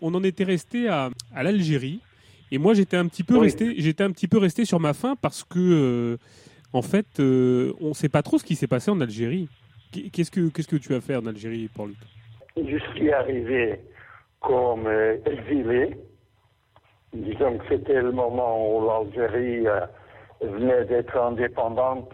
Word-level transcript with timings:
On 0.00 0.14
en 0.14 0.22
était 0.22 0.44
resté 0.44 0.88
à, 0.88 1.10
à 1.34 1.42
l'Algérie. 1.42 2.00
Et 2.50 2.58
moi, 2.58 2.74
j'étais 2.74 2.96
un 2.96 3.06
petit 3.06 3.24
peu 3.24 3.38
resté, 3.38 3.74
j'étais 3.78 4.04
un 4.04 4.10
petit 4.10 4.28
peu 4.28 4.38
resté 4.38 4.64
sur 4.64 4.80
ma 4.80 4.94
faim 4.94 5.14
parce 5.20 5.44
que, 5.44 5.58
euh, 5.58 6.16
en 6.72 6.82
fait, 6.82 7.20
euh, 7.20 7.72
on 7.80 7.88
ne 7.88 7.94
sait 7.94 8.08
pas 8.08 8.22
trop 8.22 8.38
ce 8.38 8.44
qui 8.44 8.54
s'est 8.54 8.66
passé 8.66 8.90
en 8.90 9.00
Algérie. 9.00 9.48
Qu'est-ce 9.92 10.30
que, 10.30 10.48
qu'est-ce 10.48 10.68
que 10.68 10.76
tu 10.76 10.94
as 10.94 11.00
fait 11.00 11.16
en 11.16 11.26
Algérie, 11.26 11.68
Paul? 11.74 11.92
Je 12.56 12.78
suis 12.94 13.12
arrivé 13.12 13.80
comme 14.40 14.86
euh, 14.86 15.16
exilé. 15.26 15.96
Disons 17.12 17.58
que 17.58 17.64
c'était 17.68 18.00
le 18.00 18.12
moment 18.12 18.76
où 18.76 18.86
l'Algérie 18.86 19.64
venait 20.42 20.84
d'être 20.84 21.16
indépendante. 21.16 22.12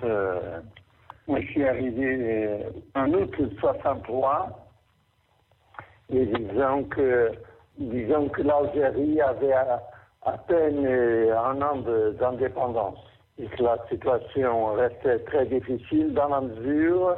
moi, 1.27 1.41
je 1.41 1.47
suis 1.47 1.65
arrivé 1.65 2.61
en 2.95 3.13
août 3.13 3.35
63. 3.59 4.71
Et 6.11 6.27
disons 6.27 6.85
que, 6.85 7.33
disons 7.79 8.29
que 8.29 8.43
l'Algérie 8.43 9.21
avait 9.21 9.53
à 9.53 10.39
peine 10.47 10.87
un 10.87 11.63
an 11.63 11.77
d'indépendance. 12.19 12.99
Et 13.39 13.49
la 13.59 13.77
situation 13.89 14.75
restait 14.75 15.19
très 15.21 15.47
difficile 15.47 16.15
dans 16.15 16.29
la 16.29 16.41
mesure 16.41 17.17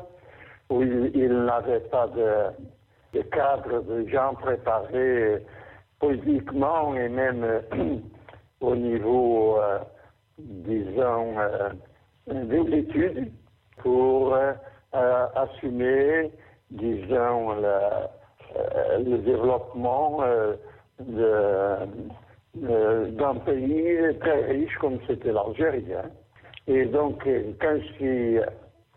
où 0.70 0.83
il, 0.83 1.45
n'avait 1.45 1.80
pas 1.80 2.09
de, 2.09 3.23
cadre 3.23 3.83
de 3.83 4.06
gens 4.09 4.34
préparés 4.34 5.42
politiquement 5.98 6.95
et 6.97 7.09
même 7.09 7.62
au 8.61 8.75
niveau, 8.75 9.59
euh, 9.59 9.78
disons, 10.38 11.38
euh, 11.38 11.70
des 12.27 12.78
études 12.78 13.30
pour 13.78 14.34
euh, 14.34 14.55
assumer, 15.34 16.33
disons, 16.70 17.56
le 18.98 19.19
développement 19.19 20.20
de 21.01 21.87
euh, 22.64 23.10
d'un 23.10 23.34
pays 23.34 24.19
très 24.20 24.47
riche 24.47 24.75
comme 24.81 24.98
c'était 25.06 25.33
l'Algérie. 25.33 25.84
Hein. 25.94 26.08
Et 26.66 26.86
donc, 26.86 27.27
euh, 27.27 27.53
quand 27.61 27.77
je 27.77 27.92
suis 27.94 28.39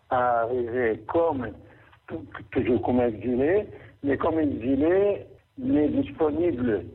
arrivé 0.10 1.00
comme, 1.08 1.50
toujours 2.52 2.82
comme 2.84 3.02
exilé, 3.02 3.68
mais 4.02 4.16
comme 4.16 4.40
exilé, 4.40 5.26
mais 5.58 5.90
disponible, 5.90 6.86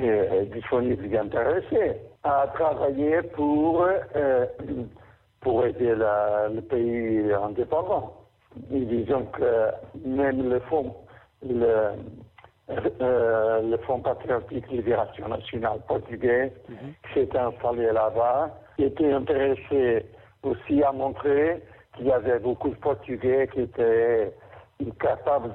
euh, 0.00 0.44
disponible 0.54 1.06
et 1.12 1.90
à 2.22 2.46
travailler 2.54 3.22
pour, 3.34 3.84
euh, 4.14 4.46
pour 5.40 5.66
aider 5.66 5.96
la, 5.96 6.48
le 6.54 6.60
pays 6.60 7.32
indépendant. 7.32 8.14
Et 8.72 8.80
disons 8.80 9.24
que 9.24 9.70
même 10.06 10.48
le 10.48 10.60
fonds, 10.60 10.94
le, 11.42 11.96
euh, 13.00 13.62
le 13.62 13.76
Fonds 13.78 14.00
patriotique 14.00 14.70
Libération 14.70 15.28
nationale 15.28 15.80
portugais, 15.86 16.52
mhm. 16.68 16.94
qui 17.04 17.14
s'était 17.14 17.38
installé 17.38 17.92
là-bas, 17.92 18.50
était 18.78 19.12
intéressé 19.12 20.06
aussi 20.42 20.82
à 20.82 20.92
montrer 20.92 21.62
qu'il 21.96 22.06
y 22.06 22.12
avait 22.12 22.38
beaucoup 22.38 22.70
de 22.70 22.76
Portugais 22.76 23.48
qui 23.52 23.62
étaient 23.62 24.32
capables 25.00 25.52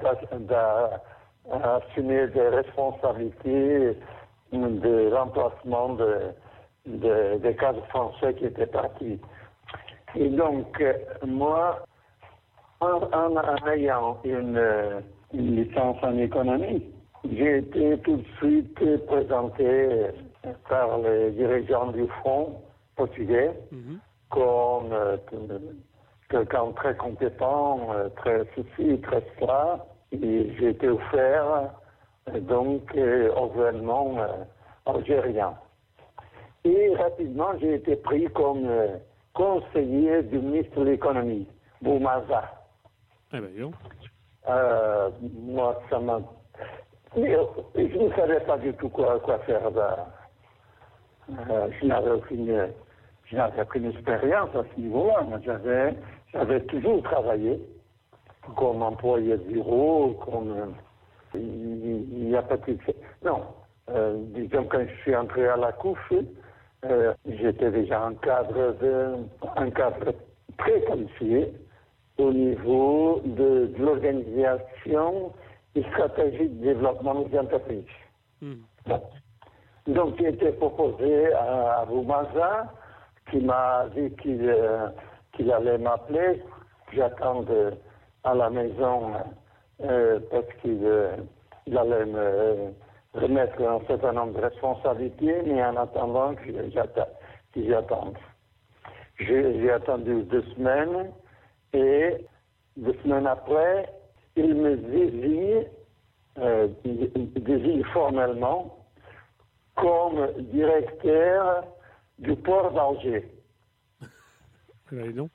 d'assumer 1.48 2.28
des 2.28 2.48
responsabilités 2.48 3.96
de 4.52 5.14
remplacement 5.14 5.94
de, 5.94 6.32
des 6.86 7.54
cadres 7.56 7.84
français 7.86 8.34
qui 8.34 8.46
étaient 8.46 8.66
partis. 8.66 9.20
Et 10.14 10.28
donc, 10.28 10.82
moi, 11.26 11.84
en, 12.80 13.02
en 13.12 13.66
ayant 13.66 14.18
une 14.24 15.02
licence 15.32 15.96
en 16.02 16.16
économie, 16.18 16.84
j'ai 17.24 17.58
été 17.58 17.98
tout 17.98 18.16
de 18.16 18.26
suite 18.38 19.04
présenté 19.06 20.06
par 20.68 20.98
les 20.98 21.30
dirigeants 21.32 21.92
du 21.92 22.06
Front 22.20 22.62
portugais 22.96 23.52
mhm. 23.72 24.00
comme 24.30 24.92
euh, 24.92 25.16
quelqu'un 26.28 26.72
très 26.72 26.96
compétent, 26.96 27.88
euh, 27.92 28.08
très 28.16 28.44
souci, 28.54 29.00
très. 29.00 29.22
Et 30.10 30.54
j'ai 30.58 30.70
été 30.70 30.88
offert 30.88 31.70
euh, 32.28 32.40
donc 32.40 32.82
au 33.36 33.46
gouvernement 33.48 34.16
algérien. 34.86 35.54
Et 36.64 36.94
rapidement, 36.96 37.52
j'ai 37.60 37.74
été 37.74 37.96
pris 37.96 38.26
comme 38.34 38.68
conseiller 39.32 40.22
du 40.24 40.38
ministre 40.38 40.80
de 40.80 40.90
l'économie, 40.90 41.46
Boumaza. 41.80 42.42
Eh 43.32 43.40
ben, 44.48 45.12
moi, 45.46 45.80
ça 45.90 45.98
m'a 45.98 46.20
je 47.16 47.98
ne 47.98 48.12
savais 48.14 48.40
pas 48.40 48.58
du 48.58 48.72
tout 48.74 48.88
quoi, 48.88 49.18
faire. 49.46 49.62
Euh, 49.76 51.68
je 51.80 51.86
n'avais 51.86 52.10
aucune, 52.10 52.68
aucune 53.60 53.90
expérience 53.90 54.50
à 54.54 54.64
ce 54.74 54.80
niveau-là. 54.80 55.26
J'avais, 56.32 56.60
toujours 56.66 57.02
travaillé 57.02 57.60
comme 58.56 58.82
employé 58.82 59.36
de 59.36 59.44
bureau, 59.44 60.18
comme. 60.24 60.74
Il 61.34 62.28
n'y 62.28 62.36
a 62.36 62.42
pas 62.42 62.56
de. 62.56 62.78
Non. 63.22 63.42
Euh, 63.90 64.16
disons, 64.34 64.64
quand 64.64 64.80
je 64.86 65.00
suis 65.02 65.16
entré 65.16 65.46
à 65.48 65.56
la 65.56 65.72
couche, 65.72 66.12
euh, 66.84 67.14
j'étais 67.26 67.70
déjà 67.70 68.02
un 68.04 68.14
cadre, 68.14 68.74
un 69.56 69.70
cadre 69.70 70.14
très 70.58 70.80
qualifié 70.82 71.52
au 72.18 72.32
niveau 72.32 73.20
de, 73.24 73.66
de 73.66 73.82
l'organisation 73.82 75.32
stratégie 75.92 76.48
de 76.48 76.64
développement 76.64 77.22
des 77.22 77.38
entreprises. 77.38 77.84
Hmm. 78.40 78.56
Donc, 79.86 80.14
il 80.18 80.26
était 80.26 80.52
proposé 80.52 81.32
à, 81.32 81.80
à 81.80 81.86
qui 83.30 83.38
m'a 83.38 83.86
dit 83.94 84.10
qu'il 84.16 84.48
euh, 84.48 84.88
allait 85.52 85.78
m'appeler. 85.78 86.42
J'attends 86.92 87.44
à 88.24 88.34
la 88.34 88.50
maison 88.50 89.12
euh, 89.82 90.18
parce 90.30 90.46
qu'il 90.60 90.80
euh, 90.82 91.16
allait 91.76 92.06
me 92.06 92.72
remettre 93.14 93.62
un 93.62 93.80
certain 93.86 94.12
nombre 94.12 94.34
de 94.34 94.44
responsabilités, 94.44 95.42
mais 95.46 95.62
en 95.64 95.76
attendant 95.76 96.34
que 96.34 96.50
j'attende. 96.70 98.16
J'ai 99.18 99.70
attendu 99.70 100.22
deux 100.24 100.44
semaines 100.54 101.12
et 101.72 102.26
deux 102.76 102.94
semaines 103.02 103.26
après, 103.26 103.92
il 104.36 104.54
me 104.54 104.76
désigne, 104.76 105.64
euh, 106.38 106.68
désigne 106.84 107.84
formellement 107.92 108.86
comme 109.74 110.28
directeur 110.38 111.64
du 112.18 112.34
port 112.36 112.72
d'Alger. 112.72 113.28
Allez 114.92 115.12
donc. 115.12 115.30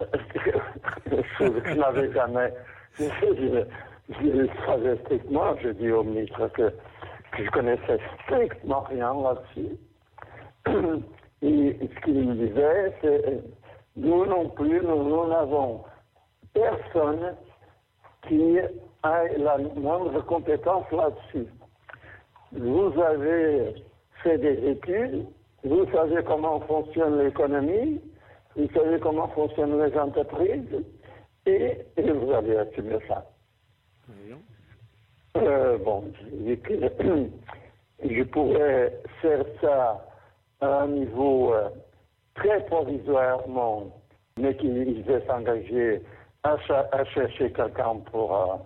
je 0.00 1.74
n'avais 1.74 2.12
jamais. 2.12 2.52
Je, 2.98 3.04
je, 4.08 4.46
savais 4.66 4.96
strictement, 5.04 5.56
je 5.62 5.68
dis 5.70 5.90
au 5.90 6.02
ministre 6.02 6.48
que, 6.48 6.72
que 7.32 7.44
je 7.44 7.50
connaissais 7.50 7.98
strictement 8.24 8.80
rien 8.80 9.14
là-dessus. 9.14 9.76
Et 11.42 11.78
ce 11.80 12.04
qu'il 12.04 12.28
me 12.28 12.34
disait, 12.34 12.94
c'est 13.00 13.42
nous 14.00 14.26
non 14.26 14.48
plus, 14.50 14.80
nous 14.82 15.28
n'avons 15.28 15.84
personne 16.54 17.36
qui 18.26 18.58
a 19.02 19.24
la 19.38 19.58
moindre 19.58 20.20
compétence 20.24 20.90
là-dessus. 20.90 21.46
Vous 22.52 22.92
avez 23.00 23.74
fait 24.22 24.38
des 24.38 24.70
études, 24.70 25.26
vous 25.64 25.86
savez 25.92 26.22
comment 26.24 26.60
fonctionne 26.60 27.22
l'économie, 27.22 28.00
vous 28.56 28.68
savez 28.74 28.98
comment 29.00 29.28
fonctionnent 29.28 29.80
les 29.82 29.96
entreprises, 29.98 30.84
et, 31.46 31.78
vous 31.96 32.32
avez 32.32 32.58
assumé 32.58 32.96
ça. 33.06 33.26
Euh, 35.36 35.78
bon, 35.78 36.04
je, 36.44 36.54
je 38.08 38.22
pourrais 38.24 39.00
faire 39.22 39.44
ça 39.60 40.06
à 40.60 40.82
un 40.82 40.88
niveau 40.88 41.54
euh, 41.54 41.68
très 42.34 42.64
provisoirement, 42.66 43.86
mais 44.38 44.56
qu'il 44.56 45.02
devait 45.04 45.24
s'engager 45.26 46.02
à, 46.42 46.56
chercher 47.04 47.52
quelqu'un 47.52 47.96
pour. 48.10 48.36
Euh, 48.36 48.56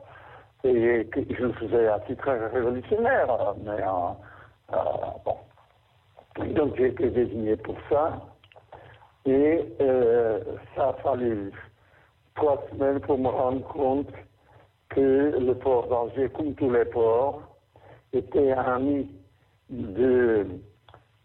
et 0.66 1.05
que 1.12 1.20
je 1.28 1.43
le 1.43 1.52
faisais 1.52 1.88
à 1.88 2.00
titre 2.00 2.31
révolutionnaire, 2.31 3.55
mais 3.62 3.82
euh, 3.82 4.72
euh, 4.72 4.76
bon. 5.25 5.37
Donc 6.55 6.76
j'ai 6.76 6.87
été 6.87 7.11
désigné 7.11 7.56
pour 7.56 7.76
ça. 7.90 8.19
Et 9.26 9.61
ça 10.75 10.88
a 10.88 10.93
fallu 11.02 11.52
trois 12.34 12.62
semaines 12.70 13.00
pour 13.00 13.19
me 13.19 13.28
rendre 13.28 13.62
compte 13.69 14.10
que 14.88 15.37
le 15.38 15.55
port 15.55 15.87
d'Alger, 15.88 16.31
comme 16.31 16.55
tous 16.55 16.70
les 16.70 16.84
ports, 16.87 17.43
était 18.12 18.52
un 18.52 18.81
nid 18.81 19.10
de, 19.70 20.46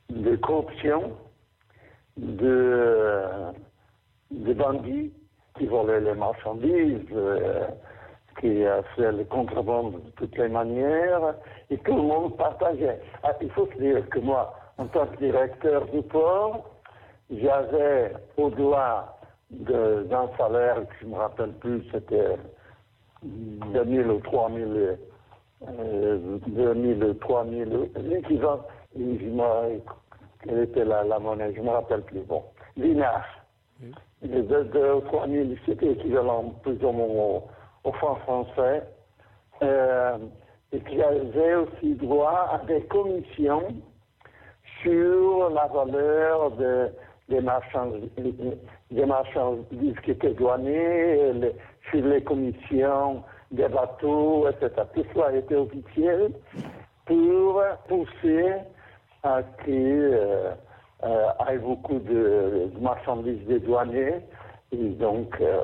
de 0.09 0.35
corruption, 0.37 1.13
de, 2.19 3.53
bandits 4.53 5.11
qui 5.57 5.65
volaient 5.65 6.01
les 6.01 6.13
marchandises, 6.13 7.05
euh, 7.13 7.67
qui 8.39 8.63
fait 8.95 9.11
le 9.11 9.23
contrebande 9.25 10.01
de 10.03 10.09
toutes 10.11 10.37
les 10.37 10.47
manières, 10.49 11.35
et 11.69 11.77
tout 11.77 11.95
le 11.95 12.01
monde 12.01 12.37
partageait. 12.37 12.99
Ah, 13.23 13.33
il 13.41 13.49
faut 13.51 13.67
se 13.67 13.77
dire 13.77 14.07
que 14.09 14.19
moi, 14.19 14.53
en 14.77 14.85
tant 14.87 15.07
que 15.07 15.17
directeur 15.17 15.85
du 15.87 16.01
port, 16.03 16.69
j'avais 17.29 18.13
au-delà 18.37 19.15
d'un 19.51 20.29
salaire 20.37 20.77
je 20.99 21.05
ne 21.05 21.11
me 21.11 21.17
rappelle 21.17 21.53
plus, 21.53 21.83
c'était 21.91 22.37
2000 23.23 24.07
ou 24.07 24.19
3000, 24.19 24.97
euh, 25.67 26.37
2000 26.47 27.03
ou 27.03 27.13
3000, 27.15 27.89
l'équivalent, 27.97 28.65
quelle 30.43 30.59
était 30.59 30.85
la, 30.85 31.03
la, 31.03 31.19
monnaie, 31.19 31.53
je 31.53 31.59
ne 31.59 31.65
me 31.65 31.71
rappelle 31.71 32.01
plus, 32.03 32.21
bon, 32.21 32.43
dinars. 32.77 33.25
De 34.21 34.41
2 34.41 34.93
ou 34.93 35.01
3000, 35.01 35.57
c'était 35.65 35.91
équivalent 35.91 36.53
plus 36.63 36.83
ou 36.83 36.91
moins 36.91 37.41
au, 37.83 37.91
franc 37.93 38.15
français. 38.15 38.83
Euh, 39.61 40.17
et 40.71 40.79
qui 40.81 41.01
avait 41.01 41.55
aussi 41.55 41.95
droit 41.95 42.49
à 42.51 42.59
des 42.65 42.81
commissions 42.83 43.67
sur 44.81 45.49
la 45.49 45.65
valeur 45.67 46.51
de, 46.51 46.89
des, 47.27 47.41
marchandises, 47.41 48.09
des 48.91 49.05
marchandises 49.05 49.95
qui 50.03 50.11
étaient 50.11 50.33
douanées, 50.33 51.51
sur 51.89 52.05
les 52.05 52.23
commissions 52.23 53.23
des 53.51 53.67
bateaux, 53.67 54.47
etc. 54.47 54.69
Tout 54.93 55.05
cela 55.13 55.35
été 55.35 55.55
officiel 55.55 56.31
pour 57.05 57.63
pousser 57.87 58.53
à 59.23 59.43
qu'il 59.63 59.73
euh, 59.75 60.51
euh, 61.03 61.29
ait 61.49 61.57
beaucoup 61.57 61.99
de, 61.99 62.69
marchandises 62.79 63.45
dédouanées. 63.47 64.21
Et 64.71 64.89
donc, 64.89 65.35
euh, 65.41 65.61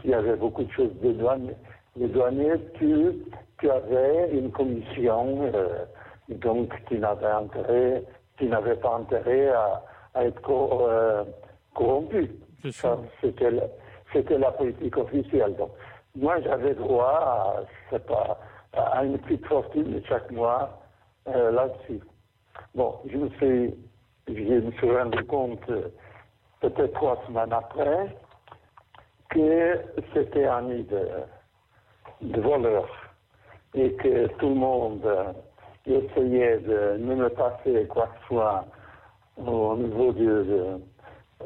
s'il 0.00 0.10
y 0.10 0.14
avait 0.14 0.36
beaucoup 0.36 0.64
de 0.64 0.72
choses 0.72 0.92
dédouanées, 1.00 1.56
dédouanées 1.96 2.60
tu, 2.74 3.24
tu 3.58 3.70
avais 3.70 4.30
une 4.32 4.50
commission 4.50 5.50
donc 6.28 6.70
qui 6.88 6.98
n'avait 6.98 7.26
intérêt, 7.26 8.02
qui 8.38 8.46
n'avait 8.46 8.76
pas 8.76 8.96
intérêt 8.96 9.48
à, 9.48 9.82
à 10.14 10.24
être 10.24 10.50
euh, 10.50 11.24
corrompu. 11.74 12.30
C'était 13.20 13.50
c'était 14.12 14.38
la 14.38 14.52
politique 14.52 14.96
officielle. 14.96 15.56
Donc, 15.56 15.70
moi, 16.14 16.40
j'avais 16.40 16.74
droit 16.74 17.64
à, 17.90 17.98
pas, 17.98 18.38
à 18.72 19.04
une 19.04 19.18
petite 19.18 19.44
fortune 19.46 20.00
chaque 20.08 20.30
mois 20.30 20.83
euh, 21.28 21.50
là-dessus. 21.50 22.00
Bon, 22.74 22.96
je 23.06 23.16
me 23.16 23.28
suis, 23.30 23.74
je 24.28 24.32
me 24.32 24.70
suis 24.72 24.90
rendu 24.90 25.24
compte 25.24 25.66
peut-être 26.60 26.92
trois 26.94 27.22
semaines 27.26 27.52
après 27.52 28.16
que 29.30 29.80
c'était 30.12 30.46
un 30.46 30.62
nid 30.62 30.84
de, 30.84 31.08
de 32.22 32.40
voleurs 32.40 32.88
et 33.74 33.92
que 33.94 34.26
tout 34.38 34.48
le 34.48 34.54
monde 34.54 35.04
euh, 35.04 35.32
essayait 35.86 36.58
de 36.58 36.96
ne 36.98 37.14
me 37.14 37.28
passer 37.30 37.86
quoi 37.88 38.06
que 38.06 38.20
ce 38.20 38.26
soit 38.28 38.64
au 39.36 39.76
niveau 39.76 40.12
de, 40.12 40.78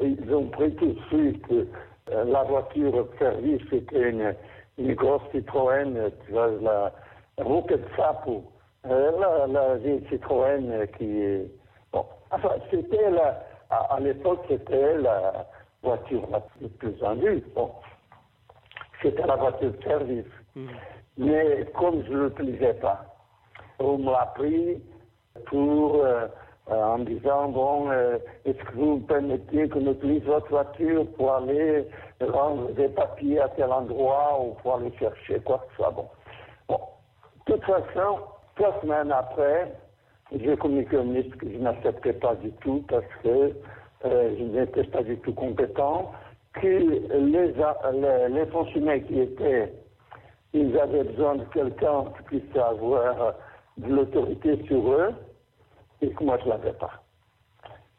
ils 0.01 0.33
ont 0.33 0.47
pris 0.47 0.73
tout 0.75 0.93
de 0.93 1.01
suite 1.07 1.45
euh, 1.51 2.23
la 2.25 2.43
voiture 2.43 2.91
de 2.91 3.07
service, 3.17 3.61
c'était 3.69 4.09
une, 4.09 4.35
une, 4.77 4.93
grosse 4.95 5.21
Citroën, 5.31 6.11
tu 6.25 6.31
vois, 6.31 6.49
la 6.61 6.91
Rocket 7.37 7.81
Sapo. 7.95 8.43
Euh, 8.85 9.11
la, 9.19 9.47
la 9.47 9.75
vieille 9.75 10.05
Citroën 10.09 10.87
qui 10.97 11.51
Bon, 11.91 12.05
enfin, 12.31 12.51
c'était 12.71 13.09
la... 13.09 13.43
À, 13.69 13.95
à 13.95 13.99
l'époque, 13.99 14.45
c'était 14.47 14.97
la 14.97 15.45
voiture 15.83 16.23
la 16.31 16.39
plus 16.79 16.91
vendue. 16.99 17.43
Bon, 17.55 17.71
c'était 19.01 19.25
la 19.27 19.35
voiture 19.35 19.71
de 19.71 19.83
service. 19.83 20.25
Mmh. 20.55 20.67
Mais 21.17 21.65
comme 21.77 22.03
je 22.05 22.11
ne 22.11 22.23
l'utilisais 22.27 22.73
pas, 22.75 23.05
on 23.79 23.97
me 23.97 24.11
l'a 24.11 24.31
pris 24.35 24.81
pour, 25.47 25.95
euh, 25.95 26.27
euh, 26.69 26.83
en 26.83 26.99
disant, 26.99 27.49
bon, 27.49 27.91
euh, 27.91 28.17
est-ce 28.45 28.57
que 28.57 28.73
vous 28.73 28.95
me 28.97 29.01
permettez 29.05 29.69
qu'on 29.69 29.85
utilise 29.91 30.23
votre 30.23 30.49
voiture 30.49 31.05
pour 31.17 31.33
aller 31.33 31.87
rendre 32.21 32.71
des 32.73 32.89
papiers 32.89 33.39
à 33.41 33.49
tel 33.49 33.71
endroit 33.71 34.39
ou 34.41 34.53
pour 34.61 34.75
aller 34.75 34.91
chercher 34.97 35.39
quoi 35.41 35.59
que 35.59 35.71
ce 35.71 35.75
soit? 35.75 35.91
Bon. 35.91 36.09
bon. 36.67 36.79
De 37.47 37.53
toute 37.53 37.63
façon, 37.65 38.19
trois 38.59 38.77
semaines 38.81 39.11
après, 39.11 39.71
j'ai 40.37 40.57
communiqué 40.57 40.97
au 40.97 41.03
ministre 41.03 41.37
que 41.37 41.49
je 41.49 41.57
n'acceptais 41.57 42.13
pas 42.13 42.35
du 42.35 42.51
tout 42.61 42.83
parce 42.89 43.05
que 43.23 43.53
je 44.03 44.43
n'étais 44.43 44.83
pas 44.83 45.01
du 45.01 45.17
tout 45.19 45.33
compétent, 45.33 46.11
que 46.53 46.67
les, 46.67 48.45
fonctionnaires 48.47 49.01
qui 49.07 49.21
étaient 49.21 49.71
ils 50.53 50.77
avaient 50.77 51.03
besoin 51.03 51.35
de 51.35 51.45
quelqu'un 51.53 52.05
qui 52.17 52.23
puisse 52.23 52.57
avoir 52.57 53.35
de 53.77 53.93
l'autorité 53.93 54.61
sur 54.65 54.91
eux, 54.91 55.13
et 56.01 56.09
que 56.09 56.23
moi 56.23 56.37
je 56.39 56.45
ne 56.45 56.49
l'avais 56.49 56.73
pas. 56.73 57.03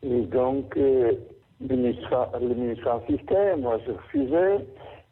Et 0.02 0.22
donc, 0.22 0.76
euh, 0.76 1.12
le, 1.60 1.76
ministre, 1.76 2.28
le 2.38 2.54
ministre 2.54 2.88
insistait, 2.88 3.56
moi 3.56 3.78
je 3.86 3.92
refusais, 3.92 4.66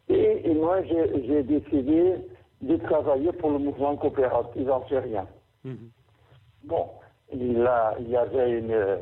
et, 0.09 0.51
et 0.51 0.55
moi 0.55 0.83
j'ai 0.83 1.43
décidé 1.43 2.17
de 2.61 2.77
travailler 2.77 3.33
pour 3.33 3.51
le 3.53 3.59
mouvement 3.59 3.97
coopératif 3.97 4.69
algérien. 4.69 5.27
-hmm. 5.65 5.91
Bon, 6.65 6.89
il, 7.33 7.67
a, 7.67 7.95
il, 8.01 8.11
y 8.11 8.17
avait 8.17 8.59
une, 8.59 8.99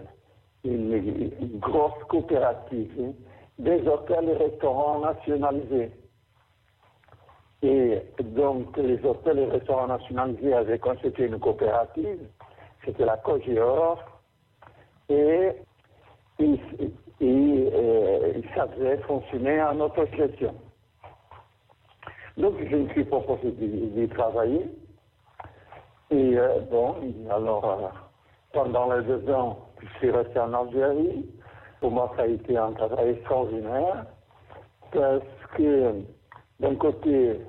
grosse 1.59 2.03
coopérative, 2.09 2.91
hein, 3.01 3.13
des 3.59 3.87
hôtels 3.87 4.29
et 4.29 4.37
restaurants 4.37 5.01
nationalisés. 5.01 5.91
Et 7.63 8.03
donc, 8.21 8.77
les 8.77 9.03
hôtels 9.05 9.39
et 9.39 9.47
restaurants 9.47 9.87
nationalisés 9.87 10.53
avaient 10.53 10.79
constitué 10.79 11.27
une 11.27 11.39
coopérative, 11.39 12.29
c'était 12.85 13.05
la 13.05 13.17
COGEOR, 13.17 13.99
et 15.09 15.53
ils, 16.39 16.61
euh, 17.23 18.43
savaient 18.55 18.99
fonctionner 18.99 19.63
en 19.63 19.81
autogestion. 19.81 20.55
Donc, 22.37 22.55
je 22.71 22.77
me 22.77 22.89
suis 22.91 23.05
proposé 23.05 23.51
d'y 23.53 24.09
travailler. 24.09 24.67
Et 26.11 26.39
euh, 26.39 26.61
bon, 26.71 26.95
alors, 27.31 27.65
euh, 27.65 27.89
pendant 28.53 28.93
les 28.95 29.03
deux 29.05 29.29
ans 29.33 29.59
que 29.77 29.87
je 29.87 29.93
suis 29.99 30.11
resté 30.11 30.39
en 30.39 30.53
Algérie, 30.55 31.29
pour 31.81 31.91
moi, 31.91 32.13
ça 32.17 32.23
a 32.23 32.27
été 32.27 32.57
un 32.57 32.73
travail 32.73 33.11
extraordinaire, 33.11 34.07
parce 34.93 35.23
que 35.57 36.03
d'un 36.61 36.77
côté, 36.77 37.41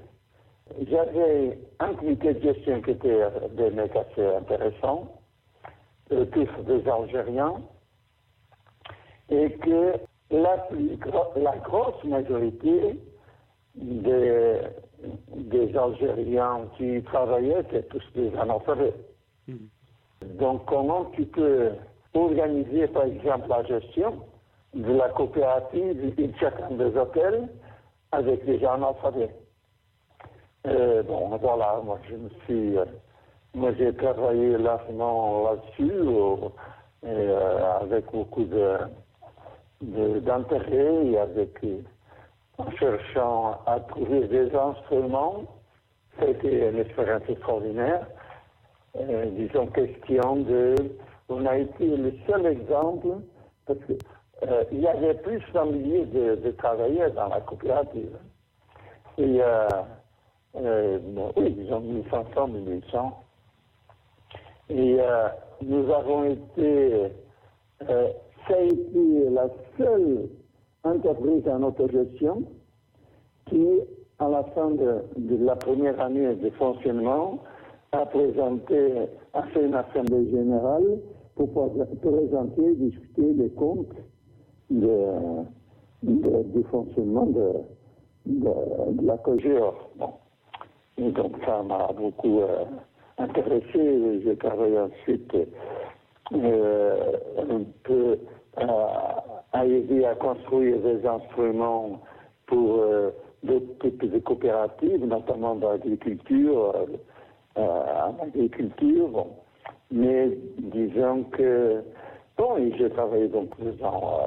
j'avais 0.89 1.59
un 1.79 1.93
comité 1.93 2.33
de 2.33 2.41
gestion 2.41 2.81
qui 2.81 2.91
était 2.91 3.21
des 3.51 3.69
mecs 3.69 3.95
assez 3.95 4.25
intéressants, 4.25 5.21
euh, 6.11 6.25
tous 6.25 6.49
des 6.63 6.89
Algériens, 6.89 7.61
et 9.29 9.51
que 9.51 9.93
la, 10.31 10.67
la 11.35 11.57
grosse 11.57 12.03
majorité 12.05 12.99
des, 13.75 14.61
des, 15.35 15.77
Algériens 15.77 16.61
qui 16.77 17.01
travaillaient 17.03 17.61
étaient 17.61 17.83
tous 17.83 18.03
des 18.15 18.35
analphabètes. 18.35 18.99
Mmh. 19.47 19.55
Donc 20.39 20.65
comment 20.65 21.05
tu 21.15 21.25
peux 21.25 21.71
organiser 22.13 22.87
par 22.87 23.03
exemple 23.05 23.47
la 23.49 23.63
gestion 23.63 24.21
de 24.73 24.93
la 24.93 25.09
coopérative 25.09 26.15
de 26.15 26.29
chacun 26.39 26.71
des 26.71 26.97
hôtels 26.97 27.47
avec 28.11 28.45
des 28.45 28.59
gens 28.59 28.73
analphabètes. 28.73 29.35
Euh, 30.65 31.03
bon, 31.03 31.37
voilà, 31.37 31.79
moi 31.83 31.99
je 32.09 32.15
me 32.15 32.29
suis, 32.45 32.77
euh, 32.77 32.85
moi 33.53 33.71
j'ai 33.77 33.93
travaillé 33.93 34.57
largement 34.57 35.43
là-dessus, 35.43 35.91
euh, 37.05 37.79
avec 37.81 38.05
beaucoup 38.11 38.43
de, 38.43 38.77
d'intérêt 39.81 41.05
et 41.05 41.17
avec, 41.17 41.63
en 42.57 42.71
cherchant 42.71 43.59
à 43.65 43.79
trouver 43.79 44.27
des 44.27 44.53
instruments. 44.55 45.43
C'était 46.19 46.69
une 46.69 46.79
expérience 46.79 47.23
extraordinaire. 47.29 48.07
disons, 48.95 49.67
question 49.67 50.37
de, 50.37 50.75
on 51.29 51.45
a 51.45 51.57
été 51.57 51.85
le 51.95 52.13
seul 52.27 52.45
exemple, 52.47 53.09
parce 53.65 53.79
que 53.79 53.93
euh, 54.47 54.63
y 54.71 54.87
avait 54.87 55.15
plus 55.15 55.41
d'un 55.53 55.65
millier 55.65 56.05
de, 56.05 56.35
de, 56.35 56.51
travailleurs 56.51 57.11
dans 57.13 57.27
la 57.27 57.41
coopérative. 57.41 58.15
Et, 59.17 59.41
euh, 59.41 59.67
euh, 60.55 60.99
oui, 61.35 61.51
disons 61.51 61.81
1500, 61.81 62.47
1800. 62.47 63.23
Et 64.69 64.97
euh, 64.99 65.27
nous 65.61 65.91
avons 65.91 66.25
été, 66.25 67.11
euh, 67.89 68.07
ça 68.47 68.55
a 68.55 68.59
été 68.61 69.29
la 69.31 69.47
seule 69.77 70.29
entreprise 70.91 71.47
en 71.47 71.63
autogestion 71.63 72.43
qui, 73.45 73.65
à 74.19 74.27
la 74.29 74.43
fin 74.43 74.71
de, 74.71 75.03
la 75.45 75.55
première 75.55 75.99
année 76.01 76.35
de 76.35 76.49
fonctionnement, 76.51 77.39
a 77.91 78.05
présenté, 78.05 79.07
a 79.33 79.43
fait 79.43 79.65
une 79.65 79.75
assemblée 79.75 80.29
générale 80.29 80.99
pour, 81.35 81.51
pour 81.51 81.87
présenter, 82.01 82.75
discuter 82.75 83.33
des 83.33 83.49
comptes 83.51 83.95
de, 84.69 85.05
du 86.03 86.63
fonctionnement 86.71 87.25
de, 87.27 87.53
la 89.03 89.17
COGEOR. 89.19 89.89
Donc 90.97 91.31
ça 91.45 91.63
m'a 91.63 91.87
beaucoup 91.93 92.41
intéressé. 93.17 94.21
J'ai 94.23 94.35
travaillé 94.35 94.79
ensuite 94.79 95.33
un 96.33 97.63
peu 97.83 98.17
à, 98.57 99.36
aider 99.65 100.05
à 100.05 100.15
construire 100.15 100.79
des 100.79 101.05
instruments 101.05 102.01
pour 102.45 102.81
d'autres 103.43 103.79
types 103.81 104.11
de 104.11 104.19
coopératives, 104.19 105.05
notamment 105.05 105.55
dans 105.55 105.71
l'agriculture, 105.71 106.75
en 107.55 108.15
agriculture. 108.23 109.09
Bon. 109.09 109.27
Mais 109.91 110.29
disons 110.57 111.23
que, 111.25 111.81
bon, 112.37 112.71
j'ai 112.77 112.89
travaillé 112.89 113.27
donc 113.27 113.51
ans 113.83 114.21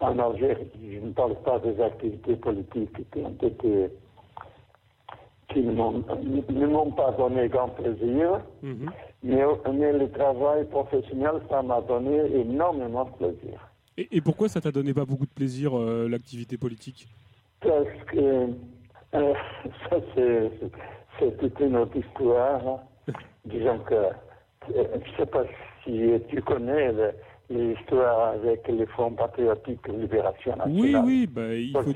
en 0.00 0.18
Algérie. 0.18 0.70
Je 0.82 1.06
ne 1.06 1.12
parle 1.12 1.36
pas 1.36 1.58
des 1.60 1.80
activités 1.80 2.36
politiques 2.36 3.10
qui 3.10 3.20
ont 3.20 3.36
été 3.42 3.90
qui 5.54 5.60
ne 5.62 6.66
m'ont 6.66 6.90
pas 6.90 7.12
donné 7.12 7.48
grand 7.48 7.68
plaisir, 7.68 8.40
mhm. 8.62 8.90
mais, 9.22 9.92
le 9.92 10.10
travail 10.10 10.64
professionnel, 10.64 11.34
ça 11.48 11.62
m'a 11.62 11.80
donné 11.82 12.18
énormément 12.34 13.04
de 13.04 13.10
plaisir. 13.10 13.60
Et, 13.96 14.20
pourquoi 14.20 14.48
ça 14.48 14.60
t'a 14.60 14.72
donné 14.72 14.92
pas 14.92 15.04
beaucoup 15.04 15.26
de 15.26 15.30
plaisir, 15.30 15.78
euh, 15.78 16.08
l'activité 16.08 16.56
politique? 16.56 17.06
Parce 17.60 17.86
que 18.08 18.48
euh, 19.14 19.34
ça, 19.88 19.96
c'est 21.18 21.38
toute 21.38 21.60
une 21.60 21.76
autre 21.76 21.96
histoire. 21.96 22.66
Hein. 22.66 23.12
Disons 23.44 23.78
que, 23.80 23.94
euh, 23.94 24.12
je 24.68 25.10
ne 25.10 25.16
sais 25.16 25.26
pas 25.26 25.44
si 25.84 26.10
tu 26.28 26.42
connais 26.42 26.92
l'histoire 27.48 28.30
avec 28.30 28.66
les 28.66 28.86
Fonds 28.86 29.12
patriotiques 29.12 29.86
Libération 29.86 30.56
nationale. 30.56 30.80
Oui, 30.80 30.96
oui, 31.04 31.26
bah, 31.30 31.54
il 31.54 31.72
faut 31.72 31.92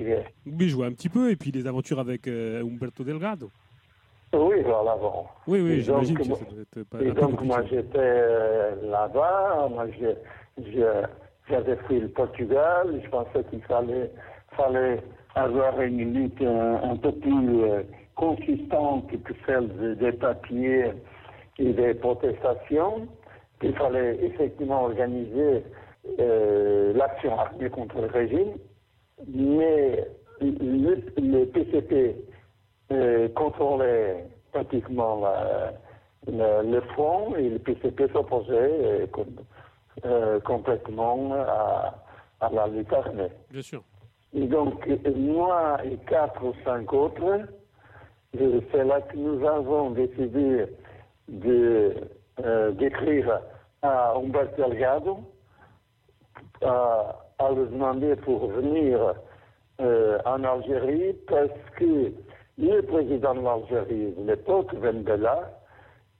oui, 0.46 0.68
jouer 0.68 0.86
un 0.86 0.92
petit 0.92 1.08
peu, 1.08 1.30
et 1.32 1.36
puis 1.36 1.50
les 1.50 1.66
aventures 1.66 1.98
avec 1.98 2.28
euh, 2.28 2.62
Umberto 2.62 3.02
Delgado. 3.02 3.50
Oui, 4.34 4.56
voilà, 4.62 4.94
bon. 4.96 5.24
Oui, 5.46 5.60
oui, 5.60 5.80
j'imagine 5.80 6.16
que 6.16 6.22
ça 6.22 6.30
doit 6.30 6.60
être 6.60 6.82
pas 6.88 7.00
Et 7.00 7.10
donc, 7.10 7.40
moi, 7.42 7.64
j'étais 7.68 8.76
là-bas, 8.82 9.68
moi, 9.70 9.86
j'avais 11.48 11.76
pris 11.76 12.00
le 12.00 12.08
Portugal, 12.08 13.00
je 13.02 13.08
pensais 13.08 13.44
qu'il 13.50 13.62
fallait, 13.62 14.10
fallait 14.56 15.00
avoir 15.34 15.80
une 15.80 16.14
lutte 16.14 16.42
un, 16.42 16.96
peu 16.96 17.12
plus 17.12 17.62
euh, 17.62 17.82
consistante 18.14 19.10
que 19.22 19.32
celle 19.46 19.96
des 19.96 20.12
papiers 20.12 20.92
et 21.58 21.72
des 21.72 21.94
protestations. 21.94 23.08
Qu'il 23.60 23.74
fallait 23.74 24.24
effectivement 24.24 24.84
organiser 24.84 25.64
euh, 26.20 26.92
l'action 26.94 27.38
armée 27.38 27.68
contre 27.68 28.00
le 28.00 28.06
régime, 28.06 28.52
mais 29.26 30.06
le, 30.40 31.44
PCP 31.46 32.16
euh, 32.92 33.28
contrôlait 33.30 34.24
pratiquement 34.52 35.24
le 36.26 36.80
front 36.94 37.34
et 37.36 37.48
le 37.50 37.58
PCP 37.58 38.08
s'opposait 38.12 38.48
euh, 38.52 39.06
complètement 40.44 41.32
à, 41.32 42.50
la 42.52 42.66
lutte 42.68 42.92
armée. 42.92 43.30
Bien 43.50 43.62
sûr. 43.62 43.82
Et 44.32 44.46
donc, 44.46 44.86
moi 45.16 45.78
et 45.84 45.96
quatre 46.08 46.44
ou 46.44 46.54
cinq 46.64 46.92
autres, 46.92 47.46
c'est 48.32 48.84
là 48.84 49.00
que 49.00 49.16
nous 49.16 49.46
avons 49.46 49.90
décidé 49.90 50.66
de 51.28 51.94
euh, 52.44 52.70
d'écrire 52.70 53.40
à 53.82 54.14
Humberto 54.14 54.62
Delgado, 54.62 55.18
à, 56.62 57.16
à, 57.38 57.50
le 57.50 57.66
demander 57.66 58.14
pour 58.14 58.46
venir 58.46 59.14
euh, 59.80 60.18
en 60.24 60.44
Algérie 60.44 61.14
parce 61.26 61.50
que 61.76 62.12
le 62.58 62.80
président 62.82 63.34
de 63.34 63.40
l'Algérie 63.40 64.12
de 64.16 64.24
l'époque, 64.24 64.72
Ben 64.76 65.02
Bella, 65.02 65.50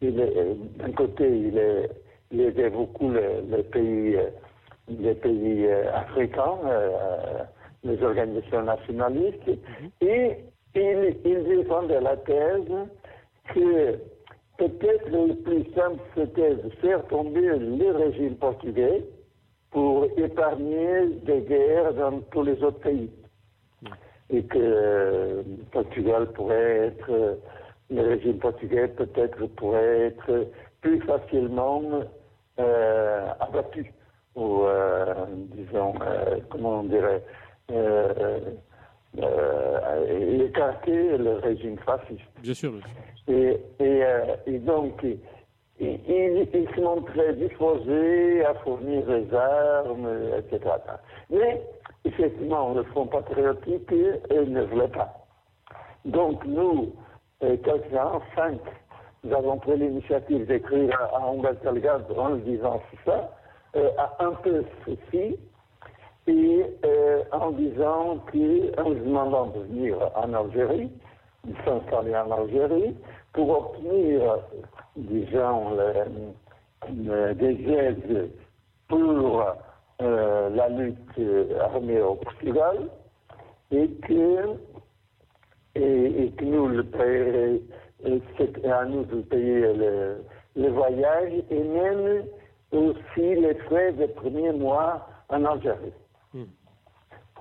d'un 0.00 0.92
côté, 0.97 1.28
il, 1.28 1.56
est, 1.56 1.90
il 2.30 2.40
aidait 2.40 2.70
beaucoup 2.70 3.11
les, 3.11 3.62
pays, 3.64 4.18
les 4.88 5.14
pays 5.14 5.66
euh, 5.66 5.94
africains, 5.94 6.58
les 7.85 8.02
organisations 8.02 8.62
nationalistes, 8.62 9.47
mhm. 9.47 9.90
et 10.00 10.37
il, 10.75 11.16
il 11.25 11.44
défendait 11.44 12.00
la 12.00 12.16
thèse 12.16 12.68
que 13.54 13.99
Peut-être 14.58 15.08
le 15.11 15.35
plus 15.37 15.73
simple, 15.73 16.00
c'était 16.16 16.56
de 16.56 16.68
faire 16.80 17.06
tomber 17.06 17.42
le 17.42 17.92
régime 17.92 18.35
portugais 18.35 19.04
pour 19.70 20.06
épargner 20.16 21.06
des 21.25 21.42
guerres 21.42 21.94
dans 21.94 22.18
tous 22.32 22.42
les 22.42 22.61
autres 22.64 22.80
pays. 22.80 23.08
Et 24.30 24.42
que 24.42 24.58
le 24.58 25.44
Portugal 25.70 26.32
pourrait 26.32 26.88
être, 26.88 27.38
le 27.88 28.00
régime 28.02 28.38
portugais 28.38 28.88
peut-être 28.88 29.47
pourrait 29.54 30.06
être 30.08 30.49
plus 30.80 31.00
facilement 31.02 31.80
euh, 31.92 32.02
abattu, 32.58 33.92
ou 34.34 34.62
euh, 34.64 35.26
disons, 35.54 35.94
euh, 36.00 36.38
comment 36.50 36.80
on 36.80 36.84
dirait, 36.84 37.22
écarter 40.40 41.18
le 41.18 41.38
régime 41.42 41.78
fasciste. 41.78 42.22
Bien 42.42 42.54
sûr. 42.54 42.72
Et, 43.26 43.58
euh, 43.80 44.36
et, 44.46 44.58
donc, 44.58 45.02
il, 45.02 45.18
il, 45.80 46.68
se 46.74 46.80
montrait 46.80 47.34
disposé 47.34 48.44
à 48.44 48.54
fournir 48.54 49.04
des 49.06 49.34
armes, 49.34 50.08
etc. 50.38 50.74
Mais, 51.30 51.62
effectivement, 52.04 52.74
le 52.74 52.84
Front 52.84 53.06
patriotique 53.06 53.90
ne 53.90 54.62
voulait 54.64 54.88
pas. 54.88 55.26
Donc, 56.04 56.44
nous, 56.46 56.94
euh, 57.42 57.56
quelques-uns, 57.58 58.20
cinq, 58.34 58.60
nous 59.28 59.35
avons 59.35 59.58
pris 59.58 59.76
l'initiative 59.76 60.47
d'écrire 60.47 60.99
à 61.14 61.28
Humberto 61.28 61.70
Delgado 61.73 62.14
en 62.16 62.30
lui 62.30 62.42
disant 62.42 62.80
ça, 63.04 63.30
euh, 63.76 63.90
à 63.99 64.25
un 64.25 64.32
peu 64.32 64.64
ceci, 64.87 65.37
et 66.26 66.64
en 67.32 67.50
disant 67.52 68.18
qu'en 68.30 68.90
demandant 68.90 69.47
de 69.47 69.61
venir 69.61 69.97
en 70.14 70.32
Algérie, 70.35 70.90
de 71.44 71.54
s'installer 71.64 72.14
en 72.16 72.30
Algérie, 72.30 72.94
pour 73.32 73.50
obtenir, 73.50 74.38
disons, 74.97 75.76
des 76.90 77.73
aides 77.73 78.30
pour 78.88 79.42
euh, 80.02 80.50
la 80.50 80.68
lutte 80.68 81.20
armée 81.61 82.00
au 82.00 82.14
Portugal 82.14 82.88
et 83.70 83.88
que, 84.06 84.54
et, 85.75 86.32
que 86.37 86.44
nous 86.44 86.68
le 86.68 86.85
payer, 88.05 88.23
c'est 88.37 88.64
à 88.67 88.85
nous 88.85 89.05
de 89.05 89.23
payer 89.23 89.61
le, 89.75 90.25
le, 90.57 90.69
voyage 90.69 91.33
et 91.50 91.62
même 91.62 92.25
aussi 92.73 93.35
les 93.35 93.55
frais 93.67 93.93
des 93.93 94.09
premiers 94.09 94.52
mois 94.52 95.09
en 95.28 95.45
Algérie. 95.45 95.93
Hmm. 96.35 96.45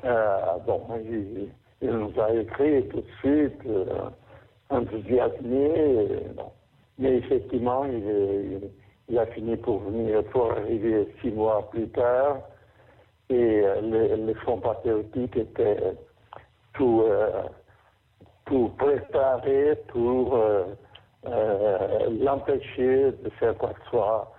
Euh, 0.06 0.58
bon, 0.66 0.82
il, 1.04 1.50
nous 1.82 2.12
a 2.20 2.34
écrit 2.34 2.88
tout 2.90 3.02
de 3.02 3.12
suite. 3.22 3.62
Euh, 3.66 4.10
enthousiasmé. 4.70 5.72
Euh, 5.78 6.20
Mais 7.00 7.18
effectivement, 7.18 7.86
il, 7.86 9.18
a 9.18 9.26
fini 9.28 9.56
pour 9.58 9.80
venir, 9.80 10.24
pour 10.26 10.52
arriver 10.52 11.08
six 11.22 11.32
mois 11.32 11.70
plus 11.70 11.88
tard. 11.90 12.40
Et 13.30 13.62
euh, 13.64 14.18
le, 14.18 14.34
Front 14.36 14.60
patriotique 14.60 15.36
était 15.38 15.78
tout, 16.74 17.04
euh, 18.48 18.50
tout 18.50 18.72
préparé 18.78 19.76
pour 19.90 20.40
l'empêcher 22.22 23.12
de 23.24 23.30
faire 23.40 23.58
quoi 23.58 23.70
que 23.70 23.84
ce 23.86 23.90
soit 23.90 24.34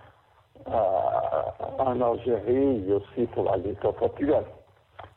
en 0.66 2.00
Algérie 2.00 2.84
et 2.88 2.92
aussi 2.92 3.26
pour 3.32 3.44
la 3.44 3.56
lutte 3.56 3.84
au 3.84 3.92
Portugal. 3.92 4.44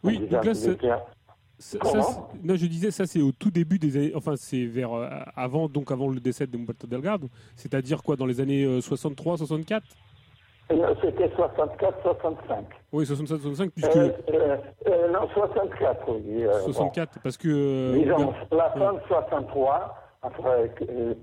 Oui, 0.03 0.19
donc 0.19 0.45
là, 0.45 0.53
ça, 1.62 1.77
non, 2.43 2.55
je 2.55 2.65
disais 2.65 2.89
ça, 2.89 3.05
c'est 3.05 3.21
au 3.21 3.31
tout 3.31 3.51
début 3.51 3.77
des 3.77 3.95
années, 3.95 4.12
enfin 4.15 4.33
c'est 4.36 4.65
vers 4.65 4.93
euh, 4.93 5.07
avant, 5.36 5.69
donc 5.69 5.91
avant 5.91 6.07
le 6.07 6.19
décès 6.19 6.48
de 6.48 6.57
Humberto 6.57 6.88
Delgado, 6.88 7.29
c'est-à-dire 7.55 8.01
quoi, 8.01 8.15
dans 8.15 8.25
les 8.25 8.41
années 8.41 8.81
63, 8.81 9.38
64 9.38 9.83
euh, 9.83 9.88
C'était 11.01 11.29
64, 11.35 12.01
65. 12.03 12.65
Oui, 12.93 13.05
67, 13.05 13.41
65, 13.41 13.71
puisque. 13.71 13.95
Euh, 13.95 15.07
non, 15.11 15.27
64, 15.33 15.97
oui. 16.09 16.45
64, 16.65 17.19
parce 17.23 17.37
que. 17.37 17.93
Disons, 17.93 18.33
la 18.51 18.69
fin 18.71 18.93
de 18.93 18.99
63, 19.07 19.95
après 20.23 20.69
que, 20.75 21.15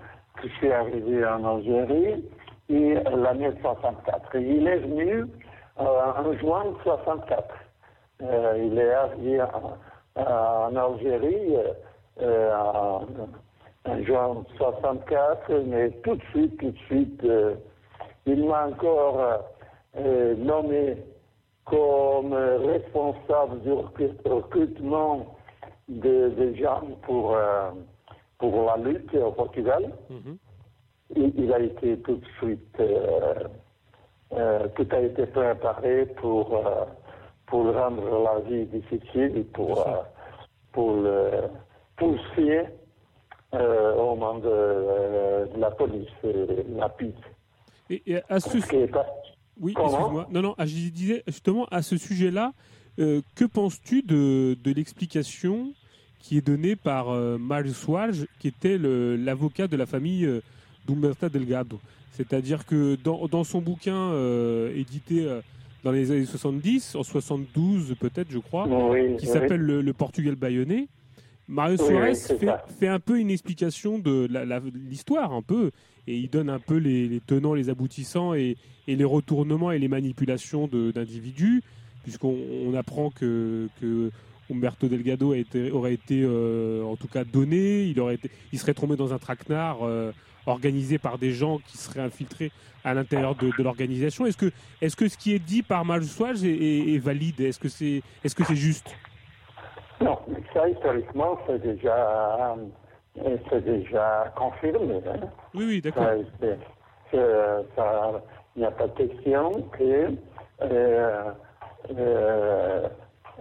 je 0.42 0.48
suis 0.58 0.72
arrivé 0.72 1.26
en 1.26 1.44
Algérie, 1.56 2.24
et 2.68 2.94
l'année 2.94 3.50
64. 3.60 4.36
Et 4.36 4.42
il 4.42 4.66
est 4.66 4.78
venu 4.78 5.26
en 5.76 6.32
juin 6.34 6.64
64. 6.84 7.54
il 8.20 8.78
est 8.78 8.92
arrivé 8.92 9.42
en 9.42 9.78
en 10.18 10.76
Algérie 10.76 11.56
euh, 12.20 12.54
en, 12.54 13.06
juin 14.04 14.44
64, 14.58 15.50
mais 15.66 15.90
tout 16.02 16.16
de 16.16 16.22
suite, 16.30 16.58
tout 16.58 16.70
de 16.70 16.78
suite, 16.86 17.24
euh, 17.24 17.54
il 18.28 18.44
m'a 18.46 18.66
encore 18.66 19.44
euh, 19.96 20.34
nommé 20.36 20.96
comme 21.64 22.32
responsable 22.32 23.60
du 23.60 23.72
recrutement 24.24 25.36
des 25.88 26.54
gens 26.56 26.82
pour, 27.02 27.36
pour 28.38 28.64
la 28.66 28.76
lutte 28.76 29.14
au 29.14 29.32
Portugal. 29.32 29.92
Mhm. 30.10 30.38
Il, 31.16 31.32
il 31.38 31.52
a 31.52 31.60
été 31.60 31.98
tout 32.00 32.16
de 32.16 32.26
suite, 32.38 32.80
euh, 32.80 33.34
euh, 34.32 34.68
tout 34.74 34.86
a 34.90 35.00
été 35.00 35.26
préparé 35.26 36.06
pour, 36.16 36.54
euh, 36.54 36.84
pour 37.46 37.72
rendre 37.74 38.22
la 38.24 38.40
vie 38.40 38.66
difficile, 38.66 39.46
pour, 39.54 39.86
euh, 39.86 40.02
pour 40.72 40.96
le 40.96 41.30
pousser 41.96 42.66
euh, 43.54 43.94
au 43.96 44.14
monde 44.16 44.42
de, 44.42 45.54
de 45.54 45.60
la 45.60 45.70
police, 45.70 46.08
euh, 46.24 46.62
la 46.76 46.90
PIC. 46.90 47.16
Et, 47.90 48.02
et 48.06 48.16
à 48.28 48.40
ce, 48.40 48.58
pas- 48.86 49.06
Oui, 49.60 49.72
excuse-moi. 49.72 50.28
Non, 50.30 50.42
non, 50.42 50.54
ah, 50.58 50.66
je 50.66 50.74
disais 50.90 51.22
justement 51.26 51.66
à 51.70 51.82
ce 51.82 51.96
sujet-là, 51.96 52.52
euh, 52.98 53.20
que 53.34 53.44
penses-tu 53.44 54.02
de, 54.02 54.56
de 54.62 54.72
l'explication 54.72 55.72
qui 56.20 56.36
est 56.36 56.46
donnée 56.46 56.76
par 56.76 57.10
euh, 57.10 57.38
Soares, 57.72 58.26
qui 58.40 58.48
était 58.48 58.78
l'avocat 58.78 59.68
de 59.68 59.76
la 59.76 59.86
famille 59.86 60.24
euh, 60.24 60.40
d'Humberto 60.86 61.28
Delgado? 61.28 61.80
C'est-à-dire 62.12 62.66
que 62.66 62.96
dans, 63.02 63.28
dans 63.28 63.44
son 63.44 63.60
bouquin 63.60 63.94
euh, 63.96 64.74
édité 64.74 65.24
euh, 65.24 65.40
dans 65.84 65.92
les 65.92 66.10
années 66.10 66.24
70, 66.26 66.96
en 66.96 67.04
72 67.04 67.94
peut-être, 68.00 68.30
je 68.30 68.38
crois, 68.40 68.66
Oui, 68.66 69.16
qui 69.16 69.26
oui. 69.26 69.32
s'appelle 69.32 69.60
le, 69.60 69.80
le 69.80 69.92
Portugal 69.92 70.34
bâillonné. 70.34 70.88
Mario 71.48 71.76
Oui, 71.80 71.86
Soares 71.86 72.08
oui, 72.10 72.16
c'est 72.16 72.38
fait, 72.78 72.88
un 72.88 73.00
peu 73.00 73.18
une 73.18 73.30
explication 73.30 73.98
de 73.98 74.28
l'histoire, 74.88 75.32
un 75.32 75.42
peu, 75.42 75.70
et 76.06 76.16
il 76.16 76.28
donne 76.28 76.50
un 76.50 76.58
peu 76.58 76.76
les, 76.76 77.08
les 77.08 77.20
tenants, 77.20 77.54
les 77.54 77.70
aboutissants 77.70 78.34
et, 78.34 78.56
et 78.86 78.96
les 78.96 79.04
retournements 79.04 79.72
et 79.72 79.78
les 79.78 79.88
manipulations 79.88 80.68
d'individus, 80.68 81.62
puisqu'on 82.02 82.36
on 82.66 82.74
apprend 82.74 83.10
que, 83.10 83.68
que 83.80 84.10
Umberto 84.50 84.88
Delgado 84.88 85.32
a 85.32 85.38
été, 85.38 85.70
aurait 85.70 85.94
été, 85.94 86.22
euh, 86.22 86.82
en 86.84 86.96
tout 86.96 87.08
cas, 87.08 87.24
donné, 87.24 87.84
il, 87.84 87.98
aurait 88.00 88.14
été, 88.16 88.30
il 88.52 88.58
serait 88.58 88.74
tombé 88.74 88.96
dans 88.96 89.12
un 89.14 89.18
traquenard 89.18 89.78
euh, 89.82 90.12
organisé 90.46 90.98
par 90.98 91.18
des 91.18 91.32
gens 91.32 91.58
qui 91.66 91.76
seraient 91.78 92.00
infiltrés 92.00 92.50
à 92.84 92.94
l'intérieur 92.94 93.34
de, 93.34 93.50
de 93.56 93.62
l'organisation. 93.62 94.24
Est-ce 94.26 94.36
que, 94.38 94.50
est 94.80 94.88
-ce 94.88 94.96
que 94.96 95.08
ce 95.08 95.18
qui 95.18 95.32
est 95.34 95.38
dit 95.38 95.62
par 95.62 95.84
Mario 95.84 96.04
Soares 96.06 96.44
est, 96.44 96.48
est- 96.48 96.94
est 96.94 96.98
valide? 96.98 97.40
Est-ce 97.40 97.58
que 97.58 97.68
c'est 97.68 98.02
est 98.24 98.28
-ce 98.28 98.44
c'est 98.46 98.56
juste? 98.56 98.86
Non, 100.00 100.18
mais 100.28 100.40
ça, 100.54 100.68
historiquement, 100.68 101.38
c'est 101.46 101.58
déjà, 101.60 102.54
euh, 103.24 103.36
c'est 103.50 103.64
déjà 103.64 104.32
confirmé. 104.36 105.00
hein. 105.06 105.26
Oui, 105.54 105.64
oui, 105.66 105.80
d'accord. 105.80 106.12
Il 107.12 108.60
n'y 108.60 108.64
a 108.64 108.70
pas 108.70 108.86
de 108.88 108.92
question 108.92 109.62
que, 109.72 110.08
euh, 110.62 111.30
euh, 111.96 112.88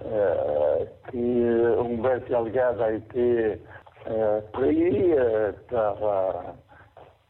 euh, 0.05 0.85
que 1.11 1.79
Humberto 1.79 2.35
a 2.35 2.91
été 2.91 3.59
euh, 4.09 4.41
pris 4.53 5.11
par, 5.69 5.97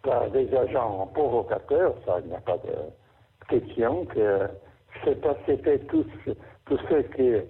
par 0.03 0.29
des 0.31 0.53
agents 0.55 1.07
provocateurs. 1.13 1.95
Ça, 2.05 2.19
il 2.23 2.29
n'y 2.29 2.35
a 2.35 2.41
pas 2.41 2.57
de 2.57 3.47
question 3.49 4.05
que 4.05 4.47
c'est 5.03 5.19
pas- 5.21 5.37
c'était 5.45 5.79
tout, 5.79 6.05
tout 6.65 6.77
ce 6.77 7.01
que, 7.01 7.45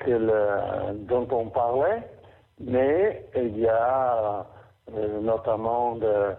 que 0.00 0.10
le- 0.10 0.94
dont 1.06 1.26
on 1.30 1.46
parlait, 1.50 2.02
mais 2.58 3.24
il 3.36 3.58
y 3.60 3.68
a 3.68 4.46
euh, 4.94 5.20
notamment 5.20 5.96
de, 5.96 6.34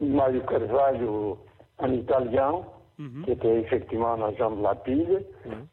Mario 0.00 0.42
Carvalho, 0.42 1.38
un 1.78 1.92
Italien, 1.92 2.62
Mhm. 2.98 3.24
qui 3.24 3.30
était 3.32 3.60
effectivement 3.60 4.14
un 4.14 4.22
agent 4.22 4.50
de 4.50 4.62
la 4.62 4.74
PID, 4.74 5.24
Mhm. 5.46 5.66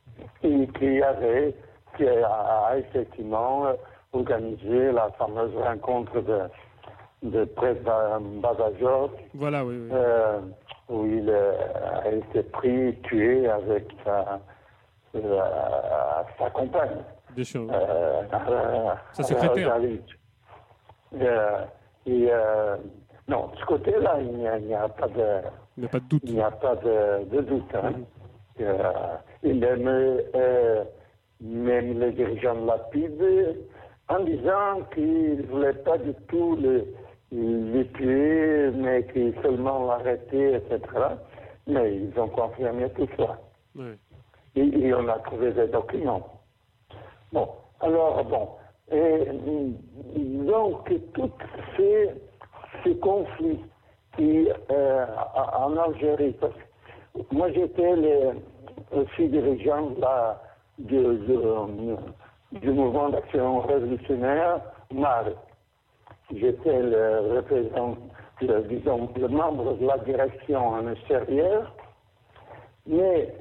et 0.44 0.68
qui 0.78 1.02
avait, 1.02 1.56
qui 1.98 2.08
a, 2.08 2.68
a 2.70 2.78
effectivement 2.78 3.66
organisé 4.14 4.92
la 4.92 5.10
fameuse 5.18 5.56
rencontre 5.58 6.22
de, 6.22 6.40
de 7.24 7.46
de 7.46 8.42
Badajoz, 8.42 9.10
Voilà, 9.34 9.66
oui, 9.66 9.76
oui. 9.80 9.90
euh, 9.92 10.40
où 10.90 11.06
il 11.08 11.28
euh, 11.30 11.54
a 12.04 12.10
été 12.12 12.44
pris, 12.44 12.96
tué 13.04 13.50
avec 13.50 13.86
sa, 14.04 14.40
euh, 15.24 16.24
sa 16.38 16.50
compagne. 16.50 16.98
Bien 17.36 17.44
sûr. 17.44 17.68
Euh, 17.72 18.24
Sa 19.14 19.24
secrétaire. 19.24 19.78
Euh, 21.22 21.60
et, 22.06 22.30
non, 23.28 23.48
de 23.48 23.58
ce 23.58 23.66
côté-là, 23.66 24.18
il 24.20 24.38
n'y 24.38 24.76
a, 24.76 24.88
pas 24.88 25.08
de, 25.08 25.42
Il 25.78 25.82
n'y 25.82 25.86
a 25.86 25.90
pas 25.90 26.00
de 26.00 26.06
doute. 26.06 26.22
il 26.26 26.36
n'y 26.36 26.42
a 26.42 26.52
pas 26.52 26.76
de, 26.76 27.26
de 27.26 27.42
doute. 27.42 27.74
Hein. 27.74 27.94
Euh, 28.62 29.18
il 29.44 29.64
euh, 29.66 30.84
même 31.42 32.00
les 32.00 32.12
dirigeants 32.14 32.56
de 32.56 32.68
la 32.68 32.78
PIB 32.78 33.58
en 34.08 34.20
disant 34.20 34.82
qu'il 34.94 35.38
ne 35.38 35.44
voulait 35.48 35.74
pas 35.74 35.98
du 35.98 36.14
tout 36.28 36.56
le, 36.56 36.86
les 37.32 37.88
tuer, 37.94 38.72
mais 38.76 39.06
seulement 39.42 39.86
l'arrêter, 39.88 40.56
etc. 40.56 40.80
Mais 41.68 41.96
ils 41.98 42.20
ont 42.20 42.30
confirmé 42.30 42.90
tout 42.92 43.08
ça. 43.18 43.40
Ouais. 43.76 43.98
Et, 44.56 44.94
on 44.94 45.08
a 45.10 45.20
trouvé 45.20 45.52
des 45.52 45.68
documents. 45.68 46.28
Bon, 47.34 47.50
alors, 47.82 48.24
bon. 48.26 48.50
Et, 48.92 49.26
mm, 49.32 50.46
donc, 50.46 50.92
tous 51.14 51.32
ces, 51.76 52.12
ces 52.84 52.98
conflits 53.00 53.60
qui, 54.16 54.48
euh, 54.72 55.06
en 55.58 55.76
Algérie, 55.78 56.34
parce 56.40 56.54
que 56.54 57.36
moi 57.36 57.52
j'étais 57.52 57.96
le, 57.96 58.34
aussi 58.92 59.28
dirigeant 59.28 59.92
de 59.92 60.06
de- 60.80 61.98
du 62.60 62.72
mouvement 62.72 63.10
d'action 63.10 63.60
révolutionnaire 63.62 64.62
MAR. 64.94 65.26
J'étais 66.34 66.82
le 66.82 67.36
représentant, 67.38 67.98
disons, 68.70 69.10
le 69.16 69.28
membre 69.28 69.74
de 69.78 69.86
la 69.86 69.98
direction 70.00 70.68
en 70.68 70.92
extérieur. 70.92 71.74
Mais 72.88 73.34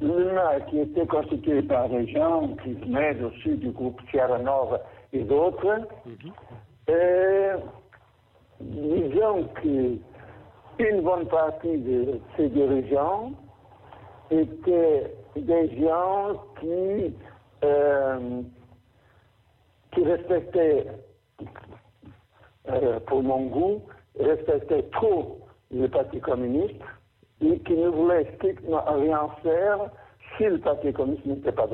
l'UNA, 0.00 0.60
qui 0.68 0.80
était 0.80 1.06
constitué 1.06 1.62
par 1.62 1.88
des 1.88 2.06
gens 2.08 2.48
qui 2.62 2.72
venaient 2.74 3.22
aussi 3.22 3.56
du 3.56 3.70
groupe 3.70 4.00
Sierra 4.10 4.38
Nova 4.38 4.80
et 5.12 5.22
d'autres, 5.22 5.86
et 6.88 7.50
disons 8.60 9.44
qu'une 9.54 11.02
bonne 11.02 11.26
partie 11.26 11.76
de 11.78 12.20
ces 12.36 12.48
dirigeants 12.48 13.32
étaient 14.30 15.14
des 15.36 15.80
gens 15.80 16.42
qui, 16.60 17.14
euh, 17.64 18.42
qui 19.92 20.04
respectaient, 20.04 20.86
euh, 22.70 23.00
pour 23.00 23.22
mon 23.22 23.46
goût, 23.46 23.82
respectaient 24.18 24.84
trop 24.92 25.38
le 25.70 25.88
Parti 25.88 26.20
communiste 26.20 26.82
qui 27.64 27.74
ne 27.74 27.88
voulaient 27.88 28.30
strictement 28.36 28.84
rien 28.86 29.28
faire 29.42 29.90
si 30.36 30.44
le 30.44 30.58
Parti 30.58 30.92
communiste 30.92 31.26
n'était 31.26 31.52
pas 31.52 31.66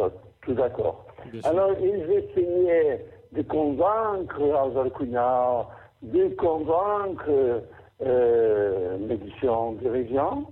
tout 0.42 0.54
d'accord. 0.54 1.06
Alors 1.44 1.72
ils 1.80 2.10
essayaient 2.10 3.04
de 3.32 3.42
convaincre 3.42 4.40
Cunard, 4.96 5.70
de 6.02 6.28
convaincre 6.36 7.62
euh, 8.02 8.96
les 9.08 9.16
différents 9.16 9.72
dirigeants 9.72 10.44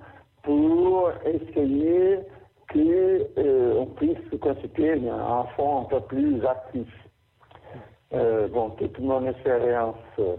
pour 0.42 1.10
essayer 1.24 2.18
qu'on 2.72 3.86
puisse 3.96 4.40
constituer 4.40 5.08
un 5.08 5.44
fonds 5.56 5.82
un 5.82 5.84
peu 5.84 6.00
plus 6.00 6.44
actif. 6.44 6.88
Euh, 8.12 8.48
bon, 8.48 8.70
toute 8.70 8.98
mon 9.00 9.26
expérience 9.26 9.96
euh, 10.18 10.36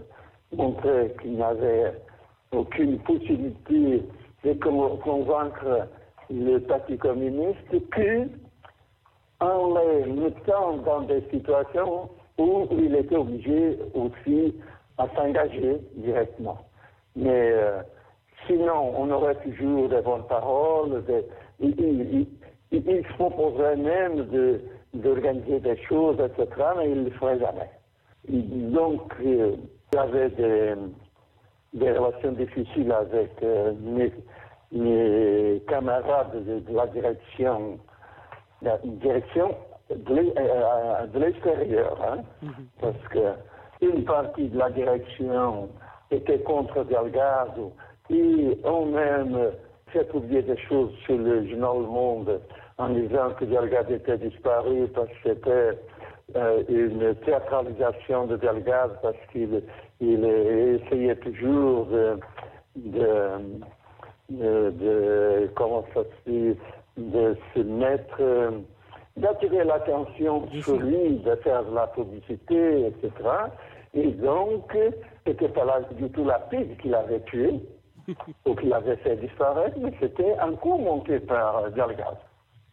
montrait 0.52 1.14
qu'il 1.20 1.32
n'y 1.32 1.42
avait 1.42 1.92
aucune 2.52 2.98
possibilité 3.00 4.02
con- 4.62 4.96
convaincre 4.98 5.88
le 6.30 6.58
Parti 6.60 6.96
communiste 6.98 7.88
que 7.90 8.28
en 9.40 9.74
les 9.78 10.12
mettant 10.12 10.78
dans 10.78 11.02
des 11.02 11.22
situations 11.30 12.08
où 12.38 12.66
il 12.72 12.94
était 12.96 13.16
obligé 13.16 13.78
aussi 13.94 14.54
à 14.98 15.08
s'engager 15.14 15.78
directement. 15.94 16.58
Mais 17.16 17.50
euh, 17.52 17.80
sinon, 18.46 18.94
on 18.96 19.10
aurait 19.10 19.36
toujours 19.36 19.88
des 19.88 20.00
bonnes 20.02 20.26
paroles, 20.26 21.04
des- 21.04 21.24
il, 21.60 22.26
se 23.04 23.12
même 23.76 24.26
de- 24.26 24.60
d'organiser 24.94 25.60
des 25.60 25.76
choses, 25.84 26.16
etc., 26.20 26.46
mais 26.76 26.90
il 26.90 27.00
ne 27.00 27.04
le 27.06 27.10
ferait 27.12 27.38
jamais. 27.38 27.70
Donc, 28.28 29.14
euh, 29.24 29.56
il 29.92 29.96
y 29.96 29.98
avait 29.98 30.30
des, 30.30 30.74
des 31.72 31.90
relations 31.92 32.32
difficiles 32.32 32.90
avec 32.92 33.30
euh, 33.42 33.72
mes, 33.80 34.12
mes 34.72 35.60
camarades 35.68 36.44
de, 36.44 36.60
de 36.60 36.74
la 36.76 36.86
direction 36.86 37.78
la 38.62 38.76
direction 38.84 39.54
de 39.90 40.14
l'e- 40.14 40.32
euh, 40.36 41.06
de 41.06 41.18
l'extérieur, 41.20 41.96
hein, 42.02 42.18
parce 42.80 43.08
que 43.10 43.34
une 43.80 44.04
partie 44.04 44.48
de 44.48 44.58
la 44.58 44.70
direction 44.70 45.68
était 46.10 46.40
contre 46.40 46.82
Delgado 46.84 47.72
et 48.10 48.58
ont 48.64 48.86
même 48.86 49.52
fait 49.88 50.12
oublier 50.12 50.42
des 50.42 50.56
choses 50.68 50.90
sur 51.06 51.16
le 51.16 51.46
journal 51.48 51.82
Le 51.82 51.86
Monde 51.86 52.40
en 52.78 52.88
disant 52.90 53.30
que 53.38 53.44
Delgado 53.44 53.94
était 53.94 54.18
disparu 54.18 54.88
parce 54.94 55.08
que 55.08 55.14
c'était 55.24 55.78
une 56.68 57.14
théâtralisation 57.24 58.26
de 58.26 58.36
Delgado 58.36 58.94
parce 59.02 59.16
qu'il 59.32 59.62
il 60.00 60.24
essayait 60.24 61.16
toujours 61.16 61.86
de, 61.86 62.18
de, 62.76 64.70
de, 64.70 65.50
comment 65.56 65.84
ça 65.94 66.02
se 66.04 66.30
dit, 66.30 66.56
de 66.96 67.36
se 67.54 67.60
mettre, 67.60 68.52
d'attirer 69.16 69.64
l'attention 69.64 70.48
sur 70.62 70.76
lui, 70.78 71.18
de 71.18 71.34
faire 71.36 71.64
de 71.64 71.74
la 71.74 71.86
publicité, 71.88 72.86
etc. 72.86 73.10
Et 73.94 74.12
donc, 74.12 74.76
c'était 75.26 75.48
pas 75.48 75.64
là 75.64 75.80
du 75.92 76.08
tout 76.10 76.24
la 76.24 76.38
pige 76.38 76.76
qu'il 76.80 76.94
avait 76.94 77.20
tué 77.22 77.60
ou 78.46 78.54
qu'il 78.54 78.72
avait 78.72 78.96
fait 78.96 79.16
disparaître, 79.16 79.76
mais 79.80 79.92
c'était 80.00 80.36
un 80.38 80.52
coup 80.52 80.78
monté 80.78 81.18
par 81.20 81.70
Delgado. 81.70 82.16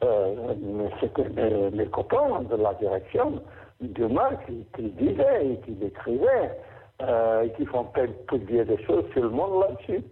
Euh, 0.04 0.54
mais 0.62 0.90
c'était 1.00 1.30
les, 1.72 1.88
copains 1.88 2.42
de 2.50 2.56
la 2.58 2.74
direction 2.76 3.42
du 3.80 4.06
mal 4.08 4.38
qui, 4.46 4.66
qui 4.76 4.90
disaient 4.92 5.48
et 5.48 5.60
qui 5.62 5.78
écrivaient 5.86 6.52
euh, 7.02 7.44
et 7.44 7.52
qui 7.54 7.66
font 7.66 7.88
publier 8.28 8.66
des 8.66 8.82
choses 8.86 9.06
sur 9.14 9.24
le 9.24 9.30
monde 9.30 9.62
là-dessus. 9.62 10.04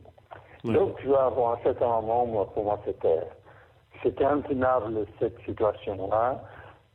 Donc, 0.63 0.97
tu 0.97 1.07
vois, 1.07 1.29
bon, 1.29 1.49
à 1.49 1.59
cet 1.63 1.81
moment, 1.81 2.45
pour 2.53 2.63
moi, 2.63 2.79
c'était, 2.85 3.23
c'était 4.01 4.25
intenable 4.25 5.05
cette 5.19 5.37
situation-là, 5.45 6.41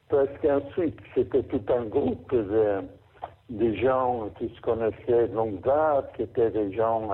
parce 0.09 0.29
qu'ensuite, 0.40 0.98
c'était 1.14 1.42
tout 1.42 1.62
un 1.68 1.85
groupe 1.85 2.35
de, 2.35 2.83
de 3.51 3.74
gens 3.74 4.31
qui 4.38 4.48
se 4.55 4.61
connaissaient 4.62 5.29
de 5.29 5.35
longue 5.35 5.61
date, 5.61 6.12
qui 6.16 6.22
étaient 6.22 6.51
des 6.51 6.72
gens. 6.72 7.11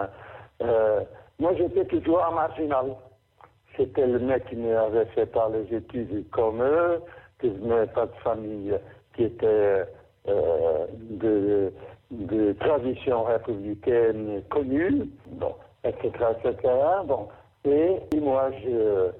Euh, 0.62 1.00
moi, 1.40 1.54
j'étais 1.56 1.86
toujours 1.86 2.24
un 2.24 2.32
marginal. 2.32 2.94
C'était 3.76 4.06
le 4.06 4.20
mec 4.20 4.46
qui 4.48 4.56
n'avait 4.56 5.06
fait 5.06 5.26
pas 5.26 5.48
les 5.48 5.76
études 5.76 6.30
comme 6.30 6.62
eux, 6.62 7.02
qui 7.40 7.48
venait 7.48 7.86
pas 7.86 8.06
de 8.06 8.14
famille 8.22 8.78
qui 9.14 9.24
était 9.24 9.84
euh, 10.28 10.86
de, 11.10 11.72
de 12.18 12.52
tradition 12.54 13.24
républicaine 13.24 14.42
connue. 14.50 15.08
Etc., 15.84 16.10
etc. 16.42 16.72
Bon. 17.04 17.28
Et, 17.66 17.98
moi, 18.18 18.50
je, 18.62 19.10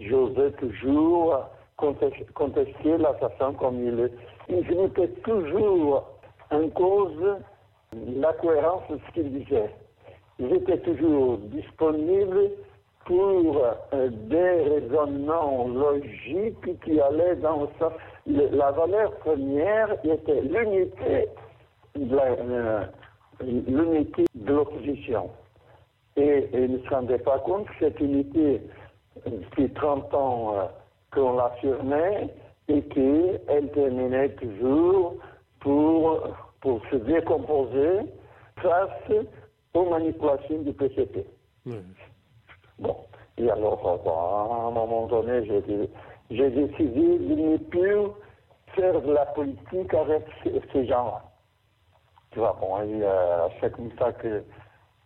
j'osais 0.00 0.50
toujours 0.52 1.46
contester, 1.76 2.96
la 2.98 3.14
façon 3.14 3.52
comme 3.54 3.82
il 3.84 4.00
est. 4.00 4.12
Je 4.48 4.74
mettais 4.74 5.08
toujours 5.22 6.04
en 6.50 6.68
cause 6.70 7.36
la 7.92 8.32
cohérence 8.34 8.82
de 8.90 8.98
ce 9.06 9.12
qu'il 9.12 9.44
disait. 9.44 9.70
J'étais 10.38 10.78
toujours 10.78 11.38
disponible 11.38 12.50
pour 13.04 13.62
euh, 13.92 14.08
des 14.10 14.62
raisonnements 14.62 15.68
logiques 15.68 16.80
qui 16.82 17.00
allaient 17.00 17.36
dans 17.36 17.62
le 17.62 17.68
sens. 17.78 17.92
La 18.26 18.72
valeur 18.72 19.12
première 19.18 19.92
était 20.04 20.40
l'unité 20.40 21.28
l'unité 23.40 24.24
de 24.34 24.52
l'opposition 24.52 25.30
et, 26.16 26.48
il 26.52 26.72
ne 26.72 26.78
se 26.78 26.88
rendait 26.88 27.18
pas 27.18 27.38
compte 27.40 27.66
que 27.66 27.72
cette 27.80 28.00
unité, 28.00 28.62
depuis 29.26 29.70
30 29.70 30.14
ans 30.14 30.54
euh, 30.54 30.64
qu'on 31.12 31.36
l'affirmait, 31.36 32.28
et 32.68 32.82
qu'elle 32.82 33.70
terminait 33.74 34.30
toujours 34.30 35.14
pour, 35.60 36.20
pour 36.60 36.80
se 36.90 36.96
décomposer 36.96 38.00
face 38.60 39.12
aux 39.74 39.88
manipulations 39.88 40.62
du 40.62 40.72
PCP. 40.72 41.26
Bon, 42.78 42.96
et 43.38 43.50
alors, 43.50 44.00
à 44.06 44.68
un 44.68 44.70
moment 44.72 45.06
donné, 45.06 45.44
j'ai 46.30 46.50
décidé 46.50 47.18
de 47.18 47.34
ne 47.34 47.56
plus 47.58 48.10
faire 48.74 49.00
de 49.00 49.12
la 49.12 49.26
politique 49.26 49.94
avec 49.94 50.24
ces 50.72 50.86
gens-là. 50.86 51.22
Tu 52.36 52.40
vois, 52.40 52.54
bon, 52.60 52.76
c'est 53.62 53.72
comme 53.72 53.90
ça 53.98 54.12
que 54.12 54.44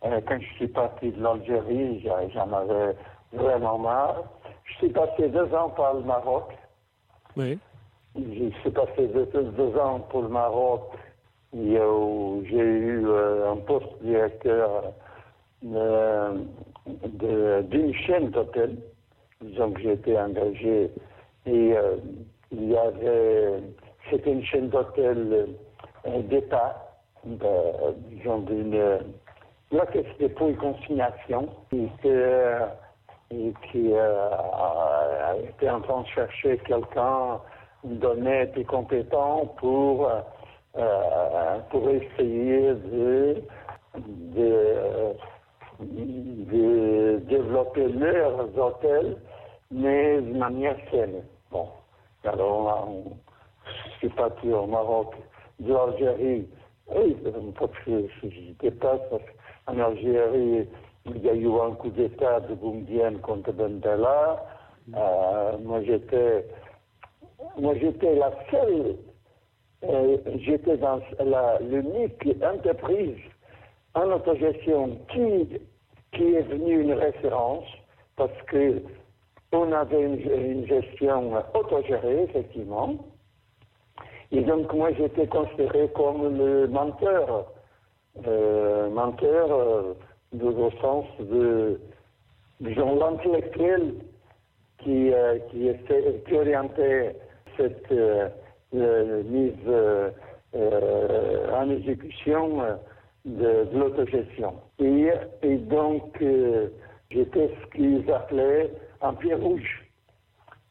euh, 0.03 0.19
quand 0.27 0.37
je 0.37 0.53
suis 0.55 0.67
parti 0.67 1.11
de 1.11 1.23
l'Algérie, 1.23 2.05
j'en 2.33 2.51
avais 2.51 2.93
vraiment 3.31 3.77
marre. 3.77 4.23
Je 4.65 4.73
suis 4.73 4.89
passé 4.89 5.29
deux 5.29 5.53
ans 5.53 5.69
par 5.69 5.93
le 5.93 6.01
Maroc. 6.01 6.51
Oui. 7.37 7.57
Je 8.17 8.49
suis 8.59 8.71
passé 8.71 9.07
deux, 9.07 9.77
ans 9.77 10.01
pour 10.09 10.23
le 10.23 10.27
Maroc 10.27 10.91
où 11.53 12.43
j'ai 12.49 12.57
eu 12.57 13.07
euh, 13.07 13.53
un 13.53 13.57
poste 13.59 13.87
directeur 14.01 14.91
euh, 15.73 16.35
d'une 16.85 17.93
chaîne 17.93 18.29
d'hôtels. 18.31 18.75
Disons 19.39 19.71
que 19.71 19.79
j'ai 19.79 19.93
été 19.93 20.19
engagé 20.19 20.91
et 21.45 21.75
il 22.51 22.69
y 22.69 22.75
avait, 22.75 23.61
c'était 24.09 24.33
une 24.33 24.43
chaîne 24.43 24.67
d'hôtels 24.67 25.47
d'État, 26.29 26.90
disons 27.23 28.39
d'une 28.39 28.99
la 29.71 29.85
caisse 29.85 30.05
dépôt 30.19 30.49
et 30.49 30.55
consignation, 30.55 31.47
qui, 31.69 31.89
euh, 32.05 32.65
qui 33.29 33.93
euh, 33.93 34.29
était 35.49 35.69
en 35.69 35.81
train 35.81 36.01
de 36.01 36.07
chercher 36.07 36.57
quelqu'un 36.59 37.39
d'honnête 37.83 38.51
et 38.57 38.65
compétent 38.65 39.45
pour, 39.57 40.09
euh, 40.77 41.59
pour 41.69 41.89
essayer 41.89 42.73
de, 42.73 43.41
de, 43.97 45.13
de, 45.79 47.17
développer 47.29 47.87
leurs 47.87 48.57
hôtels, 48.57 49.17
mais 49.71 50.21
de 50.21 50.37
manière 50.37 50.75
saine. 50.91 51.23
Bon, 51.49 51.69
alors 52.25 52.89
je 53.65 53.97
suis 53.99 54.09
parti 54.09 54.51
au 54.51 54.67
Maroc, 54.67 55.15
de 55.59 55.73
l'Algérie. 55.73 56.47
Oui, 56.95 57.15
pas 57.15 58.97
parce 59.09 59.23
que 59.23 59.31
en 59.67 59.79
Algérie, 59.79 60.67
il 61.05 61.23
y 61.23 61.29
a 61.29 61.33
eu 61.33 61.47
un 61.59 61.71
coup 61.75 61.89
d'État 61.89 62.39
de 62.41 62.53
Boumdien 62.55 63.13
contre 63.21 63.51
Bendela. 63.51 64.45
Euh, 64.95 65.57
moi, 65.59 65.81
j'étais, 65.83 66.45
moi, 67.57 67.73
j'étais 67.79 68.15
la 68.15 68.31
seule, 68.49 68.95
euh, 69.83 70.17
j'étais 70.37 70.77
dans 70.77 70.99
l'unique 71.61 72.27
entreprise 72.43 73.17
en 73.93 74.11
autogestion 74.11 74.97
qui, 75.11 75.59
qui 76.13 76.35
est 76.35 76.41
venue 76.41 76.81
une 76.81 76.93
référence 76.93 77.67
parce 78.15 78.41
que 78.47 78.81
on 79.53 79.71
avait 79.71 80.01
une, 80.01 80.19
une 80.19 80.67
gestion 80.67 81.33
autogérée, 81.53 82.23
effectivement. 82.23 82.95
Et 84.31 84.41
donc, 84.41 84.73
moi, 84.73 84.91
j'étais 84.93 85.27
considéré 85.27 85.89
comme 85.93 86.37
le 86.37 86.67
menteur 86.67 87.51
euh, 88.27 88.89
menteur 88.89 89.51
euh, 89.51 89.93
au 90.33 90.71
sens 90.81 91.05
de, 91.19 91.79
l'intellectuel 92.59 93.93
qui, 94.79 95.13
euh, 95.13 95.39
qui, 95.49 95.67
essaie, 95.67 96.21
qui 96.27 96.35
orientait 96.35 97.15
cette 97.55 97.91
mise 98.73 99.53
en 100.53 101.69
exécution 101.69 102.61
de, 103.25 103.65
de 103.65 103.77
l'autogestion. 103.77 104.55
Et, 104.79 105.09
et, 105.41 105.55
donc, 105.57 106.21
j'étais 107.09 107.49
ce 107.49 107.77
qu'ils 107.77 108.11
appelaient 108.11 108.71
un 109.01 109.13
pied 109.13 109.35
rouge. 109.35 109.89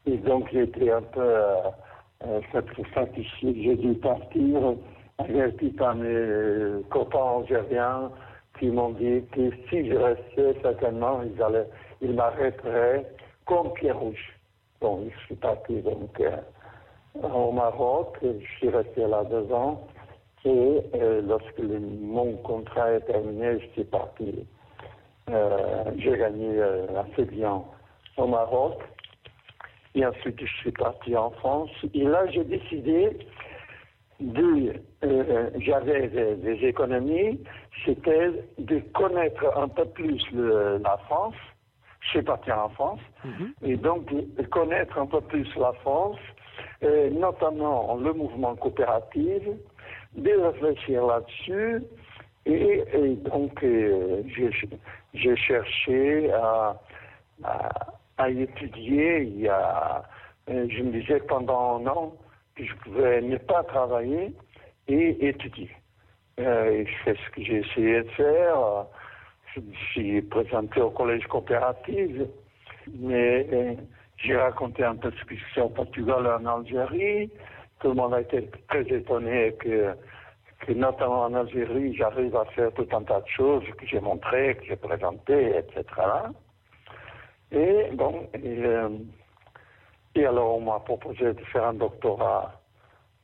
Et 0.05 0.17
donc, 0.17 0.47
j'étais 0.51 0.91
un 0.91 1.01
peu 1.01 1.33
satisfait. 2.51 3.07
J'ai 3.41 3.75
dû 3.75 3.93
partir 3.95 4.75
averti 5.17 5.69
par 5.71 5.95
mes 5.95 6.81
copains 6.89 7.39
algériens 7.39 8.11
qui 8.59 8.67
m'ont 8.67 8.91
dit 8.91 9.23
que 9.31 9.49
si 9.69 9.89
je 9.89 9.95
restais, 9.95 10.55
certainement, 10.61 11.21
ils, 11.23 11.41
allaient, 11.41 11.67
ils 12.01 12.13
m'arrêteraient 12.13 13.05
comme 13.45 13.73
Pierre 13.73 13.99
Rouge. 13.99 14.39
Bon, 14.79 15.07
je 15.09 15.25
suis 15.25 15.35
parti 15.35 15.81
donc 15.81 16.19
euh, 16.19 16.37
au 17.21 17.51
Maroc, 17.51 18.17
je 18.21 18.45
suis 18.57 18.69
resté 18.69 19.05
là 19.07 19.23
deux 19.25 19.51
ans, 19.53 19.87
et 20.45 20.79
euh, 20.95 21.21
lorsque 21.21 21.59
mon 21.59 22.33
contrat 22.37 22.93
est 22.93 23.01
terminé, 23.01 23.59
je 23.59 23.67
suis 23.73 23.83
parti. 23.83 24.45
Euh, 25.29 25.83
j'ai 25.97 26.17
gagné 26.17 26.61
assez 26.61 27.25
bien 27.25 27.63
au 28.17 28.27
Maroc, 28.27 28.79
et 29.95 30.05
ensuite 30.05 30.39
je 30.39 30.53
suis 30.57 30.71
parti 30.71 31.15
en 31.15 31.31
France, 31.31 31.71
et 31.93 32.03
là 32.03 32.25
j'ai 32.31 32.43
décidé 32.43 33.17
de, 34.19 34.73
euh, 35.03 35.49
j'avais 35.59 36.07
des, 36.35 36.65
économies, 36.65 37.39
c'était 37.85 38.31
de 38.57 38.79
connaître 38.93 39.57
un 39.57 39.67
peu 39.67 39.85
plus 39.85 40.21
la 40.31 40.97
France. 41.05 41.35
Je 42.01 42.09
suis 42.09 42.21
parti 42.23 42.51
en 42.51 42.69
France, 42.69 42.99
mhm. 43.23 43.53
et 43.63 43.75
donc 43.77 44.05
de 44.11 44.43
connaître 44.47 44.97
un 44.97 45.05
peu 45.05 45.21
plus 45.21 45.47
la 45.55 45.71
France, 45.73 46.17
euh, 46.83 47.09
notamment 47.11 47.95
le 47.95 48.11
mouvement 48.13 48.55
coopératif, 48.55 49.43
de 50.15 50.31
réfléchir 50.31 51.05
là-dessus, 51.05 51.83
et, 52.45 52.83
donc 53.31 53.63
euh, 53.63 54.23
j'ai 55.13 55.35
cherché 55.35 56.31
à, 56.31 56.75
à, 57.43 57.69
étudier. 58.29 59.23
Il 59.23 59.41
y 59.41 59.47
a, 59.47 60.03
je 60.47 60.83
me 60.83 60.99
disais 60.99 61.19
pendant 61.19 61.79
un 61.79 61.87
an, 61.87 62.13
que 62.55 62.65
je 62.65 62.73
pouvais 62.75 63.21
ne 63.21 63.37
pas 63.37 63.63
travailler 63.63 64.33
et 64.87 65.27
étudier. 65.27 65.69
Euh, 66.39 66.83
c'est 67.03 67.15
ce 67.17 67.29
que 67.31 67.43
j'ai 67.43 67.57
essayé 67.57 68.03
de 68.03 68.09
faire. 68.11 68.85
Je 69.53 69.59
me 69.59 69.73
suis 69.91 70.21
présenté 70.21 70.81
au 70.81 70.89
collège 70.91 71.25
coopératif, 71.27 72.11
mais 72.93 73.47
euh, 73.51 73.73
j'ai 74.17 74.37
raconté 74.37 74.83
un 74.83 74.95
peu 74.95 75.11
ce 75.11 75.25
qui 75.25 75.39
se 75.39 75.45
fait 75.53 75.61
au 75.61 75.69
Portugal 75.69 76.25
et 76.25 76.45
en 76.45 76.59
Algérie. 76.59 77.29
Tout 77.79 77.89
le 77.89 77.95
monde 77.95 78.13
a 78.13 78.21
été 78.21 78.49
très 78.69 78.83
étonné 78.83 79.53
que, 79.59 79.93
que 80.59 80.71
notamment 80.71 81.23
en 81.23 81.33
Algérie, 81.33 81.95
j'arrive 81.95 82.35
à 82.35 82.45
faire 82.45 82.71
tout 82.73 82.87
un 82.91 83.03
tas 83.03 83.21
de 83.21 83.27
choses 83.27 83.63
que 83.77 83.85
j'ai 83.85 83.99
montrées, 83.99 84.55
que 84.55 84.65
j'ai 84.65 84.75
présentées, 84.75 85.57
etc. 85.57 85.83
Et 87.51 87.89
bon, 87.93 88.27
et, 88.33 88.65
euh, 88.65 88.89
et 90.15 90.25
alors 90.25 90.57
on 90.57 90.61
m'a 90.61 90.79
proposé 90.79 91.33
de 91.33 91.43
faire 91.51 91.65
un 91.67 91.73
doctorat 91.73 92.61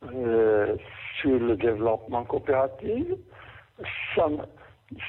euh, 0.04 0.76
sur 1.20 1.38
le 1.38 1.56
développement 1.56 2.24
coopératif. 2.24 3.06
Ça, 4.14 4.26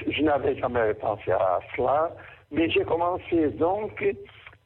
je 0.08 0.22
n'avais 0.22 0.56
jamais 0.56 0.94
pensé 0.94 1.32
à 1.32 1.60
cela, 1.76 2.10
mais 2.50 2.70
j'ai 2.70 2.84
commencé 2.84 3.48
donc 3.50 4.04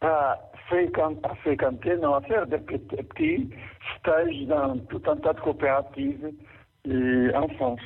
à 0.00 0.38
fréquenter, 0.68 1.20
à, 1.24 1.34
fréquenter, 1.36 1.96
non, 1.96 2.14
à 2.14 2.20
faire 2.22 2.46
des 2.46 2.58
petits, 2.58 3.50
stages 3.98 4.40
dans 4.46 4.78
tout 4.88 5.02
un 5.06 5.16
tas 5.16 5.32
de 5.32 5.40
coopératives 5.40 6.30
euh, 6.88 7.32
en 7.34 7.48
France, 7.48 7.80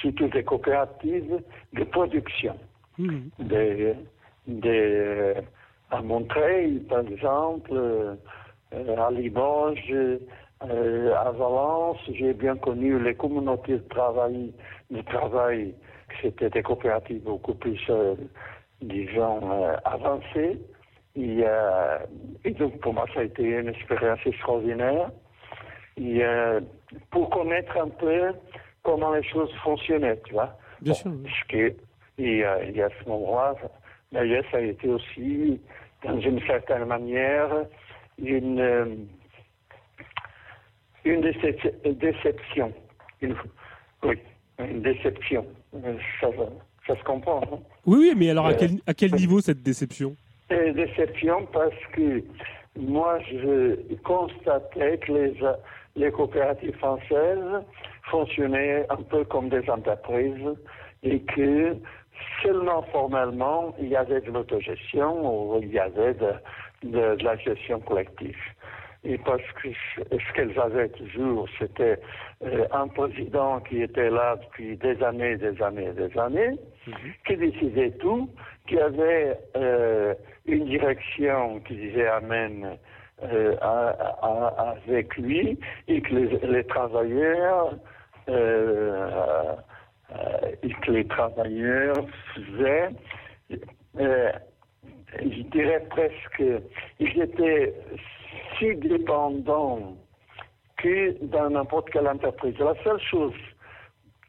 surtout 0.00 0.28
des 0.28 0.42
coopératives 0.42 1.42
de 1.72 1.84
production, 1.84 2.56
mmh. 2.98 3.18
des, 3.38 3.94
des, 4.46 5.34
à 5.90 6.02
Montreuil, 6.02 6.80
par 6.88 7.00
exemple, 7.00 7.72
euh, 7.72 8.16
à 8.72 9.10
Limoges, 9.10 9.92
euh, 9.92 11.14
à 11.14 11.30
Valence, 11.32 11.98
j'ai 12.12 12.32
bien 12.32 12.56
connu 12.56 13.02
les 13.02 13.14
communautés 13.14 13.78
de 13.78 13.88
travail, 13.88 14.52
de 14.90 15.02
travail 15.02 15.74
c'était 16.20 16.50
des 16.50 16.62
coopératives 16.62 17.22
beaucoup 17.22 17.54
plus, 17.54 17.80
euh, 17.88 18.14
disons, 18.82 19.40
euh, 19.52 19.76
avancées. 19.84 20.60
Et, 21.16 21.44
et, 22.44 22.50
donc, 22.52 22.80
pour 22.80 22.94
moi, 22.94 23.04
ça 23.12 23.20
a 23.20 23.24
été 23.24 23.42
une 23.42 23.68
expérience 23.68 24.20
extraordinaire. 24.24 25.10
Et, 25.96 26.22
pour 27.10 27.30
connaître 27.30 27.76
un 27.76 27.88
peu 27.88 28.32
comment 28.84 29.12
les 29.12 29.22
choses 29.24 29.52
fonctionnaient, 29.64 30.18
tu 30.24 30.34
vois. 30.34 30.56
Bien 30.80 30.94
sûr. 30.94 31.12
et, 31.50 31.76
et, 32.18 32.44
à 32.44 32.88
ce 33.02 33.08
moment-là, 33.08 33.54
d'ailleurs, 34.12 34.44
ça 34.50 34.58
a 34.58 34.60
été 34.60 34.88
aussi, 34.88 35.60
dans 36.04 36.18
une 36.20 36.40
certaine 36.46 36.84
manière, 36.84 37.50
une 38.18 39.08
une 41.04 41.20
déception. 41.20 42.72
Une, 43.22 43.34
oui, 44.02 44.18
une 44.58 44.82
déception. 44.82 45.46
Ça, 46.20 46.28
ça 46.86 46.96
se 46.96 47.02
comprend. 47.04 47.42
Hein? 47.42 47.58
Oui, 47.86 47.98
oui, 48.00 48.14
mais 48.16 48.30
alors 48.30 48.46
à 48.46 48.54
quel, 48.54 48.72
à 48.86 48.94
quel 48.94 49.14
niveau 49.14 49.40
cette 49.40 49.62
déception? 49.62 50.16
Une 50.50 50.74
déception 50.74 51.46
parce 51.52 51.74
que 51.92 52.22
moi, 52.78 53.18
je 53.30 53.76
constatais 54.02 54.98
que 54.98 55.12
les, 55.12 55.34
les 55.96 56.10
coopératives 56.10 56.76
françaises 56.76 57.64
fonctionnaient 58.10 58.84
un 58.90 59.02
peu 59.02 59.24
comme 59.24 59.48
des 59.48 59.68
entreprises 59.70 60.54
et 61.02 61.20
que 61.20 61.76
seulement 62.42 62.82
formellement, 62.92 63.74
il 63.80 63.88
y 63.88 63.96
avait 63.96 64.20
de 64.20 64.30
l'autogestion 64.30 65.54
ou 65.54 65.60
il 65.62 65.72
y 65.72 65.78
avait 65.78 66.14
de, 66.14 66.32
de, 66.84 67.16
de 67.16 67.24
la 67.24 67.36
gestion 67.36 67.80
collective 67.80 68.36
et 69.04 69.16
parce 69.18 69.42
que 69.62 69.68
ce 70.10 70.32
qu'elles 70.34 70.58
avaient 70.58 70.90
toujours, 70.90 71.48
c'était 71.58 71.98
euh, 72.44 72.66
un 72.70 72.86
président 72.88 73.60
qui 73.60 73.82
était 73.82 74.10
là 74.10 74.36
depuis 74.36 74.76
des 74.76 75.02
années, 75.02 75.36
des 75.36 75.60
années, 75.62 75.90
des 75.92 76.18
années, 76.18 76.58
mhm. 76.86 76.94
qui 77.26 77.36
décidait 77.36 77.92
tout, 77.92 78.28
qui 78.66 78.78
avait 78.78 79.38
euh, 79.56 80.14
une 80.44 80.66
direction 80.66 81.60
qui 81.60 81.76
disait 81.76 82.08
Amen 82.08 82.76
euh, 83.22 83.56
avec 83.62 85.16
lui, 85.16 85.58
et 85.88 86.02
que 86.02 86.14
les, 86.14 86.38
les 86.46 86.64
travailleurs 86.64 87.74
et 90.62 90.72
que 90.82 90.90
les 90.90 91.06
travailleurs 91.06 92.06
faisaient 92.34 92.90
je 95.18 95.42
dirais 95.50 95.84
presque, 95.90 96.42
ils 96.98 97.22
étaient 97.22 97.74
si 98.58 98.74
dépendants 98.76 99.96
que 100.76 101.24
dans 101.24 101.50
n'importe 101.50 101.90
quelle 101.90 102.08
entreprise. 102.08 102.58
La 102.58 102.74
seule 102.82 103.00
chose 103.00 103.34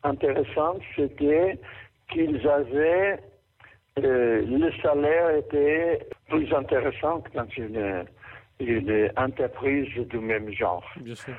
intéressante, 0.04 0.82
c'était 0.96 1.60
qu'ils 2.12 2.48
avaient, 2.48 3.20
euh, 4.00 4.42
le 4.46 4.72
salaire 4.82 5.30
était 5.38 6.00
plus 6.30 6.52
intéressant 6.54 7.22
que 7.22 7.32
dans 7.34 7.48
une, 7.56 8.06
une 8.60 9.12
entreprise 9.16 9.90
du 10.08 10.20
même 10.20 10.52
genre. 10.52 10.84
Bien 10.98 11.16
sûr. 11.16 11.34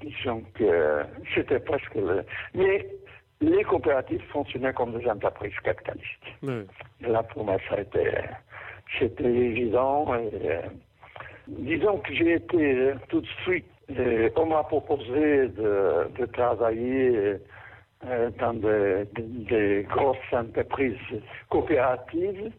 Disons 0.00 0.42
que 0.54 1.02
c'était 1.34 1.60
presque 1.60 1.94
le... 1.94 2.22
Mais 2.54 2.86
les 3.40 3.64
coopératives 3.64 4.22
fonctionnaient 4.32 4.72
comme 4.72 4.98
des 4.98 5.08
entreprises 5.08 5.58
capitalistes. 5.62 6.06
Oui. 6.42 6.66
Là, 7.00 7.22
pour 7.22 7.44
moi, 7.44 7.56
ça 7.68 7.76
a 7.76 7.80
été 7.80 8.10
c'était 8.98 9.24
évident. 9.24 10.06
Euh, 10.12 10.62
disons 11.48 11.98
que 11.98 12.14
j'ai 12.14 12.34
été 12.34 12.56
euh, 12.56 12.94
tout 13.08 13.20
de 13.20 13.28
suite, 13.42 13.66
euh, 13.98 14.30
on 14.36 14.46
m'a 14.46 14.62
proposé 14.64 15.48
de, 15.48 16.26
travailler 16.32 17.36
dans 18.38 18.54
des, 18.54 19.86
grosses 19.88 20.16
entreprises 20.32 20.96
coopératives. 21.48 22.50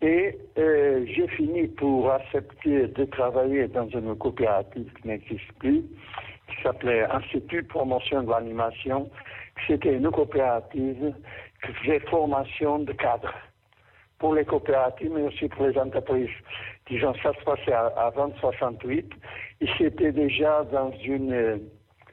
Et 0.00 0.38
j'ai 0.56 1.28
fini 1.36 1.66
pour 1.66 2.12
accepter 2.12 2.86
de 2.86 3.04
travailler 3.06 3.66
dans 3.66 3.88
une 3.88 4.16
coopérative 4.16 4.88
qui 4.94 5.08
n'existe 5.08 5.52
plus, 5.58 5.82
qui 6.48 6.62
s'appelait 6.62 7.02
Institut 7.10 7.62
de 7.62 7.66
promotion 7.66 8.22
de 8.22 8.30
l'animation. 8.30 9.10
C'était 9.68 9.94
une 9.94 10.10
coopérative 10.10 11.14
qui 11.62 11.72
faisait 11.74 12.00
formation 12.00 12.78
de 12.80 12.92
cadres 12.92 13.34
pour 14.18 14.34
les 14.34 14.44
coopératives, 14.44 15.12
mais 15.14 15.22
aussi 15.22 15.48
pour 15.48 15.66
les 15.66 15.78
entreprises. 15.78 16.30
Disons, 16.88 17.14
ça 17.22 17.32
se 17.34 17.44
passait 17.44 17.72
avant 17.72 18.32
68, 18.40 19.12
et 19.60 19.66
c'était 19.76 20.12
déjà 20.12 20.64
dans 20.64 20.90
une, 21.04 21.60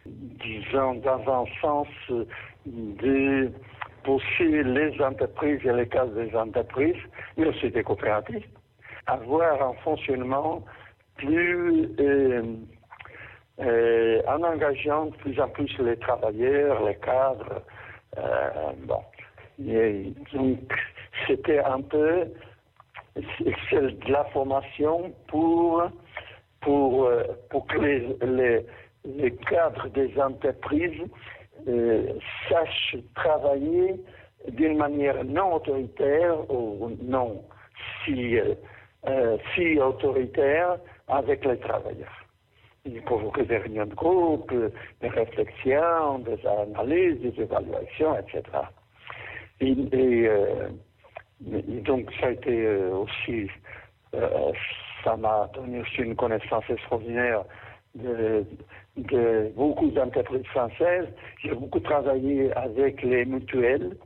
disons, 0.05 0.95
dans 0.95 1.43
un 1.43 1.45
sens 1.61 1.87
de 2.65 3.51
pousser 4.03 4.63
les 4.63 5.01
entreprises 5.01 5.65
et 5.65 5.73
les 5.73 5.87
cases 5.87 6.11
des 6.11 6.35
entreprises, 6.35 7.01
mais 7.37 7.47
aussi 7.47 7.71
des 7.71 7.83
coopératives, 7.83 8.45
avoir 9.07 9.69
un 9.69 9.73
fonctionnement 9.75 10.63
plus, 11.17 11.89
euh, 11.99 12.43
euh, 13.59 14.21
en 14.27 14.43
engageant 14.43 15.05
de 15.05 15.15
plus 15.15 15.39
en 15.39 15.47
plus 15.47 15.77
les 15.79 15.95
travailleurs, 15.97 16.85
les 16.85 16.95
cadres, 16.95 17.61
euh, 18.17 18.71
bon. 18.83 18.99
Donc, 20.33 20.59
c'était 21.25 21.59
un 21.59 21.81
peu 21.81 22.27
de 23.15 24.11
la 24.11 24.25
formation 24.25 25.13
pour, 25.27 25.83
pour, 26.59 27.05
euh, 27.05 27.23
pour 27.49 27.65
que 27.67 27.77
les, 27.77 28.65
les, 29.05 29.31
cadres 29.49 29.87
des 29.89 30.11
entreprises 30.19 31.01
sachent 32.49 32.97
travailler 33.15 33.95
d'une 34.49 34.77
manière 34.77 35.23
non 35.23 35.53
autoritaire 35.55 36.51
ou 36.51 36.91
non 37.01 37.41
si, 38.03 38.37
si 39.55 39.79
autoritaire 39.79 40.77
avec 41.07 41.45
les 41.45 41.57
travailleurs. 41.59 42.24
Il 42.85 43.01
provoquer 43.01 43.45
des 43.45 43.57
réunions 43.57 43.87
de 43.87 43.95
groupe, 43.95 44.53
des 45.01 45.07
réflexions, 45.07 46.19
des 46.19 46.37
analyses, 46.45 47.19
des 47.19 47.41
évaluations, 47.41 48.15
etc. 48.19 48.43
et 49.59 49.73
donc 51.81 52.11
ça 52.19 52.27
a 52.27 52.31
été 52.31 52.65
euh, 52.65 52.95
aussi, 52.95 53.49
euh, 54.13 54.51
ça 55.03 55.15
m'a 55.17 55.49
donné 55.53 55.81
aussi 55.81 56.01
une 56.01 56.15
connaissance 56.15 56.63
extraordinaire 56.69 57.43
de, 57.95 58.45
beaucoup 59.55 59.89
d'entreprises 59.91 60.45
françaises. 60.47 61.07
J'ai 61.43 61.53
beaucoup 61.53 61.79
travaillé 61.79 62.51
avec 62.53 63.01
les 63.03 63.25
mutuelles, 63.25 63.97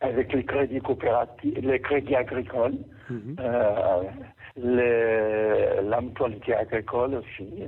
avec 0.00 0.32
les 0.32 0.44
crédits 0.44 0.80
coopératifs, 0.80 1.58
les 1.60 1.80
crédits 1.80 2.16
agricoles, 2.16 2.78
euh, 3.40 4.02
la 4.56 6.00
mutualité 6.00 6.54
agricole 6.54 7.16
aussi. 7.16 7.64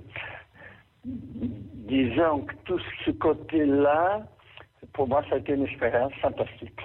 Disons 1.04 2.40
que 2.40 2.54
tout 2.64 2.80
ce 3.04 3.10
côté-là, 3.12 4.22
pour 4.92 5.08
moi, 5.08 5.22
ça 5.28 5.36
a 5.36 5.38
été 5.38 5.52
une 5.52 5.64
expérience 5.66 6.12
fantastique 6.14 6.80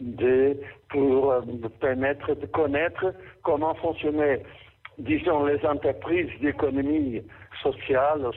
de, 0.00 0.56
pour 0.88 1.32
euh, 1.32 1.40
me 1.42 1.68
permettre 1.68 2.34
de 2.34 2.46
connaître 2.46 3.14
comment 3.42 3.74
fonctionnait 3.74 4.42
disons, 4.98 5.44
les 5.44 5.64
entreprises 5.66 6.30
d'économie 6.40 7.22
sociale, 7.62 8.28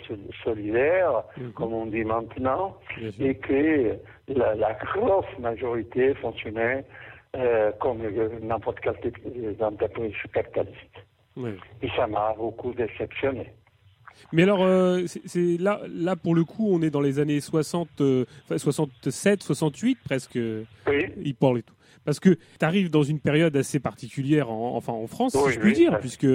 solidaire, 0.44 1.24
mhm. 1.38 1.52
comme 1.54 1.74
on 1.74 1.86
dit 1.86 2.04
maintenant, 2.04 2.78
et 3.20 3.36
que 3.36 3.98
la, 4.28 4.56
la, 4.56 4.74
grosse 4.74 5.38
majorité 5.40 6.14
fonctionnait 6.16 6.86
euh, 7.36 7.72
comme 7.80 8.02
n'importe 8.42 8.80
quelle 8.80 8.96
entreprise 9.62 10.16
capitaliste. 10.34 11.06
Et 11.82 11.90
ça 11.96 12.06
m'a 12.08 12.34
beaucoup 12.34 12.74
déceptionné. 12.74 13.54
Mais 14.32 14.44
alors, 14.44 14.64
euh, 14.64 15.04
c'est 15.08 15.58
là, 15.58 15.82
là 15.90 16.16
pour 16.16 16.36
le 16.36 16.44
coup, 16.44 16.70
on 16.72 16.82
est 16.82 16.90
dans 16.90 17.02
les 17.02 17.20
années 17.20 17.40
60, 17.40 18.02
67, 18.56 19.44
68 19.44 19.98
presque. 20.04 20.40
Oui. 20.88 21.06
Il 21.24 21.36
parle 21.36 21.60
et 21.60 21.64
tout. 21.64 21.74
Parce 22.06 22.20
que 22.20 22.30
tu 22.30 22.66
arrives 22.66 22.90
dans 22.90 23.04
une 23.04 23.20
période 23.20 23.56
assez 23.56 23.80
particulière, 23.80 24.50
en, 24.50 24.76
enfin 24.76 24.94
en 24.94 25.08
France, 25.08 25.38
si 25.38 25.54
je 25.54 25.60
puis 25.60 25.74
dire, 25.74 26.00
puisque 26.00 26.28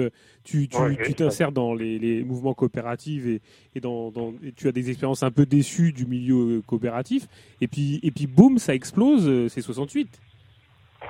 tu 0.43 0.69
t'insères 0.69 1.51
dans 1.51 1.73
les, 1.73 2.23
mouvements 2.23 2.53
coopératifs 2.53 3.25
et, 3.25 3.41
et, 3.75 3.79
dans, 3.81 4.11
tu 4.55 4.67
as 4.67 4.71
des 4.71 4.89
expériences 4.89 5.23
un 5.23 5.31
peu 5.31 5.45
déçues 5.45 5.91
du 5.91 6.05
milieu 6.05 6.61
coopératif. 6.65 7.27
Et 7.61 7.67
puis, 7.67 7.99
et 8.03 8.11
puis 8.11 8.27
boum, 8.27 8.57
ça 8.57 8.73
explose, 8.75 9.27
euh, 9.27 9.49
c'est 9.49 9.61
68. 9.61 10.21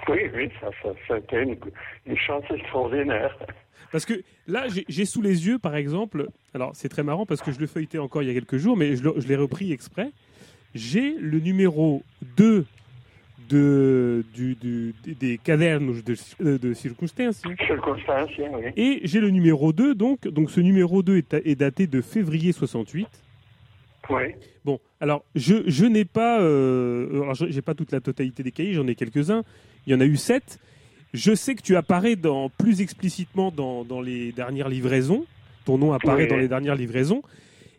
Oui, 0.09 0.19
oui, 0.33 0.49
ça, 0.59 0.69
ça, 0.81 1.13
a 1.13 1.17
été 1.17 1.37
une, 1.37 1.57
une 2.05 2.17
chance 2.17 2.43
extraordinaire. 2.49 3.37
Parce 3.91 4.05
que 4.05 4.21
là, 4.47 4.65
j'ai 4.87 5.05
sous 5.05 5.21
les 5.21 5.47
yeux, 5.47 5.59
par 5.59 5.75
exemple, 5.75 6.27
alors 6.53 6.71
c'est 6.75 6.89
très 6.89 7.03
marrant 7.03 7.25
parce 7.25 7.41
que 7.41 7.51
je 7.51 7.59
le 7.59 7.67
feuilletais 7.67 7.97
encore 7.97 8.23
il 8.23 8.27
y 8.27 8.31
a 8.31 8.33
quelques 8.33 8.57
jours, 8.57 8.75
mais 8.77 8.95
je 8.95 9.27
l'ai 9.27 9.35
repris 9.35 9.71
exprès. 9.71 10.11
J'ai 10.73 11.15
le 11.19 11.39
numéro 11.39 12.03
2 12.37 12.65
de, 13.49 14.25
du, 14.33 14.93
des 15.05 15.37
cadernes 15.37 16.01
de, 16.01 16.57
de 16.57 16.73
circonstances. 16.73 17.41
oui. 17.45 18.71
Et 18.75 19.01
j'ai 19.03 19.19
le 19.19 19.29
numéro 19.29 19.71
2, 19.71 19.95
donc, 19.95 20.27
donc 20.27 20.49
ce 20.51 20.59
numéro 20.59 21.03
2 21.03 21.17
est, 21.17 21.33
est 21.33 21.55
daté 21.55 21.87
de 21.87 22.01
février 22.01 22.51
68. 22.51 23.07
Oui. 24.09 24.23
Bon, 24.63 24.79
alors 24.99 25.23
je, 25.35 25.63
je 25.67 25.85
n'ai 25.85 26.05
pas, 26.05 26.41
euh, 26.41 27.21
alors 27.21 27.35
j'ai 27.35 27.61
pas 27.61 27.73
toute 27.73 27.91
la 27.91 28.01
totalité 28.01 28.43
des 28.43 28.51
cahiers, 28.51 28.73
j'en 28.73 28.87
ai 28.87 28.95
quelques-uns. 28.95 29.43
Il 29.87 29.93
y 29.93 29.95
en 29.95 29.99
a 30.01 30.05
eu 30.05 30.17
7. 30.17 30.59
Je 31.15 31.33
sais 31.33 31.55
que 31.55 31.61
tu 31.61 31.75
apparais 31.75 32.15
dans, 32.15 32.49
plus 32.49 32.81
explicitement 32.81 33.51
dans, 33.51 33.83
dans 33.83 34.01
les 34.01 34.31
dernières 34.31 34.69
livraisons. 34.69 35.25
Ton 35.63 35.77
nom 35.77 35.93
apparaît 35.93 36.27
dans 36.27 36.37
les 36.37 36.47
dernières 36.47 36.75
livraisons. 36.75 37.23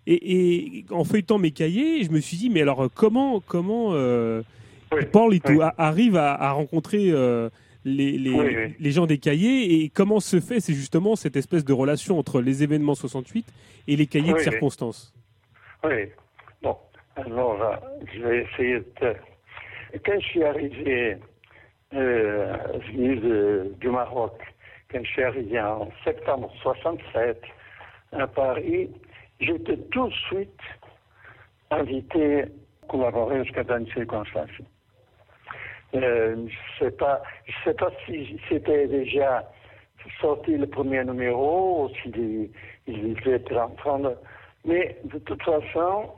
Et, 0.06 0.84
en 0.90 1.04
feuilletant 1.04 1.38
mes 1.38 1.50
cahiers, 1.50 2.04
je 2.04 2.10
me 2.10 2.20
suis 2.20 2.36
dit, 2.36 2.50
mais 2.50 2.62
alors 2.62 2.88
comment, 2.94 3.40
comment 3.40 3.88
euh, 3.92 4.42
Paul 5.12 5.38
arrive 5.78 6.16
à, 6.16 6.52
rencontrer 6.52 7.10
euh, 7.10 7.50
les, 7.84 8.12
les, 8.12 8.74
les, 8.78 8.90
gens 8.90 9.06
des 9.06 9.18
cahiers 9.18 9.82
et 9.82 9.88
comment 9.88 10.20
se 10.20 10.40
fait 10.40 10.60
c'est 10.60 10.74
justement 10.74 11.16
cette 11.16 11.36
espèce 11.36 11.64
de 11.64 11.72
relation 11.72 12.18
entre 12.18 12.40
les 12.40 12.62
événements 12.62 12.94
68 12.94 13.46
et 13.88 13.96
les 13.96 14.06
cahiers 14.06 14.32
de 14.32 14.38
circonstances 14.38 15.12
Oui. 15.84 16.08
Bon, 16.62 16.76
alors 17.16 17.60
euh, 17.62 17.76
je 18.14 18.22
vais 18.22 18.44
essayer 18.44 18.78
de... 18.78 19.14
Quand 20.04 20.20
je 20.20 20.26
suis 20.26 20.44
arrivé 20.44 21.16
euh, 21.94 22.56
venu 22.88 23.16
du 23.78 23.88
Maroc, 23.88 24.40
quand 24.90 25.02
je 25.02 25.10
suis 25.10 25.22
arrivé 25.22 25.60
en 25.60 25.88
septembre 26.04 26.52
67 26.62 27.40
à 28.12 28.26
Paris, 28.26 28.90
j'étais 29.40 29.76
tout 29.76 30.08
de 30.08 30.14
suite 30.28 30.60
invité 31.70 32.42
à 32.42 32.46
collaborer 32.88 33.44
jusqu'à 33.44 33.64
dans 33.64 33.78
une 33.78 33.88
circonstance. 33.88 34.50
Euh, 35.94 36.34
je 36.36 36.84
ne 36.84 36.90
sais 36.90 36.96
pas, 36.96 37.22
sais 37.64 37.74
si 38.04 38.38
c'était 38.48 38.86
déjà 38.88 39.48
sorti 40.20 40.56
le 40.56 40.66
premier 40.66 41.04
numéro 41.04 41.84
ou 41.84 41.88
s'il 41.96 42.50
il 42.86 43.28
était 43.28 43.56
en 43.56 43.70
train 43.70 43.98
de... 44.00 44.16
Mais 44.64 44.96
de 45.04 45.18
toute 45.18 45.42
façon, 45.42 46.10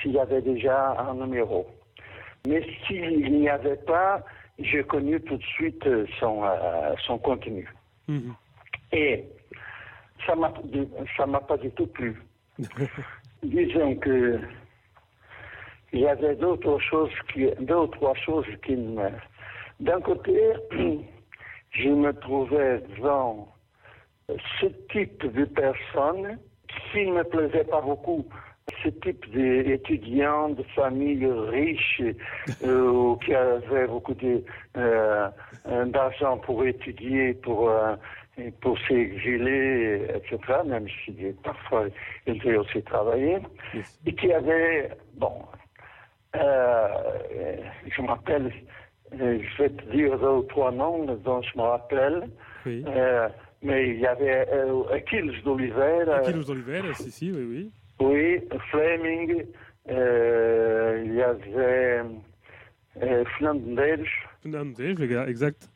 s'il 0.00 0.12
y 0.12 0.18
avait 0.18 0.42
déjà 0.42 0.96
un 0.98 1.14
numéro. 1.14 1.66
Mais 2.46 2.62
s'il 2.86 3.32
n'y 3.32 3.48
avait 3.48 3.76
pas, 3.76 4.22
j'ai 4.60 4.82
connu 4.84 5.20
tout 5.22 5.36
de 5.36 5.42
suite 5.42 5.86
euh, 5.86 6.06
son, 6.18 6.44
euh, 6.44 6.94
son 7.06 7.18
contenu. 7.18 7.68
Mhm. 8.08 8.34
Et 8.92 9.24
ça 10.26 10.34
m'a 10.34 10.52
ça 11.16 11.26
m'a 11.26 11.40
pas 11.40 11.56
du 11.56 11.70
tout 11.70 11.86
plu. 11.86 12.20
Disons 13.42 13.96
que 13.96 14.40
il 15.92 16.00
y 16.00 16.06
avait 16.06 16.36
d'autres 16.36 16.78
choses 16.78 17.10
qui 17.32 17.48
deux 17.60 17.74
ou 17.74 17.86
trois 17.88 18.14
choses 18.14 18.46
qui 18.64 18.76
me 18.76 19.08
d'un 19.80 20.00
côté 20.00 20.38
je 21.70 21.88
me 21.88 22.12
trouvais 22.12 22.82
devant 22.96 23.48
ce 24.60 24.66
type 24.92 25.26
de 25.32 25.44
personne 25.44 26.38
qui 26.92 27.06
ne 27.06 27.12
me 27.18 27.24
plaisait 27.24 27.64
pas 27.64 27.80
beaucoup 27.80 28.26
ce 28.82 28.88
type 28.88 29.30
d'étudiants 29.30 30.50
de 30.50 30.62
familles 30.74 31.26
riches 31.26 32.02
euh, 32.62 33.14
qui 33.24 33.34
avaient 33.34 33.86
beaucoup 33.86 34.14
euh, 34.76 35.28
d'argent 35.86 36.38
pour 36.38 36.64
étudier, 36.64 37.34
pour, 37.34 37.70
euh, 37.70 37.96
pour 38.60 38.78
s'exiler, 38.80 40.06
etc., 40.14 40.38
même 40.64 40.86
si 41.04 41.12
parfois 41.42 41.86
ils 42.26 42.38
devaient 42.38 42.56
aussi 42.56 42.82
travailler, 42.82 43.38
et 44.06 44.14
qui 44.14 44.32
avaient, 44.32 44.90
bon, 45.14 45.42
je 46.34 48.02
m'appelle, 48.02 48.52
je 49.12 49.62
vais 49.62 49.70
te 49.70 49.90
dire 49.90 50.18
deux 50.18 50.26
ou 50.26 50.42
trois 50.44 50.72
noms 50.72 51.04
dont 51.04 51.42
je 51.42 51.58
me 51.58 51.62
rappelle. 51.62 52.28
mais 53.62 53.88
il 53.90 54.00
y 54.00 54.06
avait 54.06 54.46
Achilles 54.90 55.42
d'Oliveira. 55.44 56.16
Achilles 56.16 56.44
d'Oliveira, 56.46 56.94
si, 56.94 57.10
si, 57.10 57.30
oui, 57.32 57.44
oui. 57.44 57.70
Oui, 58.00 58.40
Fleming, 58.70 59.44
euh, 59.90 61.02
il 61.04 61.14
y 61.14 61.22
avait 61.22 62.02
euh, 63.02 63.24
Fernandes. 63.38 63.78
Fernandes, 64.42 65.28
exact. 65.28 65.68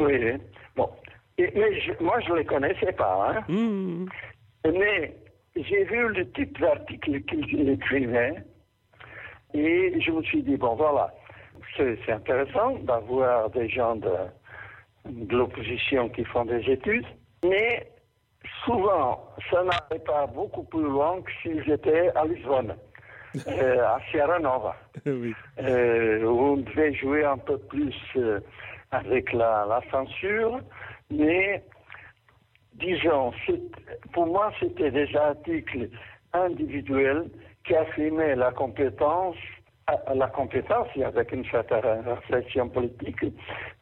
Oui, 0.00 0.32
bon. 0.76 0.90
mais 1.38 1.52
moi, 2.00 2.18
je 2.20 2.32
ne 2.32 2.38
les 2.38 2.44
connaissais 2.44 2.92
pas. 2.92 3.36
Hein. 3.36 3.52
Mmh. 3.52 4.06
Mais 4.64 5.14
j'ai 5.54 5.84
vu 5.84 6.08
le 6.08 6.28
type 6.32 6.58
d'article 6.58 7.20
qu'il 7.22 7.68
écrivait 7.68 8.34
et 9.52 10.00
je 10.00 10.10
me 10.10 10.22
suis 10.24 10.42
dit, 10.42 10.56
bon, 10.56 10.74
voilà, 10.74 11.14
c'est 11.76 12.10
intéressant 12.10 12.78
d'avoir 12.80 13.50
des 13.50 13.68
gens 13.68 13.94
de, 13.94 14.10
de 15.04 15.36
l'opposition 15.36 16.08
qui 16.08 16.24
font 16.24 16.44
des 16.44 16.68
études, 16.68 17.06
mais 17.44 17.86
souvent, 18.64 19.24
ça 19.50 19.62
n'allait 19.62 20.02
pas 20.04 20.26
beaucoup 20.26 20.64
plus 20.64 20.82
loin 20.82 21.20
que 21.22 21.30
s'ils 21.42 21.70
étaient 21.70 22.10
à 22.14 22.24
Lisbonne, 22.24 22.74
euh, 23.46 23.86
à 23.86 23.98
Sierra 24.10 24.38
Nova, 24.38 24.76
euh, 25.06 26.24
où 26.24 26.40
on 26.40 26.56
devait 26.58 26.94
jouer 26.94 27.24
un 27.24 27.38
peu 27.38 27.58
plus 27.58 27.94
euh, 28.16 28.40
avec 28.90 29.32
la, 29.32 29.80
censure, 29.90 30.60
mais 31.10 31.62
disons, 32.74 33.32
pour 34.12 34.26
moi, 34.26 34.52
c'était 34.60 34.90
des 34.90 35.14
articles 35.16 35.88
individuels 36.32 37.28
qui 37.64 37.74
affirmaient 37.74 38.36
la 38.36 38.52
compétence 38.52 39.36
la 40.14 40.28
compétence 40.28 40.88
avec 41.04 41.30
une 41.32 41.44
certaine 41.44 41.84
réflexion 42.06 42.70
politique 42.70 43.22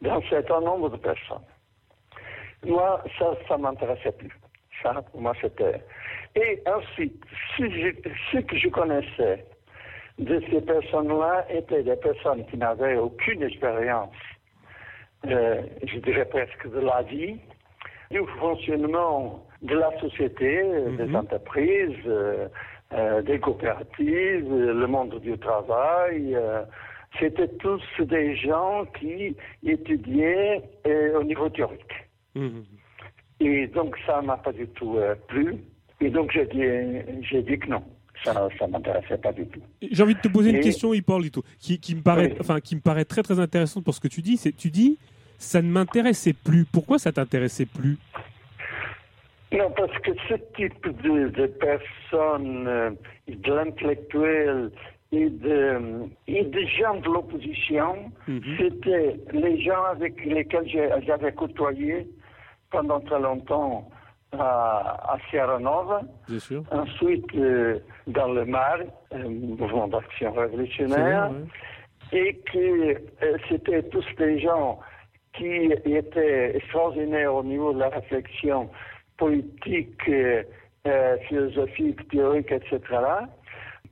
d'un 0.01 0.21
certain 0.29 0.61
nombre 0.61 0.91
de 0.91 0.97
personnes. 0.97 1.45
Moi, 2.67 3.01
ça, 3.21 3.37
ça 3.47 3.57
m'intéressait 3.57 4.11
plus 4.11 4.33
pour 5.11 5.21
moi, 5.21 5.35
c'était. 5.41 5.83
Et 6.35 6.63
ensuite, 6.67 7.23
ce 7.57 8.39
que 8.39 8.57
je 8.57 8.69
connaissais 8.69 9.45
de 10.19 10.43
ces 10.51 10.61
personnes-là 10.61 11.47
étaient 11.51 11.83
des 11.83 11.97
personnes 11.97 12.45
qui 12.47 12.57
n'avaient 12.57 12.97
aucune 12.97 13.43
expérience, 13.43 14.15
euh, 15.27 15.63
je 15.85 15.99
dirais 15.99 16.25
presque 16.25 16.71
de 16.71 16.81
la 16.81 17.03
vie, 17.03 17.37
du 18.11 18.21
fonctionnement 18.39 19.47
de 19.63 19.77
la 19.77 19.99
société, 20.01 20.63
des 20.99 21.07
mhm. 21.07 21.17
entreprises, 21.17 21.97
euh, 22.07 22.49
euh, 22.93 23.23
des 23.23 23.39
coopératives, 23.39 24.49
le 24.51 24.87
monde 24.87 25.19
du 25.21 25.39
travail. 25.39 26.37
C'était 27.19 27.49
tous 27.49 27.83
des 28.01 28.37
gens 28.37 28.85
qui 28.99 29.37
étudiaient 29.65 30.63
au 31.15 31.23
niveau 31.23 31.49
théorique. 31.49 31.95
Mhm. 32.35 32.65
Et 33.45 33.67
donc 33.67 33.97
ça 34.07 34.23
m'a 34.23 34.37
pas 34.37 34.53
du 34.53 34.67
tout 34.69 34.97
euh, 34.97 35.15
plu. 35.27 35.57
Et 36.01 36.11
donc 36.11 36.33
j'ai 36.33 36.47
dit, 36.47 37.23
j'ai 37.29 37.43
dit 37.43 37.59
que 37.59 37.69
non. 37.69 37.83
Ça 38.25 38.33
ne 38.35 38.71
m'intéressait 38.71 39.19
pas 39.19 39.33
du 39.33 39.45
tout. 39.47 39.61
J'ai 39.91 40.03
envie 40.03 40.15
de 40.15 40.21
te 40.21 40.29
poser 40.29 40.51
une 40.51 40.61
question, 40.61 40.95
Hippolyto, 40.95 41.43
qui, 41.59 41.81
qui, 41.81 41.97
me 41.97 42.03
paraît, 42.03 42.37
enfin, 42.39 42.61
qui 42.61 42.77
me 42.77 42.81
paraît 42.81 43.05
très 43.05 43.23
très 43.23 43.41
intéressante 43.41 43.83
pour 43.83 43.95
ce 43.95 44.01
que 44.01 44.07
tu 44.07 44.23
dis. 44.23 44.37
C'est, 44.37 44.53
tu 44.53 44.71
dis, 44.71 44.97
ça 45.39 45.61
ne 45.61 45.69
m'intéressait 45.69 46.35
plus. 46.35 46.65
Pourquoi 46.65 47.01
ça 47.01 47.11
t'intéressait 47.11 47.67
plus? 47.67 47.99
Non, 49.53 49.71
parce 49.77 49.99
que 49.99 50.13
ce 50.29 50.35
type 50.57 51.03
de, 51.03 51.29
de 51.31 51.47
personnes, 51.47 52.67
euh, 52.69 52.91
de 53.29 53.53
l'intellectuel 53.53 54.71
et 55.11 55.29
de, 55.29 56.09
et 56.29 56.45
de 56.45 56.61
gens 56.79 57.01
de 57.01 57.07
l'opposition, 57.07 58.13
mhm. 58.29 58.43
c'était 58.57 59.17
les 59.33 59.61
gens 59.61 59.85
avec 59.91 60.25
lesquels 60.25 60.69
j'avais 61.05 61.33
côtoyé 61.33 62.07
pendant 62.73 63.01
très 63.01 63.21
longtemps 63.21 63.89
à, 64.33 65.17
Sierra 65.29 65.59
Nova. 65.59 66.01
Bien 66.27 66.39
sûr. 66.39 66.65
Ensuite, 66.71 67.37
dans 68.07 68.33
le 68.33 68.45
Mar, 68.47 68.79
un 69.13 69.29
mouvement 69.29 69.89
d'action 69.89 70.33
révolutionnaire. 70.33 71.31
Et 72.13 72.41
que 72.53 72.97
c'était 73.49 73.83
tous 73.85 74.05
des 74.19 74.41
gens 74.41 74.81
qui 75.35 75.73
étaient 75.85 76.57
extraordinaires 76.57 77.35
au 77.35 77.43
niveau 77.43 77.73
de 77.73 77.79
la 77.79 77.89
réflexion 77.89 78.69
politique, 79.17 80.11
philosophique, 81.29 82.09
théorique, 82.09 82.53
etc., 82.53 82.81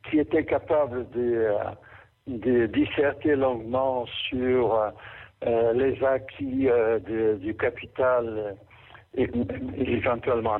qui 0.09 0.19
étaient 0.19 0.45
capables 0.45 1.09
de 1.11 1.51
de 2.27 2.67
disserter 2.67 3.35
longuement 3.35 4.07
sur 4.29 4.93
euh, 5.47 5.73
les 5.73 6.03
acquis 6.05 6.69
euh, 6.69 6.99
du 7.37 7.55
capital 7.57 8.57
et, 9.17 9.29
éventuellement 9.77 10.59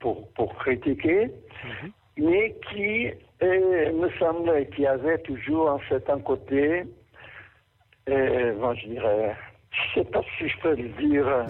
pour, 0.00 0.28
pour 0.32 0.54
critiquer, 0.56 1.30
mhm. 1.64 1.92
mais 2.18 2.56
qui 2.70 3.10
me 3.42 4.08
semblait 4.18 4.66
qu'il 4.68 4.84
y 4.84 4.86
avait 4.86 5.18
toujours 5.18 5.70
un 5.70 5.80
certain 5.88 6.20
côté, 6.20 6.84
bon, 8.06 8.74
je 8.74 8.86
dirais, 8.88 9.36
je 9.70 10.00
ne 10.00 10.04
sais 10.04 10.10
pas 10.10 10.20
si 10.36 10.48
je 10.48 10.58
peux 10.58 10.74
le 10.74 10.88
dire. 11.00 11.46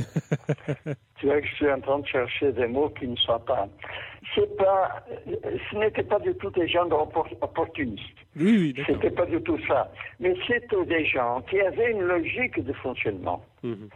tu 1.19 1.27
vois 1.27 1.41
que 1.41 1.47
je 1.47 1.55
suis 1.55 1.71
en 1.71 1.81
train 1.81 1.99
de 2.01 2.07
chercher 2.07 2.53
des 2.53 2.67
mots 2.67 2.91
qui 2.91 3.09
ne 3.09 3.17
soient 3.17 3.45
pas. 3.45 3.69
Pas, 4.59 5.05
ce 5.27 5.77
n'était 5.77 6.05
pas 6.05 6.19
du 6.21 6.33
tout 6.35 6.51
des 6.51 6.69
gens 6.69 6.89
opportunistes. 6.89 8.05
Oui, 8.37 8.75
oui, 8.77 8.85
C'était 8.87 9.11
pas 9.11 9.27
du 9.27 9.43
tout 9.43 9.59
ça. 9.67 9.91
Mais 10.21 10.35
c'était 10.47 10.85
des 10.85 11.05
gens 11.05 11.43
qui 11.49 11.61
avaient 11.61 11.91
une 11.91 12.03
logique 12.03 12.63
de 12.63 12.73
fonctionnement. 12.75 13.43
Mhm. 13.63 13.89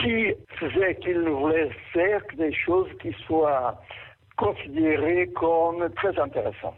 Qui 0.00 0.34
faisaient 0.58 0.96
qu'ils 0.96 1.20
ne 1.20 1.30
voulaient 1.30 1.70
faire 1.92 2.22
des 2.36 2.52
choses 2.52 2.88
qui 3.00 3.12
soient 3.26 3.80
considérées 4.36 5.28
comme 5.34 5.88
très 5.94 6.18
intéressantes. 6.18 6.74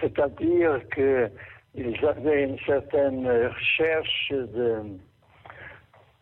C'est-à-dire 0.00 0.80
qu'ils 0.94 2.06
avaient 2.06 2.44
une 2.44 2.58
certaine 2.66 3.26
recherche 3.26 4.30
de 4.30 4.82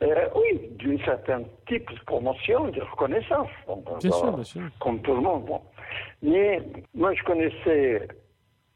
euh, 0.03 0.29
oui, 0.35 0.69
d'un 0.83 1.05
certain 1.05 1.43
type 1.69 1.89
de 1.91 2.05
promotion, 2.07 2.69
de 2.69 2.81
reconnaissance. 2.81 3.49
bien 4.01 4.11
sûr, 4.11 4.33
bien 4.33 4.45
sûr. 4.45 4.63
Comme 4.81 5.01
tout 5.03 5.15
le 5.15 5.21
monde. 5.21 5.49
Mais 6.23 6.61
moi, 6.95 7.15
je 7.15 7.23
connaissais 7.23 8.09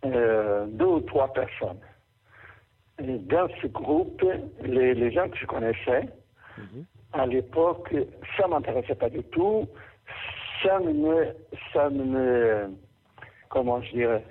euh, 0.04 0.66
deux 0.68 0.86
ou 0.86 1.00
trois 1.00 1.32
personnes. 1.32 1.80
Et 3.02 3.18
dans 3.18 3.48
ce 3.60 3.66
groupe, 3.66 4.24
les, 4.62 5.12
gens 5.12 5.28
que 5.28 5.36
je 5.36 5.46
connaissais, 5.46 6.08
mhm. 6.58 6.84
À 7.12 7.26
l'époque, 7.26 7.94
ça 8.36 8.46
ne 8.46 8.50
m'intéressait 8.50 8.94
pas 8.94 9.10
du 9.10 9.22
tout. 9.24 9.66
Ça 10.62 10.78
me, 10.80 11.28
ça 11.72 11.90
me, 11.90 12.70
comment 13.48 13.80
je 13.82 13.92
dirais, 13.92 14.24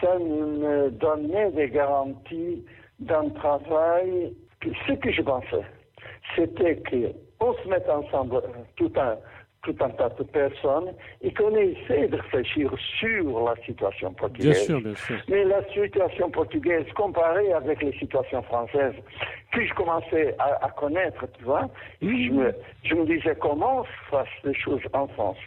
ça 0.00 0.18
me 0.18 0.90
donnait 0.90 1.50
des 1.52 1.70
garanties 1.70 2.64
d'un 2.98 3.28
travail, 3.30 4.34
ce 4.62 4.92
que 4.92 5.10
je 5.10 5.22
pensais 5.22 5.64
c'était 6.36 6.82
qu'on 6.88 7.54
se 7.54 7.68
mette 7.68 7.88
ensemble 7.88 8.36
euh, 8.36 8.48
tout 8.76 8.92
un, 8.96 9.16
tout 9.62 9.76
un 9.80 9.90
tas 9.90 10.08
de 10.08 10.22
personnes 10.22 10.92
et 11.20 11.32
qu'on 11.34 11.54
essaie 11.54 12.08
de 12.08 12.16
réfléchir 12.16 12.72
sur 12.98 13.44
la 13.44 13.54
situation 13.64 14.12
portugaise. 14.14 14.54
Bien 14.54 14.64
sûr, 14.64 14.80
bien 14.80 14.94
sûr. 14.94 15.16
Mais 15.28 15.44
la 15.44 15.62
situation 15.68 16.30
portugaise 16.30 16.86
comparée 16.94 17.52
avec 17.52 17.82
les 17.82 17.92
situations 17.98 18.42
françaises, 18.42 18.94
puis 19.50 19.66
je 19.66 19.74
commençais 19.74 20.34
à, 20.38 20.70
connaître, 20.70 21.26
tu 21.36 21.44
vois, 21.44 21.68
je, 22.00 22.06
me, 22.06 22.54
je 22.84 22.94
me 22.94 23.04
disais 23.04 23.36
comment 23.38 23.84
se 23.84 24.10
fassent 24.10 24.28
les 24.44 24.54
choses 24.54 24.82
en 24.92 25.06
France, 25.08 25.38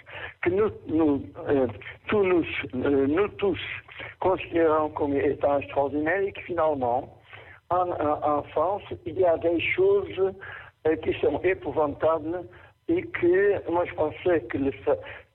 que 0.41 0.49
nous, 0.51 0.70
nous, 0.88 1.26
euh, 1.47 1.68
tous, 2.07 2.24
nous, 2.24 2.45
euh, 2.76 3.07
nous 3.07 3.28
tous 3.30 3.59
considérons 4.20 4.89
comme 4.89 5.16
étant 5.16 5.59
extraordinaire 5.59 6.22
et 6.22 6.32
que 6.32 6.41
finalement, 6.41 7.18
en, 7.70 7.89
en 7.89 8.43
France, 8.43 8.84
il 9.05 9.20
y 9.20 9.26
a 9.26 9.38
des 9.38 9.59
choses 9.59 10.34
euh, 10.86 10.95
qui 10.97 11.14
sont 11.22 11.39
épouvantables 11.43 12.41
et 12.88 13.02
que 13.04 13.72
moi 13.72 13.86
je 13.86 13.94
pensais 13.94 14.42
que, 14.50 14.58
le, 14.58 14.72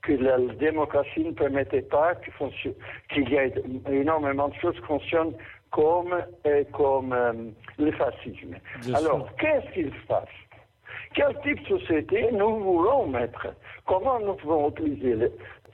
que 0.01 0.13
la, 0.13 0.37
démocratie 0.55 1.25
ne 1.25 1.31
permettait 1.31 1.81
pas 1.81 2.13
qu'il 2.15 3.29
y 3.29 3.35
ait 3.35 3.53
énormément 3.89 4.49
de 4.49 4.55
choses 4.55 4.75
qui 4.75 4.85
fonctionnent 4.85 5.33
comme, 5.71 6.15
euh, 6.47 6.63
comme 6.73 7.13
euh, 7.13 7.33
le 7.77 7.91
fascisme. 7.91 8.55
Alors, 8.93 9.27
qu'est-ce 9.37 9.71
qu'il 9.73 9.91
se 9.91 10.07
passe? 10.07 10.27
Quel 11.13 11.35
type 11.41 11.61
de 11.63 11.79
société 11.79 12.29
nous 12.31 12.59
voulons 12.59 13.07
mettre? 13.07 13.47
Comment 13.85 14.19
nous 14.19 14.33
pouvons 14.33 14.69
utiliser 14.69 15.31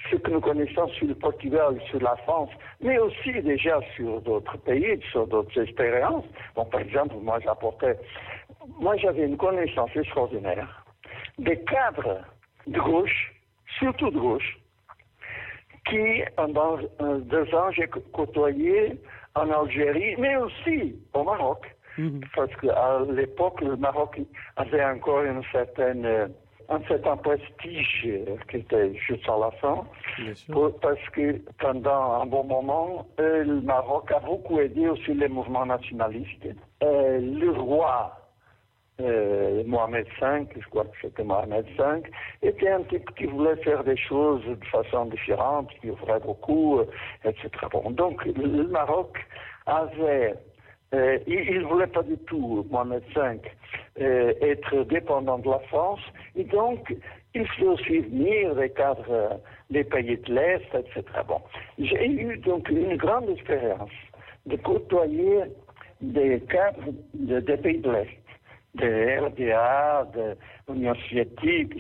ce 0.10 0.16
que 0.18 0.32
nous 0.32 0.42
connaissons 0.42 0.88
sur 0.90 1.08
le 1.08 1.16
Portugal, 1.16 1.80
sur 1.90 2.02
la 2.02 2.16
France, 2.18 2.50
mais 2.82 2.98
aussi 3.00 3.34
déjà 3.42 3.80
sur 3.96 4.22
d'autres 4.22 4.58
pays, 4.60 5.00
sur 5.12 5.28
d'autres 5.28 5.62
expériences? 5.62 6.26
Bon, 6.56 6.66
par 6.66 6.82
exemple, 6.82 7.16
moi 7.22 7.40
j'apportais 7.44 7.98
moi 8.80 8.96
j'avais 8.98 9.26
une 9.26 9.38
connaissance 9.38 9.90
extraordinaire 9.96 10.85
des 11.40 11.60
cadres 11.64 12.22
de 12.68 12.80
gauche, 12.80 13.34
surtout 13.80 14.10
de 14.12 14.20
gauche, 14.20 14.58
qui 15.88 16.24
pendant 16.36 16.78
deux 17.00 17.56
ans 17.56 17.72
j'ai 17.72 17.88
côtoyé 18.14 19.00
en 19.36 19.50
Algérie, 19.50 20.16
mais 20.18 20.36
aussi 20.38 20.96
au 21.14 21.24
Maroc, 21.24 21.66
mhm. 21.98 22.22
parce 22.36 22.56
qu'à 22.58 23.00
l'époque 23.10 23.62
le 23.62 23.76
Maroc 23.76 24.20
avait 24.56 24.86
encore 24.86 25.24
une 25.24 25.44
certaine 25.52 26.32
un 26.70 26.82
certain 26.88 27.18
prestige 27.18 28.08
qui 28.50 28.58
était 28.58 28.96
juste 28.96 29.28
à 29.30 29.38
la 29.38 29.52
fin, 29.52 29.86
parce 30.82 31.10
que 31.14 31.40
pendant 31.60 32.22
un 32.22 32.26
bon 32.26 32.44
moment, 32.44 33.06
euh, 33.20 33.44
le 33.44 33.62
Maroc 33.62 34.12
a 34.12 34.20
beaucoup 34.20 34.60
aidé 34.60 34.88
aussi 34.88 35.14
les 35.14 35.28
mouvements 35.28 35.66
nationalistes. 35.66 36.48
Euh, 36.84 37.20
le 37.20 37.52
roi 37.52 38.25
euh, 39.02 39.64
Mohamed 39.66 40.08
V, 40.22 40.48
je 40.58 40.70
crois 40.70 40.86
que 40.86 40.98
c'était 41.02 41.24
Mohamed 41.24 41.66
V, 41.78 42.02
était 42.42 42.70
un 42.70 42.84
type 42.84 43.10
qui 43.18 43.26
voulait 43.26 43.58
faire 43.58 43.84
des 43.84 43.98
choses 43.98 44.42
de 44.46 44.66
façon 44.66 45.06
différente, 45.08 45.70
qui 45.82 45.90
ouvrait 45.90 46.22
beaucoup, 46.22 46.80
euh, 46.80 46.86
etc. 47.26 47.50
donc 47.90 48.24
le 48.26 48.68
Maroc 48.68 49.18
avait, 49.66 50.36
euh, 50.94 51.20
il 51.28 51.60
ne 51.60 51.66
voulait 51.66 51.88
pas 51.88 52.04
du 52.04 52.18
tout, 52.20 52.66
Mohamed 52.72 53.04
V, 53.14 53.42
être 53.98 54.84
dépendant 54.86 55.40
de 55.40 55.50
la 55.50 55.60
France, 55.68 56.02
et 56.38 56.46
donc 56.46 56.96
il 57.34 57.46
faisait 57.48 57.68
aussi 57.68 58.00
venir 58.00 58.56
des 58.56 58.70
cadres 58.70 59.42
des 59.70 59.84
pays 59.84 60.18
de 60.18 60.34
l'Est, 60.34 60.74
etc. 60.74 61.04
Bon, 61.28 61.42
j'ai 61.78 62.08
eu 62.08 62.38
donc 62.38 62.70
une 62.70 62.96
grande 62.96 63.30
expérience 63.30 63.92
de 64.46 64.56
côtoyer 64.56 65.44
des 66.00 66.40
cadres 66.50 66.94
des 67.14 67.58
pays 67.58 67.80
de 67.80 67.92
l'Est 67.92 68.25
de 68.76 69.20
RDA, 69.26 70.08
de 70.14 70.38
l'Union 70.70 70.96
soviétique, 70.96 71.74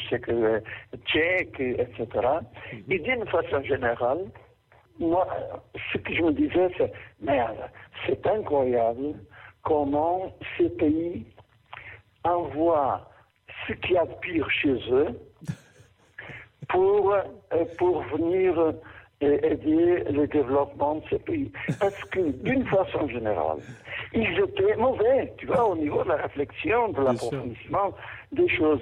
tchèque, 1.06 1.60
etc. 1.60 2.08
Mhm. 2.74 2.80
Et 2.90 3.00
d'une 3.00 3.26
façon 3.28 3.62
générale, 3.64 4.26
moi, 5.00 5.28
ce 5.92 5.98
que 5.98 6.14
je 6.14 6.22
me 6.22 6.32
disais, 6.32 6.70
c'est, 6.78 6.92
merde, 7.22 7.58
c'est 8.06 8.26
incroyable 8.28 9.16
comment 9.64 10.34
ces 10.58 10.70
pays 10.70 11.26
envoient 12.24 13.10
ce 13.68 13.74
qu'il 13.74 13.92
y 13.92 13.98
a 13.98 14.06
de 14.06 14.14
pire 14.22 14.50
chez 14.50 14.78
eux 14.92 15.20
pour, 16.70 17.14
euh, 17.14 17.66
pour 17.78 18.02
venir 18.04 18.74
aider 19.22 20.04
le 20.12 20.28
développement 20.28 20.96
de 20.96 21.04
ces 21.10 21.20
pays. 21.20 21.52
Parce 21.80 22.04
que, 22.06 22.32
d'une 22.44 22.66
façon 22.66 23.08
générale, 23.08 23.60
ils 24.14 24.40
étaient 24.40 24.76
mauvais, 24.76 25.34
tu 25.38 25.46
vois, 25.48 25.70
au 25.70 25.76
niveau 25.76 26.04
de 26.04 26.10
la 26.10 26.18
réflexion, 26.18 26.90
de 26.90 27.02
l'approfondissement 27.02 27.94
des 28.32 28.48
choses. 28.50 28.82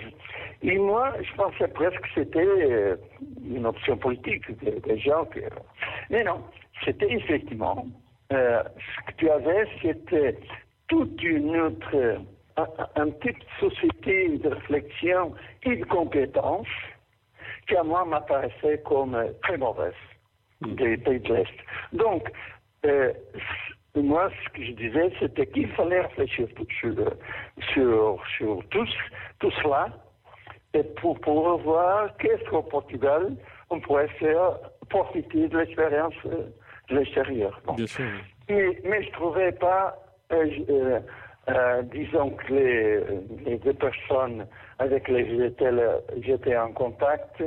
Et 0.61 0.77
moi, 0.77 1.13
je 1.21 1.35
pensais 1.35 1.67
presque 1.67 2.01
que 2.01 2.09
c'était 2.15 2.45
euh, 2.45 2.95
une 3.45 3.65
option 3.65 3.97
politique, 3.97 4.43
des, 4.63 4.99
gens 4.99 5.25
que... 5.25 5.41
Mais 6.09 6.23
non, 6.23 6.41
c'était 6.83 7.11
effectivement, 7.11 7.85
euh, 8.31 8.63
ce 8.77 9.11
que 9.11 9.17
tu 9.17 9.29
avais, 9.29 9.67
c'était 9.81 10.39
toute 10.87 11.21
une 11.21 11.55
autre, 11.57 12.17
un, 12.57 12.67
un 12.95 13.09
type 13.11 13.37
de 13.37 13.69
société 13.69 14.37
de 14.37 14.49
réflexion 14.49 15.33
et 15.63 15.75
de 15.75 15.85
compétence 15.85 16.67
qui 17.67 17.75
à 17.75 17.83
moi 17.83 18.03
m'apparaissait 18.05 18.81
comme 18.85 19.17
très 19.41 19.57
mauvaise 19.57 19.93
des 20.67 20.97
pays 20.97 21.19
de 21.19 21.33
l'Est. 21.33 21.53
Donc, 21.93 22.29
euh, 22.85 23.11
moi, 23.95 24.29
ce 24.43 24.49
que 24.49 24.65
je 24.65 24.71
disais, 24.71 25.11
c'était 25.19 25.45
qu'il 25.47 25.67
fallait 25.69 26.01
réfléchir 26.01 26.47
sur, 26.79 26.95
sur, 27.73 28.23
sur 28.37 28.63
tout, 28.69 28.87
tout 29.39 29.51
cela 29.61 29.87
et 30.73 30.83
pour, 30.83 31.19
pour 31.19 31.57
voir 31.59 32.15
qu'est-ce 32.17 32.43
qu'au 32.49 32.63
Portugal 32.63 33.35
on 33.69 33.79
pourrait 33.79 34.07
faire 34.19 34.59
profiter 34.89 35.47
de 35.47 35.57
l'expérience 35.57 36.13
euh, 36.25 36.49
de 36.89 36.97
l'extérieur. 36.99 37.59
Mais, 38.49 38.77
mais 38.83 39.01
je 39.03 39.07
ne 39.07 39.13
trouvais 39.13 39.51
pas, 39.53 39.95
euh, 40.31 40.99
disons 41.91 42.31
que 42.31 42.53
les, 42.53 42.99
les, 43.45 43.57
deux 43.57 43.73
personnes 43.73 44.45
avec 44.79 45.07
lesquelles 45.07 46.01
j'étais 46.21 46.55
en 46.57 46.71
contact, 46.73 47.43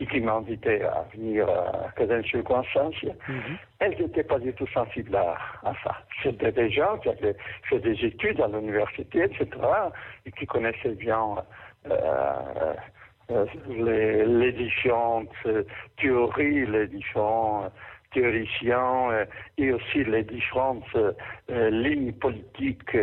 et 0.00 0.06
qui 0.06 0.20
m'invitaient 0.20 0.82
à 0.82 1.04
venir 1.14 1.48
à 1.48 1.90
Cadence 1.94 2.24
Constance, 2.44 2.94
mhm. 3.28 3.58
elles 3.80 3.96
n'étaient 3.98 4.24
pas 4.24 4.38
du 4.38 4.52
tout 4.54 4.66
sensibles 4.68 5.14
à, 5.14 5.36
ça. 5.84 5.94
C'était 6.22 6.52
des 6.52 6.70
gens 6.70 6.96
qui 6.98 7.10
avaient 7.10 7.36
fait 7.68 7.78
des 7.80 8.04
études 8.04 8.40
à 8.40 8.48
l'université, 8.48 9.24
etc., 9.24 9.46
et 10.24 10.32
qui 10.32 10.46
connaissaient 10.46 10.94
bien 10.94 11.36
euh, 11.90 12.74
euh, 13.30 13.46
les, 13.68 14.24
les, 14.24 14.52
différentes 14.52 15.28
théories, 15.98 16.66
les 16.66 16.86
différents 16.86 17.70
théoriciens 18.12 19.10
euh, 19.10 19.24
et 19.58 19.70
aussi 19.72 20.04
les 20.04 20.24
différentes 20.24 20.96
lignes 21.48 22.12
politiques. 22.14 22.96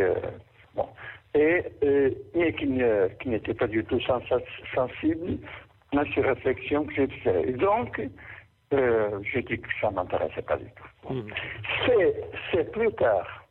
bon 0.76 0.88
et, 1.36 1.64
mais 2.34 2.54
qui, 2.54 2.66
n'étaient 3.30 3.54
pas 3.54 3.68
du 3.68 3.84
tout 3.86 4.00
sensibles 4.74 5.38
à 5.96 6.04
ces 6.14 6.22
réflexions 6.22 6.86
que 6.86 6.94
j'ai 6.94 7.08
faites. 7.24 7.58
Donc, 7.58 8.02
euh, 8.74 9.20
j'ai 9.32 9.42
dit 9.44 9.60
que 9.60 9.68
ça 9.80 9.90
ne 9.90 9.96
m'intéressait 9.96 10.42
pas 10.42 10.58
du 10.58 10.66
tout. 10.66 11.14
Mhm. 11.14 11.34
C'est 12.52 12.72
plus 12.72 12.92
tard. 12.94 13.48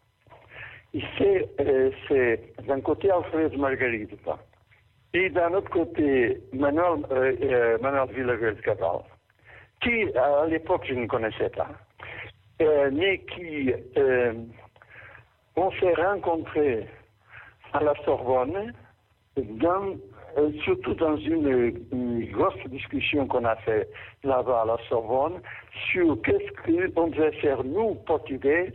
C'est 1.19 1.49
euh, 1.61 2.37
d'un 2.67 2.81
côté 2.81 3.11
Alfred 3.11 3.57
Marguerite, 3.59 4.11
et 5.13 5.31
d'un 5.31 5.53
autre 5.55 5.71
côté 5.71 6.41
Manuel, 6.53 7.07
euh, 7.11 7.37
euh 7.43 7.79
Manuel 7.81 8.61
cabral 8.63 9.01
qui 9.83 10.11
à 10.17 10.47
l'époque 10.47 10.85
je 10.89 10.95
ne 10.95 11.07
connaissais 11.07 11.51
pas, 11.51 11.69
euh, 12.63 12.91
mais 12.93 13.19
qui 13.19 13.73
on 15.57 15.71
s'est 15.73 15.95
rencontrés 15.95 16.87
à 17.73 17.83
la 17.83 17.95
Sorbonne, 18.05 18.73
euh, 20.37 20.51
surtout 20.65 20.95
dans 20.95 21.17
une, 21.17 22.31
grosse 22.33 22.55
discussion 22.67 23.27
qu'on 23.27 23.45
a 23.45 23.57
fait 23.57 23.89
là-bas 24.23 24.63
à 24.63 24.65
la 24.67 24.77
Sorbonne 24.89 25.41
sur 25.91 26.21
qu'est-ce 26.23 26.93
qu'on 26.93 27.09
devait 27.09 27.33
faire 27.33 27.65
nous, 27.65 27.95
Portugais, 28.07 28.73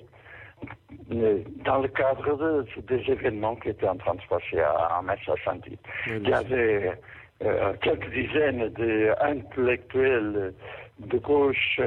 euh, 1.11 1.39
dans 1.63 1.79
le 1.79 1.87
cadre 1.89 2.65
des 2.87 3.11
événements 3.11 3.55
qui 3.57 3.69
étaient 3.69 3.87
en 3.87 3.97
train 3.97 4.15
de 4.15 4.21
se 4.21 4.27
passer 4.27 4.59
à, 4.59 4.99
en 4.99 5.03
mai 5.03 5.15
Il 6.07 6.27
y 6.27 6.33
avait 6.33 6.93
euh, 7.43 7.73
quelques 7.81 8.09
dizaines 8.11 8.69
d'intellectuels 8.69 10.53
de 10.99 11.17
gauche 11.17 11.79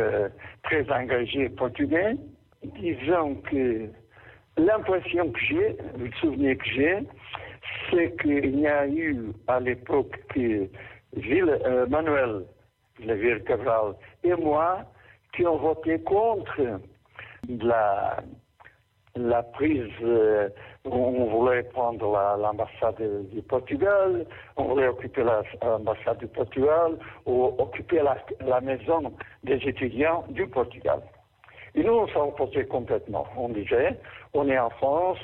très 0.62 0.90
engagés 0.90 1.48
portugais, 1.48 2.16
disant 2.62 3.34
que 3.50 3.88
L'impression 4.56 5.32
que 5.32 5.40
j'ai, 5.40 5.76
le 5.98 6.10
souvenir 6.20 6.56
que 6.56 6.64
j'ai, 6.64 6.98
c'est 7.90 8.20
qu'il 8.20 8.60
y 8.60 8.66
a 8.66 8.86
eu 8.86 9.32
à 9.46 9.60
l'époque 9.60 10.18
que 10.28 10.68
Gilles, 11.16 11.58
euh, 11.64 11.86
Manuel 11.86 12.44
Levir 13.00 13.42
Cabral 13.44 13.94
et 14.22 14.34
moi 14.34 14.84
qui 15.34 15.46
ont 15.46 15.56
voté 15.56 15.98
contre 16.00 16.80
la, 17.48 18.22
prise, 19.52 19.90
euh, 20.02 20.48
on 20.84 21.26
voulait 21.26 21.64
prendre 21.64 22.06
l'ambassade 22.38 23.28
du 23.30 23.42
Portugal, 23.42 24.26
on 24.56 24.64
voulait 24.64 24.88
occuper 24.88 25.24
l'ambassade 25.62 26.18
du 26.18 26.26
Portugal 26.28 26.96
ou 27.26 27.46
occuper 27.58 28.02
la, 28.02 28.16
la 28.40 28.60
maison 28.60 29.12
des 29.42 29.56
étudiants 29.56 30.24
du 30.28 30.46
Portugal. 30.46 31.00
Et 31.74 31.82
nous, 31.82 31.92
on 31.92 32.08
s'en 32.08 32.28
opposait 32.28 32.66
complètement. 32.66 33.26
On 33.36 33.48
disait, 33.48 33.98
on 34.32 34.48
est 34.48 34.58
en 34.58 34.70
France, 34.70 35.18